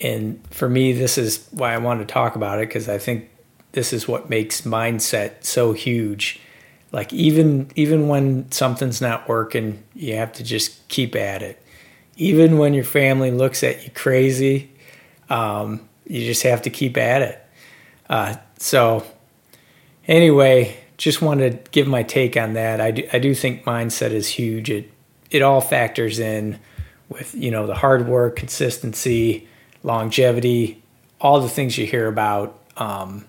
And 0.00 0.42
for 0.50 0.68
me, 0.68 0.92
this 0.92 1.16
is 1.16 1.46
why 1.50 1.72
I 1.74 1.78
wanted 1.78 2.08
to 2.08 2.12
talk 2.12 2.36
about 2.36 2.58
it 2.58 2.68
because 2.68 2.88
I 2.88 2.98
think 2.98 3.30
this 3.72 3.92
is 3.92 4.06
what 4.06 4.30
makes 4.30 4.62
mindset 4.62 5.44
so 5.44 5.72
huge. 5.72 6.40
Like 6.92 7.12
even 7.12 7.70
even 7.74 8.08
when 8.08 8.50
something's 8.52 9.00
not 9.00 9.28
working, 9.28 9.82
you 9.94 10.16
have 10.16 10.32
to 10.34 10.44
just 10.44 10.86
keep 10.88 11.16
at 11.16 11.42
it. 11.42 11.62
Even 12.16 12.58
when 12.58 12.74
your 12.74 12.84
family 12.84 13.30
looks 13.30 13.64
at 13.64 13.84
you 13.84 13.90
crazy, 13.90 14.70
um, 15.30 15.88
you 16.06 16.24
just 16.24 16.42
have 16.42 16.62
to 16.62 16.70
keep 16.70 16.98
at 16.98 17.22
it. 17.22 17.46
Uh, 18.10 18.36
so 18.58 19.04
anyway, 20.06 20.76
just 20.98 21.22
wanted 21.22 21.64
to 21.64 21.70
give 21.70 21.86
my 21.86 22.02
take 22.02 22.36
on 22.36 22.52
that. 22.52 22.80
I 22.80 22.90
do, 22.90 23.08
I 23.12 23.18
do 23.18 23.34
think 23.34 23.64
mindset 23.64 24.10
is 24.10 24.28
huge. 24.28 24.70
It 24.70 24.90
it 25.30 25.40
all 25.40 25.62
factors 25.62 26.18
in 26.18 26.58
with 27.08 27.34
you 27.34 27.50
know 27.50 27.66
the 27.66 27.74
hard 27.74 28.06
work, 28.06 28.36
consistency, 28.36 29.48
longevity, 29.82 30.82
all 31.20 31.40
the 31.40 31.48
things 31.48 31.78
you 31.78 31.86
hear 31.86 32.06
about. 32.06 32.58
Um, 32.76 33.24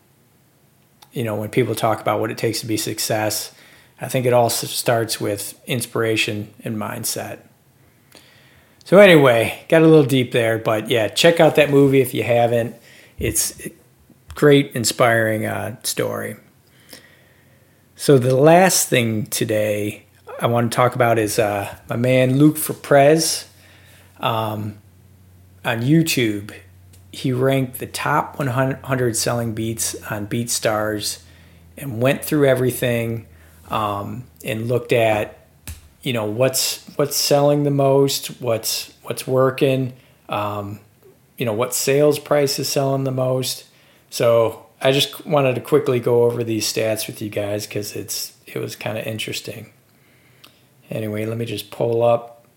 you 1.14 1.24
know, 1.24 1.36
when 1.36 1.49
people 1.49 1.76
talk 1.76 2.01
about 2.01 2.20
what 2.20 2.32
it 2.32 2.38
takes 2.38 2.59
to 2.61 2.66
be 2.66 2.76
success, 2.76 3.53
I 4.01 4.09
think 4.09 4.26
it 4.26 4.34
all 4.34 4.49
starts 4.49 5.22
with 5.22 5.59
inspiration 5.66 6.53
and 6.64 6.76
mindset. 6.76 7.39
So 8.84 8.97
anyway, 8.97 9.64
got 9.70 9.82
a 9.82 9.88
little 9.88 10.05
deep 10.05 10.34
there, 10.34 10.57
but 10.57 10.89
yeah, 10.89 11.07
check 11.07 11.39
out 11.39 11.55
that 11.55 11.70
movie 11.70 12.01
if 12.01 12.14
you 12.14 12.24
haven't. 12.24 12.76
It's 13.18 13.66
a 13.66 13.72
great, 14.36 14.76
inspiring 14.76 15.45
uh, 15.45 15.82
story. 15.84 16.36
So 17.95 18.18
the 18.18 18.36
last 18.36 18.89
thing 18.89 19.28
today 19.28 20.05
I 20.41 20.47
want 20.47 20.72
to 20.72 20.76
talk 20.76 20.95
about 20.95 21.18
is 21.20 21.39
uh, 21.39 21.74
my 21.88 21.95
man 21.95 22.34
LukeForPres 22.34 23.45
um, 24.20 24.80
on 25.64 25.82
YouTube 25.82 26.53
he 27.14 27.32
ranked 27.32 27.78
the 27.78 27.86
top 27.86 28.39
100 28.39 29.16
selling 29.16 29.53
beats 29.53 29.95
on 30.11 30.28
BeatStars 30.28 31.22
and 31.78 32.01
went 32.01 32.26
through 32.26 32.47
everything 32.47 33.28
um, 33.70 34.24
and 34.43 34.68
looked 34.68 34.91
at 34.91 35.39
you 36.01 36.11
know 36.11 36.26
what's 36.26 36.86
what's 36.97 37.16
selling 37.16 37.64
the 37.64 37.72
most, 37.72 38.41
what's 38.41 38.93
what's 39.03 39.26
working, 39.26 39.93
um, 40.28 40.80
you 41.38 41.45
know 41.45 41.53
what 41.53 41.74
sales 41.74 42.20
price 42.20 42.59
is 42.59 42.68
selling 42.68 43.03
the 43.05 43.11
most. 43.11 43.66
So 44.09 44.66
I 44.82 44.91
just 44.91 45.26
wanted 45.26 45.55
to 45.55 45.61
quickly 45.61 45.99
go 45.99 46.24
over 46.24 46.43
these 46.43 46.72
stats 46.72 47.07
with 47.07 47.22
you 47.22 47.30
guys 47.30 47.68
because 47.68 47.95
it's 47.95 48.36
it 48.47 48.57
was 48.57 48.76
kind 48.76 48.97
of 48.97 49.05
interesting. 49.05 49.72
Anyway, 50.89 51.26
let 51.26 51.38
me 51.38 51.45
just 51.45 51.72
pull 51.72 52.03
up 52.03 52.47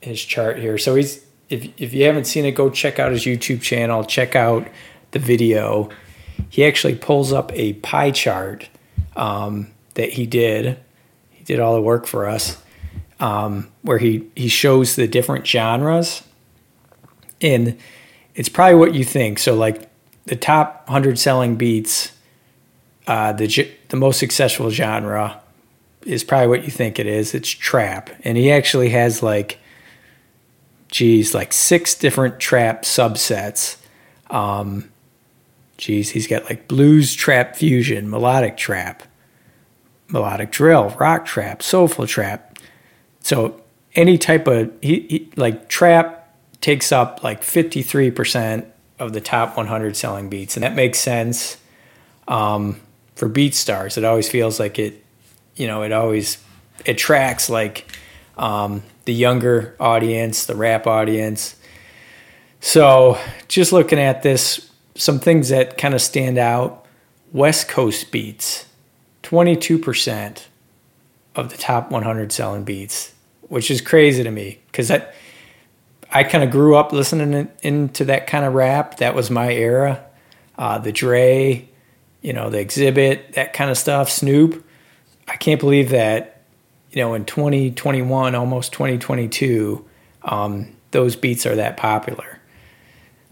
his 0.00 0.24
chart 0.24 0.58
here. 0.58 0.78
So 0.78 0.94
he's 0.94 1.24
if 1.52 1.68
if 1.76 1.92
you 1.92 2.06
haven't 2.06 2.24
seen 2.24 2.46
it, 2.46 2.52
go 2.52 2.70
check 2.70 2.98
out 2.98 3.12
his 3.12 3.24
YouTube 3.24 3.60
channel. 3.60 4.04
Check 4.04 4.34
out 4.34 4.66
the 5.10 5.18
video. 5.18 5.90
He 6.48 6.64
actually 6.64 6.94
pulls 6.94 7.32
up 7.32 7.52
a 7.52 7.74
pie 7.74 8.10
chart 8.10 8.68
um, 9.16 9.70
that 9.94 10.14
he 10.14 10.26
did. 10.26 10.78
He 11.30 11.44
did 11.44 11.60
all 11.60 11.74
the 11.74 11.82
work 11.82 12.06
for 12.06 12.26
us, 12.26 12.56
um, 13.20 13.70
where 13.82 13.98
he 13.98 14.26
he 14.34 14.48
shows 14.48 14.96
the 14.96 15.06
different 15.06 15.46
genres, 15.46 16.22
and 17.42 17.78
it's 18.34 18.48
probably 18.48 18.76
what 18.76 18.94
you 18.94 19.04
think. 19.04 19.38
So 19.38 19.54
like 19.54 19.90
the 20.24 20.36
top 20.36 20.88
hundred 20.88 21.18
selling 21.18 21.56
beats, 21.56 22.12
uh, 23.06 23.34
the 23.34 23.70
the 23.90 23.96
most 23.96 24.18
successful 24.18 24.70
genre 24.70 25.38
is 26.06 26.24
probably 26.24 26.48
what 26.48 26.64
you 26.64 26.70
think 26.70 26.98
it 26.98 27.06
is. 27.06 27.34
It's 27.34 27.50
trap, 27.50 28.08
and 28.24 28.38
he 28.38 28.50
actually 28.50 28.88
has 28.88 29.22
like 29.22 29.58
geez, 30.92 31.34
like 31.34 31.52
six 31.52 31.94
different 31.94 32.38
trap 32.38 32.82
subsets. 32.82 33.78
Um, 34.30 34.90
geez, 35.78 36.10
he's 36.10 36.28
got 36.28 36.44
like 36.44 36.68
blues 36.68 37.14
trap 37.14 37.56
fusion, 37.56 38.08
melodic 38.08 38.56
trap, 38.56 39.02
melodic 40.08 40.52
drill, 40.52 40.90
rock 41.00 41.24
trap, 41.24 41.62
soulful 41.62 42.06
trap. 42.06 42.58
So 43.20 43.60
any 43.96 44.18
type 44.18 44.46
of 44.46 44.70
he, 44.80 45.00
he 45.08 45.32
like 45.34 45.68
trap 45.68 46.36
takes 46.60 46.92
up 46.92 47.24
like 47.24 47.40
53% 47.40 48.66
of 48.98 49.12
the 49.12 49.20
top 49.20 49.56
100 49.56 49.96
selling 49.96 50.28
beats 50.28 50.56
and 50.56 50.62
that 50.62 50.74
makes 50.74 50.98
sense 51.00 51.56
um, 52.28 52.80
for 53.16 53.28
BeatStars, 53.28 53.98
it 53.98 54.04
always 54.04 54.28
feels 54.28 54.60
like 54.60 54.78
it 54.78 55.04
you 55.56 55.66
know 55.66 55.82
it 55.82 55.92
always 55.92 56.42
attracts 56.86 57.50
like 57.50 57.90
um, 58.36 58.82
the 59.04 59.12
younger 59.12 59.74
audience, 59.80 60.46
the 60.46 60.56
rap 60.56 60.86
audience. 60.86 61.56
So, 62.60 63.18
just 63.48 63.72
looking 63.72 63.98
at 63.98 64.22
this, 64.22 64.70
some 64.94 65.18
things 65.18 65.48
that 65.48 65.76
kind 65.78 65.94
of 65.94 66.00
stand 66.00 66.38
out 66.38 66.86
West 67.32 67.68
Coast 67.68 68.12
beats, 68.12 68.66
22% 69.22 70.44
of 71.34 71.50
the 71.50 71.56
top 71.56 71.90
100 71.90 72.30
selling 72.30 72.64
beats, 72.64 73.12
which 73.48 73.70
is 73.70 73.80
crazy 73.80 74.22
to 74.22 74.30
me 74.30 74.60
because 74.66 74.90
I, 74.90 75.06
I 76.10 76.24
kind 76.24 76.44
of 76.44 76.50
grew 76.50 76.76
up 76.76 76.92
listening 76.92 77.48
into 77.62 78.04
that 78.04 78.26
kind 78.26 78.44
of 78.44 78.54
rap. 78.54 78.98
That 78.98 79.14
was 79.14 79.30
my 79.30 79.52
era. 79.52 80.04
Uh, 80.58 80.78
the 80.78 80.92
Dre, 80.92 81.68
you 82.20 82.32
know, 82.32 82.50
the 82.50 82.58
Xzibit, 82.64 83.32
that 83.32 83.54
kind 83.54 83.70
of 83.70 83.78
stuff, 83.78 84.10
Snoop. 84.10 84.64
I 85.26 85.36
can't 85.36 85.58
believe 85.58 85.90
that 85.90 86.41
you 86.92 87.02
know, 87.02 87.14
in 87.14 87.24
2021, 87.24 88.34
almost 88.34 88.72
2022, 88.72 89.84
um, 90.22 90.68
those 90.90 91.16
beats 91.16 91.46
are 91.46 91.56
that 91.56 91.76
popular. 91.76 92.38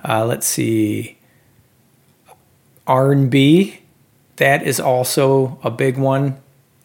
Uh, 0.03 0.25
let's 0.25 0.47
see, 0.47 1.19
R&B, 2.87 3.81
that 4.37 4.63
is 4.63 4.81
also 4.81 5.59
a 5.63 5.71
big 5.71 5.99
one. 5.99 6.39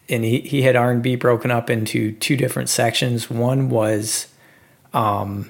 And 0.10 0.24
he, 0.24 0.42
he 0.42 0.62
had 0.64 0.76
R&B 0.76 1.16
broken 1.16 1.50
up 1.50 1.70
into 1.70 2.12
two 2.12 2.36
different 2.36 2.70
sections. 2.70 3.30
One 3.30 3.70
was 3.70 4.28
um, 4.94 5.50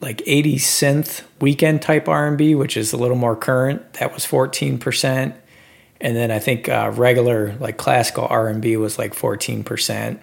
like 0.00 0.18
80s 0.18 0.60
synth 0.60 1.24
Weeknd 1.40 1.80
type 1.80 2.08
R&B, 2.08 2.54
which 2.54 2.76
is 2.76 2.92
a 2.92 2.96
little 2.96 3.16
more 3.16 3.36
current. 3.36 3.94
That 3.94 4.14
was 4.14 4.24
14% 4.24 5.34
and 6.02 6.16
then 6.16 6.32
I 6.32 6.40
think 6.40 6.68
uh, 6.68 6.90
regular 6.94 7.54
like 7.60 7.78
classical 7.78 8.26
R 8.28 8.48
and 8.48 8.60
B 8.60 8.76
was 8.76 8.98
like 8.98 9.14
fourteen 9.14 9.62
percent. 9.62 10.20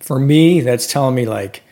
For 0.00 0.18
me, 0.18 0.60
that's 0.60 0.88
telling 0.88 1.14
me 1.14 1.26
like, 1.26 1.62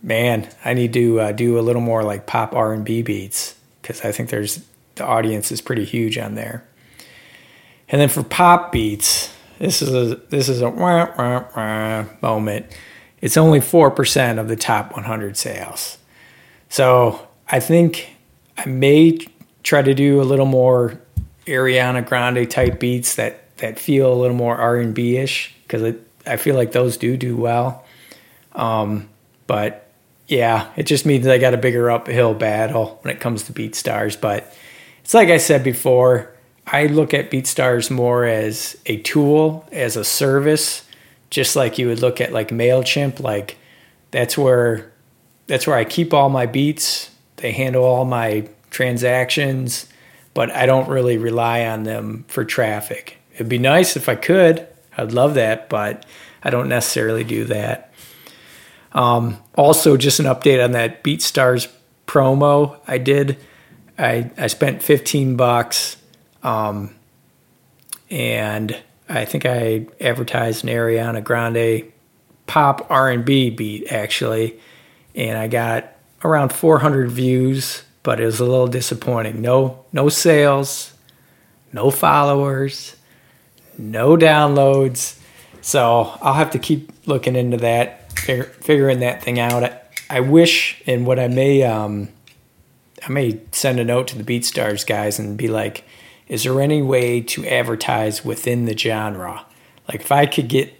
man, 0.00 0.48
I 0.64 0.72
need 0.72 0.92
to 0.92 1.20
uh, 1.20 1.32
do 1.32 1.58
a 1.58 1.62
little 1.62 1.82
more 1.82 2.04
like 2.04 2.26
pop 2.26 2.54
R 2.54 2.72
and 2.72 2.84
B 2.84 3.02
beats 3.02 3.56
because 3.82 4.02
I 4.02 4.12
think 4.12 4.30
there's 4.30 4.64
the 4.94 5.04
audience 5.04 5.50
is 5.50 5.60
pretty 5.60 5.84
huge 5.84 6.16
on 6.16 6.36
there. 6.36 6.64
And 7.88 8.00
then 8.00 8.08
for 8.08 8.22
pop 8.22 8.70
beats, 8.70 9.34
this 9.58 9.82
is 9.82 9.92
a 9.92 10.14
this 10.28 10.48
is 10.48 10.60
a 10.60 10.70
wah, 10.70 11.12
wah, 11.18 11.44
wah 11.56 12.04
moment. 12.22 12.66
It's 13.20 13.36
only 13.36 13.60
four 13.60 13.90
percent 13.90 14.38
of 14.38 14.46
the 14.46 14.56
top 14.56 14.92
100 14.92 15.36
sales. 15.36 15.98
So 16.68 17.26
I 17.48 17.58
think 17.58 18.14
I 18.56 18.66
may 18.66 19.18
try 19.64 19.82
to 19.82 19.94
do 19.94 20.20
a 20.20 20.22
little 20.22 20.46
more 20.46 21.00
Ariana 21.46 22.06
Grande 22.06 22.50
type 22.50 22.80
beats 22.80 23.16
that 23.16 23.56
that 23.58 23.78
feel 23.78 24.12
a 24.12 24.14
little 24.14 24.36
more 24.36 24.56
R 24.56 24.76
and 24.76 24.94
B 24.94 25.16
ish 25.16 25.54
because 25.62 25.94
I 26.26 26.36
feel 26.36 26.56
like 26.56 26.72
those 26.72 26.96
do 26.96 27.16
do 27.16 27.36
well. 27.36 27.84
Um, 28.52 29.08
but 29.46 29.90
yeah, 30.26 30.70
it 30.76 30.84
just 30.84 31.04
means 31.06 31.26
I 31.26 31.38
got 31.38 31.54
a 31.54 31.58
bigger 31.58 31.90
uphill 31.90 32.34
battle 32.34 32.98
when 33.02 33.14
it 33.14 33.20
comes 33.20 33.44
to 33.44 33.52
BeatStars. 33.52 34.20
But 34.20 34.56
it's 35.02 35.14
like 35.14 35.28
I 35.28 35.36
said 35.36 35.62
before, 35.62 36.34
I 36.66 36.86
look 36.86 37.12
at 37.12 37.30
BeatStars 37.30 37.90
more 37.90 38.24
as 38.24 38.76
a 38.86 38.98
tool, 38.98 39.68
as 39.70 39.96
a 39.96 40.04
service, 40.04 40.84
just 41.30 41.56
like 41.56 41.78
you 41.78 41.88
would 41.88 42.00
look 42.00 42.20
at 42.20 42.32
like 42.32 42.48
Mailchimp. 42.48 43.20
Like 43.20 43.58
that's 44.10 44.38
where 44.38 44.90
that's 45.46 45.66
where 45.66 45.76
I 45.76 45.84
keep 45.84 46.14
all 46.14 46.30
my 46.30 46.46
beats. 46.46 47.10
They 47.36 47.52
handle 47.52 47.84
all 47.84 48.06
my 48.06 48.48
transactions 48.70 49.86
but 50.34 50.50
I 50.50 50.66
don't 50.66 50.88
really 50.88 51.16
rely 51.16 51.64
on 51.66 51.84
them 51.84 52.24
for 52.28 52.44
traffic. 52.44 53.18
It'd 53.34 53.48
be 53.48 53.58
nice 53.58 53.96
if 53.96 54.08
I 54.08 54.16
could. 54.16 54.66
I'd 54.96 55.12
love 55.12 55.34
that, 55.34 55.68
but 55.68 56.04
I 56.42 56.50
don't 56.50 56.68
necessarily 56.68 57.24
do 57.24 57.44
that. 57.44 57.92
Um, 58.92 59.38
also, 59.56 59.96
just 59.96 60.20
an 60.20 60.26
update 60.26 60.62
on 60.62 60.72
that 60.72 61.02
BeatStars 61.02 61.72
promo 62.06 62.78
I 62.86 62.98
did. 62.98 63.38
I 63.98 64.30
I 64.36 64.46
spent 64.48 64.82
15 64.82 65.36
bucks, 65.36 65.96
um, 66.42 66.94
and 68.10 68.76
I 69.08 69.24
think 69.24 69.46
I 69.46 69.86
advertised 70.00 70.64
an 70.64 70.70
Ariana 70.70 71.22
Grande 71.22 71.92
pop 72.46 72.86
R&B 72.90 73.50
beat 73.50 73.92
actually, 73.92 74.58
and 75.14 75.38
I 75.38 75.48
got 75.48 75.92
around 76.24 76.52
400 76.52 77.10
views, 77.10 77.84
but 78.04 78.20
it 78.20 78.26
was 78.26 78.38
a 78.38 78.44
little 78.44 78.68
disappointing. 78.68 79.42
No 79.42 79.84
no 79.92 80.08
sales, 80.08 80.92
no 81.72 81.90
followers, 81.90 82.94
no 83.76 84.16
downloads. 84.16 85.18
So 85.60 86.12
I'll 86.20 86.34
have 86.34 86.52
to 86.52 86.58
keep 86.58 86.92
looking 87.06 87.34
into 87.34 87.56
that, 87.56 88.12
figuring 88.12 89.00
that 89.00 89.22
thing 89.22 89.40
out. 89.40 89.64
I, 89.64 89.80
I 90.10 90.20
wish, 90.20 90.82
and 90.86 91.06
what 91.06 91.18
I 91.18 91.28
may, 91.28 91.62
um, 91.62 92.10
I 93.02 93.10
may 93.10 93.40
send 93.50 93.80
a 93.80 93.84
note 93.84 94.08
to 94.08 94.22
the 94.22 94.24
BeatStars 94.24 94.86
guys 94.86 95.18
and 95.18 95.38
be 95.38 95.48
like, 95.48 95.84
is 96.28 96.44
there 96.44 96.60
any 96.60 96.82
way 96.82 97.22
to 97.22 97.46
advertise 97.46 98.22
within 98.22 98.66
the 98.66 98.76
genre? 98.76 99.46
Like 99.88 100.02
if 100.02 100.12
I 100.12 100.26
could 100.26 100.48
get 100.48 100.74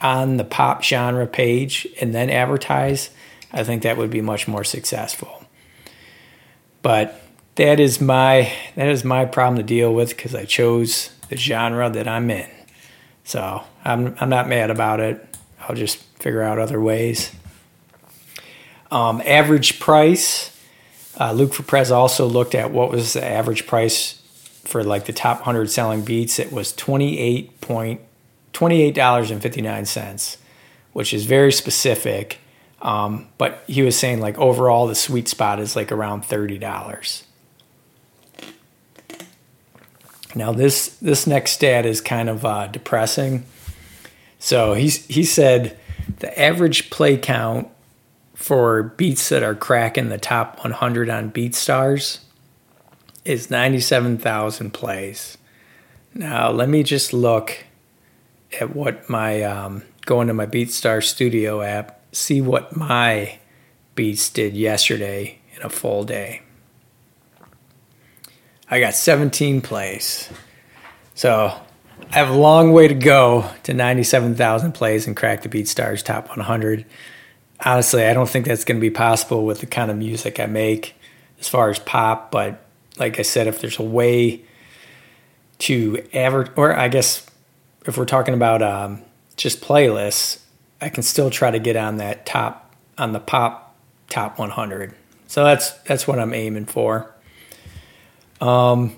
on 0.00 0.36
the 0.36 0.44
pop 0.44 0.82
genre 0.82 1.26
page 1.28 1.86
and 2.00 2.12
then 2.12 2.28
advertise, 2.28 3.10
I 3.52 3.62
think 3.62 3.82
that 3.82 3.96
would 3.96 4.10
be 4.10 4.20
much 4.20 4.48
more 4.48 4.64
successful. 4.64 5.45
But 6.86 7.20
that 7.56 7.80
is 7.80 8.00
my 8.00 8.52
that 8.76 8.86
is 8.86 9.04
my 9.04 9.24
problem 9.24 9.56
to 9.56 9.64
deal 9.64 9.92
with 9.92 10.10
because 10.10 10.36
I 10.36 10.44
chose 10.44 11.10
the 11.28 11.36
genre 11.36 11.90
that 11.90 12.06
I'm 12.06 12.30
in. 12.30 12.48
So 13.24 13.64
I'm 13.84 14.14
I'm 14.20 14.28
not 14.28 14.48
mad 14.48 14.70
about 14.70 15.00
it. 15.00 15.36
I'll 15.62 15.74
just 15.74 15.96
figure 16.20 16.42
out 16.42 16.60
other 16.60 16.80
ways. 16.80 17.32
Um, 18.92 19.20
average 19.26 19.80
price. 19.80 20.56
Uh, 21.18 21.32
Luke 21.32 21.54
Prez 21.54 21.90
also 21.90 22.24
looked 22.24 22.54
at 22.54 22.70
what 22.70 22.92
was 22.92 23.14
the 23.14 23.24
average 23.24 23.66
price 23.66 24.22
for 24.62 24.84
like 24.84 25.06
the 25.06 25.12
top 25.12 25.38
100 25.38 25.68
selling 25.68 26.02
beats. 26.02 26.38
It 26.38 26.52
was 26.52 26.72
28 26.72 27.60
point 27.60 28.00
$28.59, 28.52 29.86
cents, 29.88 30.38
which 30.92 31.12
is 31.12 31.26
very 31.26 31.50
specific. 31.50 32.38
Um, 32.82 33.28
but 33.38 33.64
he 33.66 33.82
was 33.82 33.98
saying 33.98 34.20
like 34.20 34.38
overall 34.38 34.86
the 34.86 34.94
sweet 34.94 35.28
spot 35.28 35.60
is 35.60 35.76
like 35.76 35.90
around 35.90 36.24
$30. 36.24 37.22
Now 40.34 40.52
this 40.52 40.88
this 40.98 41.26
next 41.26 41.52
stat 41.52 41.86
is 41.86 42.00
kind 42.00 42.28
of 42.28 42.44
uh, 42.44 42.66
depressing. 42.66 43.46
So 44.38 44.74
he's 44.74 45.06
he 45.06 45.24
said 45.24 45.78
the 46.18 46.38
average 46.38 46.90
play 46.90 47.16
count 47.16 47.68
for 48.34 48.82
beats 48.82 49.30
that 49.30 49.42
are 49.42 49.54
cracking 49.54 50.10
the 50.10 50.18
top 50.18 50.58
100 50.62 51.08
on 51.08 51.32
BeatStars 51.32 52.20
is 53.24 53.50
97,000 53.50 54.72
plays. 54.72 55.38
Now 56.14 56.50
let 56.50 56.68
me 56.68 56.82
just 56.82 57.12
look 57.12 57.64
at 58.60 58.76
what 58.76 59.08
my 59.08 59.42
um, 59.42 59.82
go 60.04 60.20
into 60.20 60.34
my 60.34 60.46
BeatStar 60.46 61.02
Studio 61.02 61.62
app, 61.62 61.95
see 62.16 62.40
what 62.40 62.76
my 62.76 63.38
beats 63.94 64.28
did 64.30 64.56
yesterday 64.56 65.38
in 65.54 65.62
a 65.62 65.68
full 65.68 66.04
day. 66.04 66.42
I 68.68 68.80
got 68.80 68.94
17 68.94 69.60
plays. 69.60 70.28
So 71.14 71.52
I 72.10 72.14
have 72.14 72.30
a 72.30 72.36
long 72.36 72.72
way 72.72 72.88
to 72.88 72.94
go 72.94 73.48
to 73.64 73.74
97,000 73.74 74.72
plays 74.72 75.06
and 75.06 75.16
crack 75.16 75.42
the 75.42 75.48
BeatStars 75.48 76.02
top 76.02 76.28
100. 76.28 76.84
Honestly, 77.64 78.04
I 78.04 78.12
don't 78.12 78.28
think 78.28 78.46
that's 78.46 78.64
going 78.64 78.76
to 78.76 78.80
be 78.80 78.90
possible 78.90 79.44
with 79.46 79.60
the 79.60 79.66
kind 79.66 79.90
of 79.90 79.96
music 79.96 80.40
I 80.40 80.46
make 80.46 80.94
as 81.38 81.48
far 81.48 81.70
as 81.70 81.78
pop, 81.78 82.30
but 82.30 82.62
like 82.98 83.18
I 83.18 83.22
said, 83.22 83.46
if 83.46 83.60
there's 83.60 83.78
a 83.78 83.82
way 83.82 84.42
to 85.58 86.02
average, 86.12 86.50
or 86.56 86.76
I 86.76 86.88
guess 86.88 87.26
if 87.86 87.96
we're 87.96 88.04
talking 88.04 88.34
about 88.34 88.62
um, 88.62 89.02
just 89.36 89.60
playlists, 89.60 90.40
I 90.80 90.88
can 90.88 91.02
still 91.02 91.30
try 91.30 91.50
to 91.50 91.58
get 91.58 91.76
on 91.76 91.96
that 91.98 92.26
top 92.26 92.74
on 92.98 93.12
the 93.12 93.20
pop 93.20 93.74
top 94.08 94.38
100. 94.38 94.94
So 95.26 95.44
that's 95.44 95.72
that's 95.84 96.06
what 96.06 96.18
I'm 96.18 96.34
aiming 96.34 96.66
for. 96.66 97.14
Um, 98.40 98.96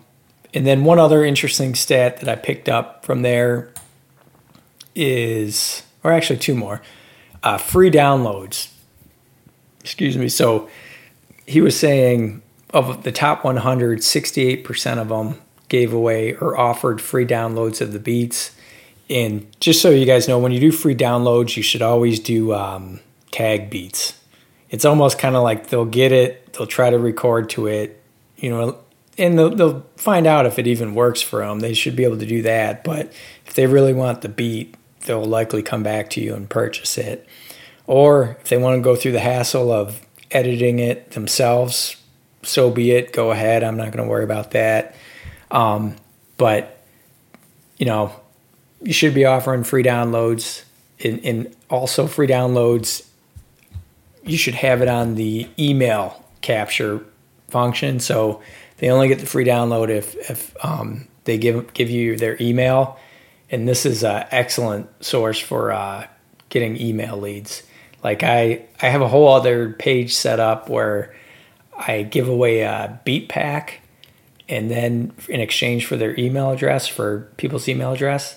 and 0.55 0.67
then 0.67 0.85
one 0.85 0.99
other 0.99 1.25
interesting 1.25 1.75
stat 1.75 2.19
that 2.19 2.29
I 2.29 2.37
picked 2.37 2.69
up 2.69 3.05
from 3.05 3.23
there 3.23 3.73
is, 4.95 5.83
or 6.03 6.13
actually 6.13 6.39
two 6.39 6.55
more, 6.55 6.83
uh, 7.43 7.59
free 7.59 7.91
downloads. 7.91 8.73
Excuse 9.81 10.17
me. 10.17 10.29
So 10.29 10.69
he 11.47 11.61
was 11.61 11.79
saying 11.79 12.43
of 12.71 13.05
the 13.05 13.13
top 13.13 13.45
100, 13.45 14.01
68% 14.01 14.99
of 14.99 15.09
them 15.09 15.41
gave 15.69 15.93
away 15.93 16.35
or 16.35 16.59
offered 16.59 17.01
free 17.01 17.27
downloads 17.27 17.81
of 17.81 17.93
the 17.93 17.99
beats 17.99 18.51
and 19.11 19.47
just 19.61 19.81
so 19.81 19.91
you 19.91 20.07
guys 20.07 20.29
know, 20.29 20.39
when 20.39 20.53
you 20.53 20.61
do 20.61 20.73
free 20.73 20.95
downloads, 20.95 21.57
you 21.57 21.63
should 21.63 21.83
always 21.83 22.21
do 22.21 22.53
um, 22.53 23.01
tag 23.31 23.71
beats. 23.71 24.19
It's 24.71 24.85
almost 24.85 25.19
kind 25.19 25.35
of 25.35 25.43
like 25.43 25.69
they'll 25.69 25.85
get 25.85 26.13
it, 26.13 26.53
they'll 26.53 26.67
try 26.67 26.91
to 26.91 26.99
record 26.99 27.49
to 27.51 27.67
it, 27.67 28.03
you 28.37 28.51
know, 28.51 28.79
and 29.17 29.39
they'll, 29.39 29.51
they'll 29.51 29.87
find 29.97 30.27
out 30.27 30.47
if 30.47 30.59
it 30.59 30.67
even 30.67 30.95
works 30.95 31.23
for 31.23 31.41
them. 31.41 31.61
They 31.61 31.75
should 31.75 31.97
be 31.97 32.05
able 32.05 32.19
to 32.19 32.27
do 32.27 32.43
that. 32.43 32.85
But 32.85 33.13
if 33.47 33.55
they 33.55 33.67
really 33.67 33.95
want 33.95 34.21
the 34.21 34.29
beat, 34.29 34.77
they'll 35.07 35.25
likely 35.25 35.63
come 35.63 35.83
back 35.83 36.11
to 36.11 36.21
you 36.21 36.35
and 36.35 36.49
purchase 36.49 36.99
it. 36.99 37.27
Or 37.87 38.37
if 38.41 38.49
they 38.49 38.59
want 38.59 38.77
to 38.77 38.83
go 38.83 38.95
through 38.95 39.13
the 39.13 39.21
hassle 39.21 39.73
of 39.73 40.07
editing 40.31 40.79
it 40.79 41.13
themselves, 41.13 41.97
so 42.43 42.71
be 42.71 42.91
it. 42.93 43.13
Go 43.13 43.31
ahead. 43.31 43.65
I'm 43.65 43.77
not 43.77 43.91
going 43.91 44.05
to 44.05 44.11
worry 44.11 44.25
about 44.25 44.53
that. 44.53 44.95
Um, 45.51 45.97
but, 46.37 46.79
you 47.79 47.87
know, 47.87 48.13
you 48.83 48.93
should 48.93 49.15
be 49.15 49.25
offering 49.25 49.65
free 49.65 49.83
downloads 49.83 50.63
and, 51.03 51.25
and 51.25 51.55
also 51.71 52.07
free 52.07 52.27
downloads. 52.27 53.07
You 54.25 54.37
should 54.37 54.55
have 54.55 54.83
it 54.83 54.89
on 54.89 55.15
the 55.15 55.49
email 55.59 56.25
capture 56.41 57.05
function. 57.49 58.01
So 58.01 58.43
they 58.79 58.91
only 58.91 59.09
get 59.09 59.19
the 59.19 59.27
free 59.27 59.45
download 59.45 59.89
if, 59.89 60.15
if 60.31 60.57
um, 60.65 61.09
they 61.25 61.39
give 61.39 61.73
give 61.73 61.91
you 61.91 62.17
their 62.17 62.37
email. 62.41 62.99
And 63.51 63.67
this 63.67 63.87
is 63.87 64.05
an 64.05 64.27
excellent 64.31 64.89
source 65.03 65.39
for 65.39 65.73
uh, 65.73 66.07
getting 66.49 66.81
email 66.81 67.17
leads. 67.17 67.63
Like 68.05 68.23
I, 68.23 68.67
I 68.81 68.87
have 68.87 69.01
a 69.01 69.09
whole 69.09 69.29
other 69.29 69.73
page 69.73 70.15
set 70.15 70.41
up 70.41 70.69
where 70.69 71.15
i 71.79 72.03
give 72.03 72.29
away 72.29 72.61
a 72.61 73.01
beat 73.05 73.29
pack 73.29 73.81
and 74.49 74.71
then 74.71 75.13
in 75.29 75.41
exchange 75.41 75.87
for 75.87 75.97
their 75.97 76.19
email 76.19 76.51
address 76.51 76.89
for 76.89 77.31
people's 77.37 77.69
email 77.69 77.93
address 77.93 78.37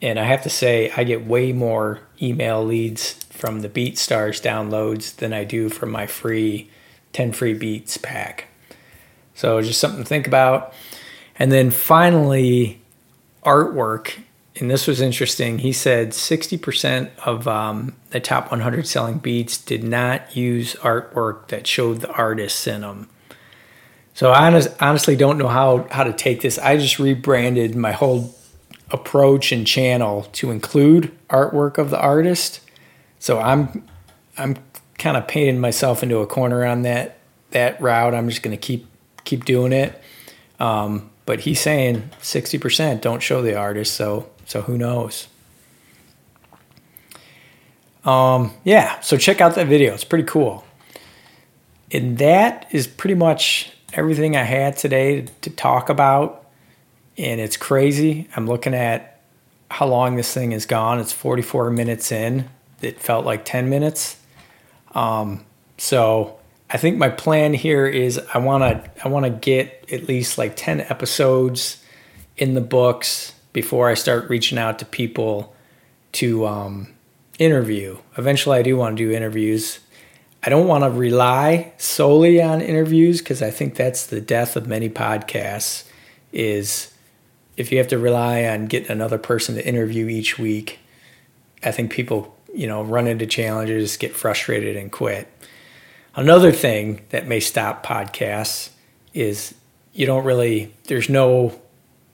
and 0.00 0.18
I 0.18 0.24
have 0.24 0.42
to 0.42 0.50
say, 0.50 0.92
I 0.96 1.04
get 1.04 1.26
way 1.26 1.52
more 1.52 2.00
email 2.22 2.64
leads 2.64 3.24
from 3.30 3.60
the 3.60 3.68
BeatStars 3.68 4.40
downloads 4.40 5.16
than 5.16 5.32
I 5.32 5.44
do 5.44 5.68
from 5.68 5.90
my 5.90 6.06
free 6.06 6.70
10 7.12 7.32
free 7.32 7.54
beats 7.54 7.96
pack. 7.96 8.48
So 9.34 9.60
just 9.62 9.80
something 9.80 10.02
to 10.02 10.08
think 10.08 10.26
about. 10.26 10.72
And 11.38 11.50
then 11.50 11.70
finally, 11.70 12.80
artwork. 13.44 14.18
And 14.56 14.70
this 14.70 14.86
was 14.86 15.00
interesting. 15.00 15.58
He 15.58 15.72
said 15.72 16.10
60% 16.10 17.10
of 17.24 17.46
um, 17.46 17.94
the 18.10 18.20
top 18.20 18.50
100 18.50 18.86
selling 18.86 19.18
beats 19.18 19.56
did 19.56 19.84
not 19.84 20.36
use 20.36 20.74
artwork 20.76 21.48
that 21.48 21.66
showed 21.66 22.00
the 22.00 22.10
artists 22.10 22.66
in 22.66 22.80
them. 22.80 23.08
So 24.14 24.32
I 24.32 24.48
honest, 24.48 24.68
honestly 24.80 25.14
don't 25.14 25.38
know 25.38 25.46
how, 25.46 25.86
how 25.92 26.02
to 26.02 26.12
take 26.12 26.40
this. 26.40 26.58
I 26.58 26.76
just 26.76 26.98
rebranded 26.98 27.76
my 27.76 27.92
whole 27.92 28.34
approach 28.90 29.52
and 29.52 29.66
channel 29.66 30.22
to 30.32 30.50
include 30.50 31.16
artwork 31.28 31.78
of 31.78 31.90
the 31.90 32.00
artist. 32.00 32.60
So 33.18 33.38
I'm 33.38 33.86
I'm 34.36 34.56
kind 34.98 35.16
of 35.16 35.28
painting 35.28 35.60
myself 35.60 36.02
into 36.02 36.18
a 36.18 36.26
corner 36.26 36.64
on 36.64 36.82
that 36.82 37.18
that 37.50 37.80
route. 37.80 38.14
I'm 38.14 38.28
just 38.28 38.42
going 38.42 38.56
to 38.56 38.60
keep 38.60 38.86
keep 39.24 39.44
doing 39.44 39.72
it. 39.72 40.00
Um, 40.58 41.10
but 41.26 41.40
he's 41.40 41.60
saying 41.60 42.10
60% 42.20 43.00
don't 43.00 43.22
show 43.22 43.42
the 43.42 43.54
artist, 43.54 43.94
so 43.94 44.30
so 44.46 44.62
who 44.62 44.78
knows? 44.78 45.28
Um, 48.04 48.52
yeah, 48.64 49.00
so 49.00 49.18
check 49.18 49.40
out 49.40 49.54
that 49.56 49.66
video. 49.66 49.92
It's 49.92 50.04
pretty 50.04 50.24
cool. 50.24 50.64
And 51.90 52.16
that 52.18 52.66
is 52.70 52.86
pretty 52.86 53.14
much 53.14 53.70
everything 53.92 54.36
I 54.36 54.44
had 54.44 54.76
today 54.76 55.26
to 55.42 55.50
talk 55.50 55.90
about 55.90 56.47
and 57.18 57.40
it's 57.40 57.56
crazy. 57.56 58.28
I'm 58.36 58.46
looking 58.46 58.74
at 58.74 59.20
how 59.70 59.86
long 59.86 60.16
this 60.16 60.32
thing 60.32 60.52
has 60.52 60.64
gone. 60.64 61.00
It's 61.00 61.12
44 61.12 61.70
minutes 61.70 62.12
in. 62.12 62.48
It 62.80 63.00
felt 63.00 63.26
like 63.26 63.44
10 63.44 63.68
minutes. 63.68 64.16
Um, 64.94 65.44
so 65.76 66.38
I 66.70 66.76
think 66.78 66.96
my 66.96 67.08
plan 67.08 67.54
here 67.54 67.86
is 67.86 68.20
I 68.32 68.38
want 68.38 68.62
to 68.62 69.04
I 69.04 69.08
want 69.08 69.24
to 69.24 69.30
get 69.30 69.86
at 69.92 70.08
least 70.08 70.38
like 70.38 70.54
10 70.56 70.80
episodes 70.82 71.82
in 72.36 72.54
the 72.54 72.60
books 72.60 73.34
before 73.52 73.88
I 73.88 73.94
start 73.94 74.30
reaching 74.30 74.58
out 74.58 74.78
to 74.78 74.84
people 74.84 75.54
to 76.12 76.46
um, 76.46 76.88
interview. 77.38 77.98
Eventually, 78.16 78.58
I 78.58 78.62
do 78.62 78.76
want 78.76 78.96
to 78.96 79.04
do 79.04 79.12
interviews. 79.12 79.80
I 80.42 80.50
don't 80.50 80.68
want 80.68 80.84
to 80.84 80.90
rely 80.90 81.72
solely 81.78 82.40
on 82.40 82.60
interviews 82.60 83.18
because 83.18 83.42
I 83.42 83.50
think 83.50 83.74
that's 83.74 84.06
the 84.06 84.20
death 84.20 84.54
of 84.54 84.68
many 84.68 84.88
podcasts 84.88 85.84
is 86.32 86.92
if 87.58 87.72
you 87.72 87.78
have 87.78 87.88
to 87.88 87.98
rely 87.98 88.44
on 88.44 88.66
getting 88.66 88.92
another 88.92 89.18
person 89.18 89.56
to 89.56 89.66
interview 89.66 90.06
each 90.06 90.38
week, 90.38 90.78
I 91.64 91.72
think 91.72 91.90
people, 91.90 92.36
you 92.54 92.68
know, 92.68 92.84
run 92.84 93.08
into 93.08 93.26
challenges, 93.26 93.96
get 93.96 94.14
frustrated 94.14 94.76
and 94.76 94.92
quit. 94.92 95.26
Another 96.14 96.52
thing 96.52 97.00
that 97.10 97.26
may 97.26 97.40
stop 97.40 97.84
podcasts 97.84 98.70
is 99.12 99.56
you 99.92 100.06
don't 100.06 100.24
really 100.24 100.72
there's 100.84 101.08
no 101.08 101.60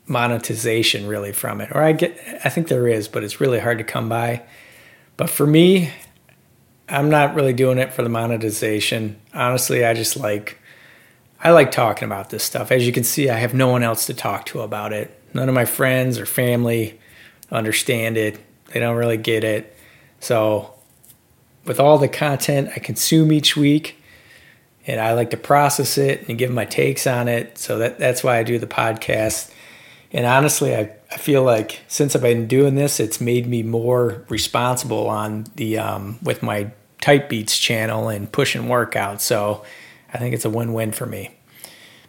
monetization 0.07 1.07
really 1.07 1.33
from 1.33 1.61
it. 1.61 1.71
Or 1.73 1.83
I 1.83 1.93
get 1.93 2.19
I 2.43 2.49
think 2.49 2.69
there 2.69 2.89
is, 2.89 3.07
but 3.07 3.23
it's 3.23 3.39
really 3.39 3.61
hard 3.61 3.77
to 3.79 3.85
come 3.85 4.09
by. 4.09 4.43
But 5.19 5.29
for 5.29 5.47
me, 5.47 5.93
I'm 6.89 7.11
not 7.11 7.35
really 7.35 7.53
doing 7.53 7.77
it 7.77 7.93
for 7.93 8.03
the 8.03 8.09
monetization. 8.09 9.21
Honestly, 9.35 9.85
I 9.85 9.93
just 9.93 10.17
like 10.17 10.59
I 11.43 11.51
like 11.51 11.71
talking 11.71 12.07
about 12.07 12.31
this 12.31 12.43
stuff. 12.43 12.73
As 12.73 12.87
you 12.87 12.95
can 12.95 13.05
see, 13.05 13.29
I 13.29 13.37
have 13.37 13.53
no 13.53 13.69
one 13.69 13.83
else 13.83 14.07
to 14.07 14.15
talk 14.15 14.47
to 14.47 14.63
about 14.63 14.95
it. 14.95 15.21
None 15.35 15.49
of 15.49 15.55
my 15.55 15.65
friends 15.65 16.19
or 16.19 16.27
family 16.27 17.01
understand 17.51 18.17
it. 18.17 18.39
They 18.73 18.81
don't 18.81 18.97
really 18.97 19.17
get 19.17 19.45
it. 19.45 19.77
So, 20.21 20.73
with 21.65 21.81
all 21.81 21.99
the 21.99 22.09
content 22.09 22.71
I 22.75 22.79
consume 22.79 23.33
each 23.33 23.57
week, 23.57 23.97
and 24.87 25.01
I 25.01 25.15
like 25.15 25.31
to 25.31 25.37
process 25.37 25.97
it 25.99 26.29
and 26.29 26.39
give 26.39 26.51
my 26.51 26.65
takes 26.65 27.07
on 27.07 27.29
it. 27.29 27.59
So 27.59 27.79
that 27.79 27.99
that's 27.99 28.23
why 28.23 28.39
I 28.39 28.43
do 28.43 28.59
the 28.59 28.67
podcast. 28.67 29.51
And 30.13 30.27
honestly, 30.27 30.77
I, 30.77 30.93
I 31.11 31.17
feel 31.17 31.43
like 31.43 31.81
since 31.89 32.15
I've 32.15 32.23
been 32.23 32.47
doing 32.47 32.75
this, 32.75 33.01
it's 33.01 33.21
made 33.21 33.47
me 33.47 33.63
more 33.63 34.25
responsible 34.29 35.09
on 35.09 35.47
the 35.57 35.79
um, 35.79 36.19
with 36.23 36.43
my 36.43 36.71
Type 37.01 37.29
Beats 37.29 37.59
channel 37.59 38.09
and 38.09 38.31
pushing 38.31 38.63
workouts. 38.63 39.21
So 39.21 39.65
I 40.13 40.19
think 40.19 40.35
it's 40.35 40.45
a 40.45 40.51
win-win 40.51 40.93
for 40.93 41.07
me. 41.07 41.35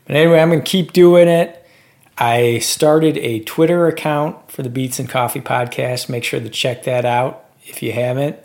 But 0.05 0.15
anyway, 0.15 0.39
I'm 0.39 0.49
gonna 0.49 0.61
keep 0.61 0.93
doing 0.93 1.27
it. 1.27 1.64
I 2.17 2.59
started 2.59 3.17
a 3.17 3.39
Twitter 3.41 3.87
account 3.87 4.51
for 4.51 4.63
the 4.63 4.69
Beats 4.69 4.99
and 4.99 5.09
Coffee 5.09 5.41
podcast. 5.41 6.07
Make 6.09 6.23
sure 6.23 6.39
to 6.39 6.49
check 6.49 6.83
that 6.83 7.05
out 7.05 7.45
if 7.65 7.83
you 7.83 7.91
haven't. 7.91 8.37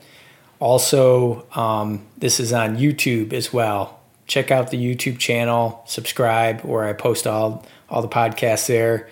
Also, 0.59 1.47
um, 1.55 2.07
this 2.19 2.41
is 2.41 2.53
on 2.53 2.77
YouTube 2.77 3.33
as 3.33 3.53
well. 3.53 4.01
Check 4.27 4.51
out 4.51 4.71
the 4.71 4.77
YouTube 4.77 5.19
channel, 5.19 5.83
subscribe, 5.87 6.61
where 6.63 6.85
I 6.85 6.93
post 6.93 7.27
all 7.27 7.67
all 7.89 8.03
the 8.03 8.09
podcasts 8.09 8.67
there 8.69 9.09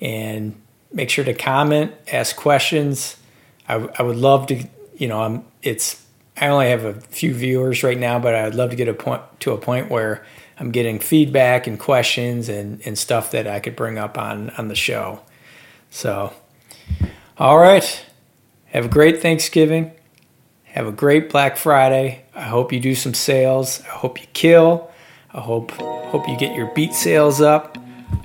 and 0.00 0.60
make 0.92 1.10
sure 1.10 1.24
to 1.24 1.34
comment, 1.34 1.92
ask 2.12 2.36
questions. 2.36 3.16
I, 3.68 3.74
I 3.98 4.02
would 4.02 4.16
love 4.16 4.46
to, 4.48 4.64
you 4.96 5.08
know, 5.08 5.22
I'm, 5.22 5.44
it's, 5.62 6.04
I 6.40 6.48
only 6.48 6.68
have 6.68 6.84
a 6.84 6.94
few 6.94 7.34
viewers 7.34 7.82
right 7.82 7.98
now, 7.98 8.18
but 8.18 8.34
I'd 8.34 8.54
love 8.54 8.70
to 8.70 8.76
get 8.76 8.88
a 8.88 8.94
point 8.94 9.22
to 9.40 9.52
a 9.52 9.58
point 9.58 9.90
where 9.90 10.24
I'm 10.58 10.70
getting 10.70 10.98
feedback 10.98 11.66
and 11.66 11.78
questions 11.78 12.48
and, 12.48 12.80
and 12.84 12.98
stuff 12.98 13.30
that 13.32 13.46
I 13.46 13.60
could 13.60 13.76
bring 13.76 13.98
up 13.98 14.18
on, 14.18 14.50
on 14.50 14.68
the 14.68 14.74
show. 14.74 15.20
So, 15.90 16.32
all 17.38 17.58
right. 17.58 18.04
Have 18.66 18.86
a 18.86 18.88
great 18.88 19.22
Thanksgiving. 19.22 19.92
Have 20.64 20.86
a 20.86 20.92
great 20.92 21.30
Black 21.30 21.56
Friday. 21.56 22.24
I 22.34 22.42
hope 22.42 22.72
you 22.72 22.80
do 22.80 22.94
some 22.94 23.14
sales. 23.14 23.80
I 23.82 23.88
hope 23.88 24.20
you 24.20 24.26
kill. 24.32 24.90
I 25.32 25.40
hope 25.40 25.70
hope 25.72 26.28
you 26.28 26.36
get 26.36 26.54
your 26.54 26.72
beat 26.74 26.94
sales 26.94 27.40
up. 27.40 27.78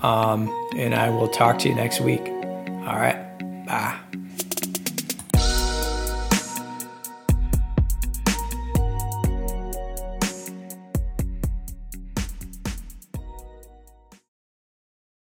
Um, 0.04 0.50
and 0.76 0.94
I 0.94 1.10
will 1.10 1.30
talk 1.30 1.60
to 1.60 1.70
you 1.70 1.76
next 1.76 2.02
week. 2.02 2.22
All 2.22 2.98
right. 3.00 3.18
Bye. 3.66 4.23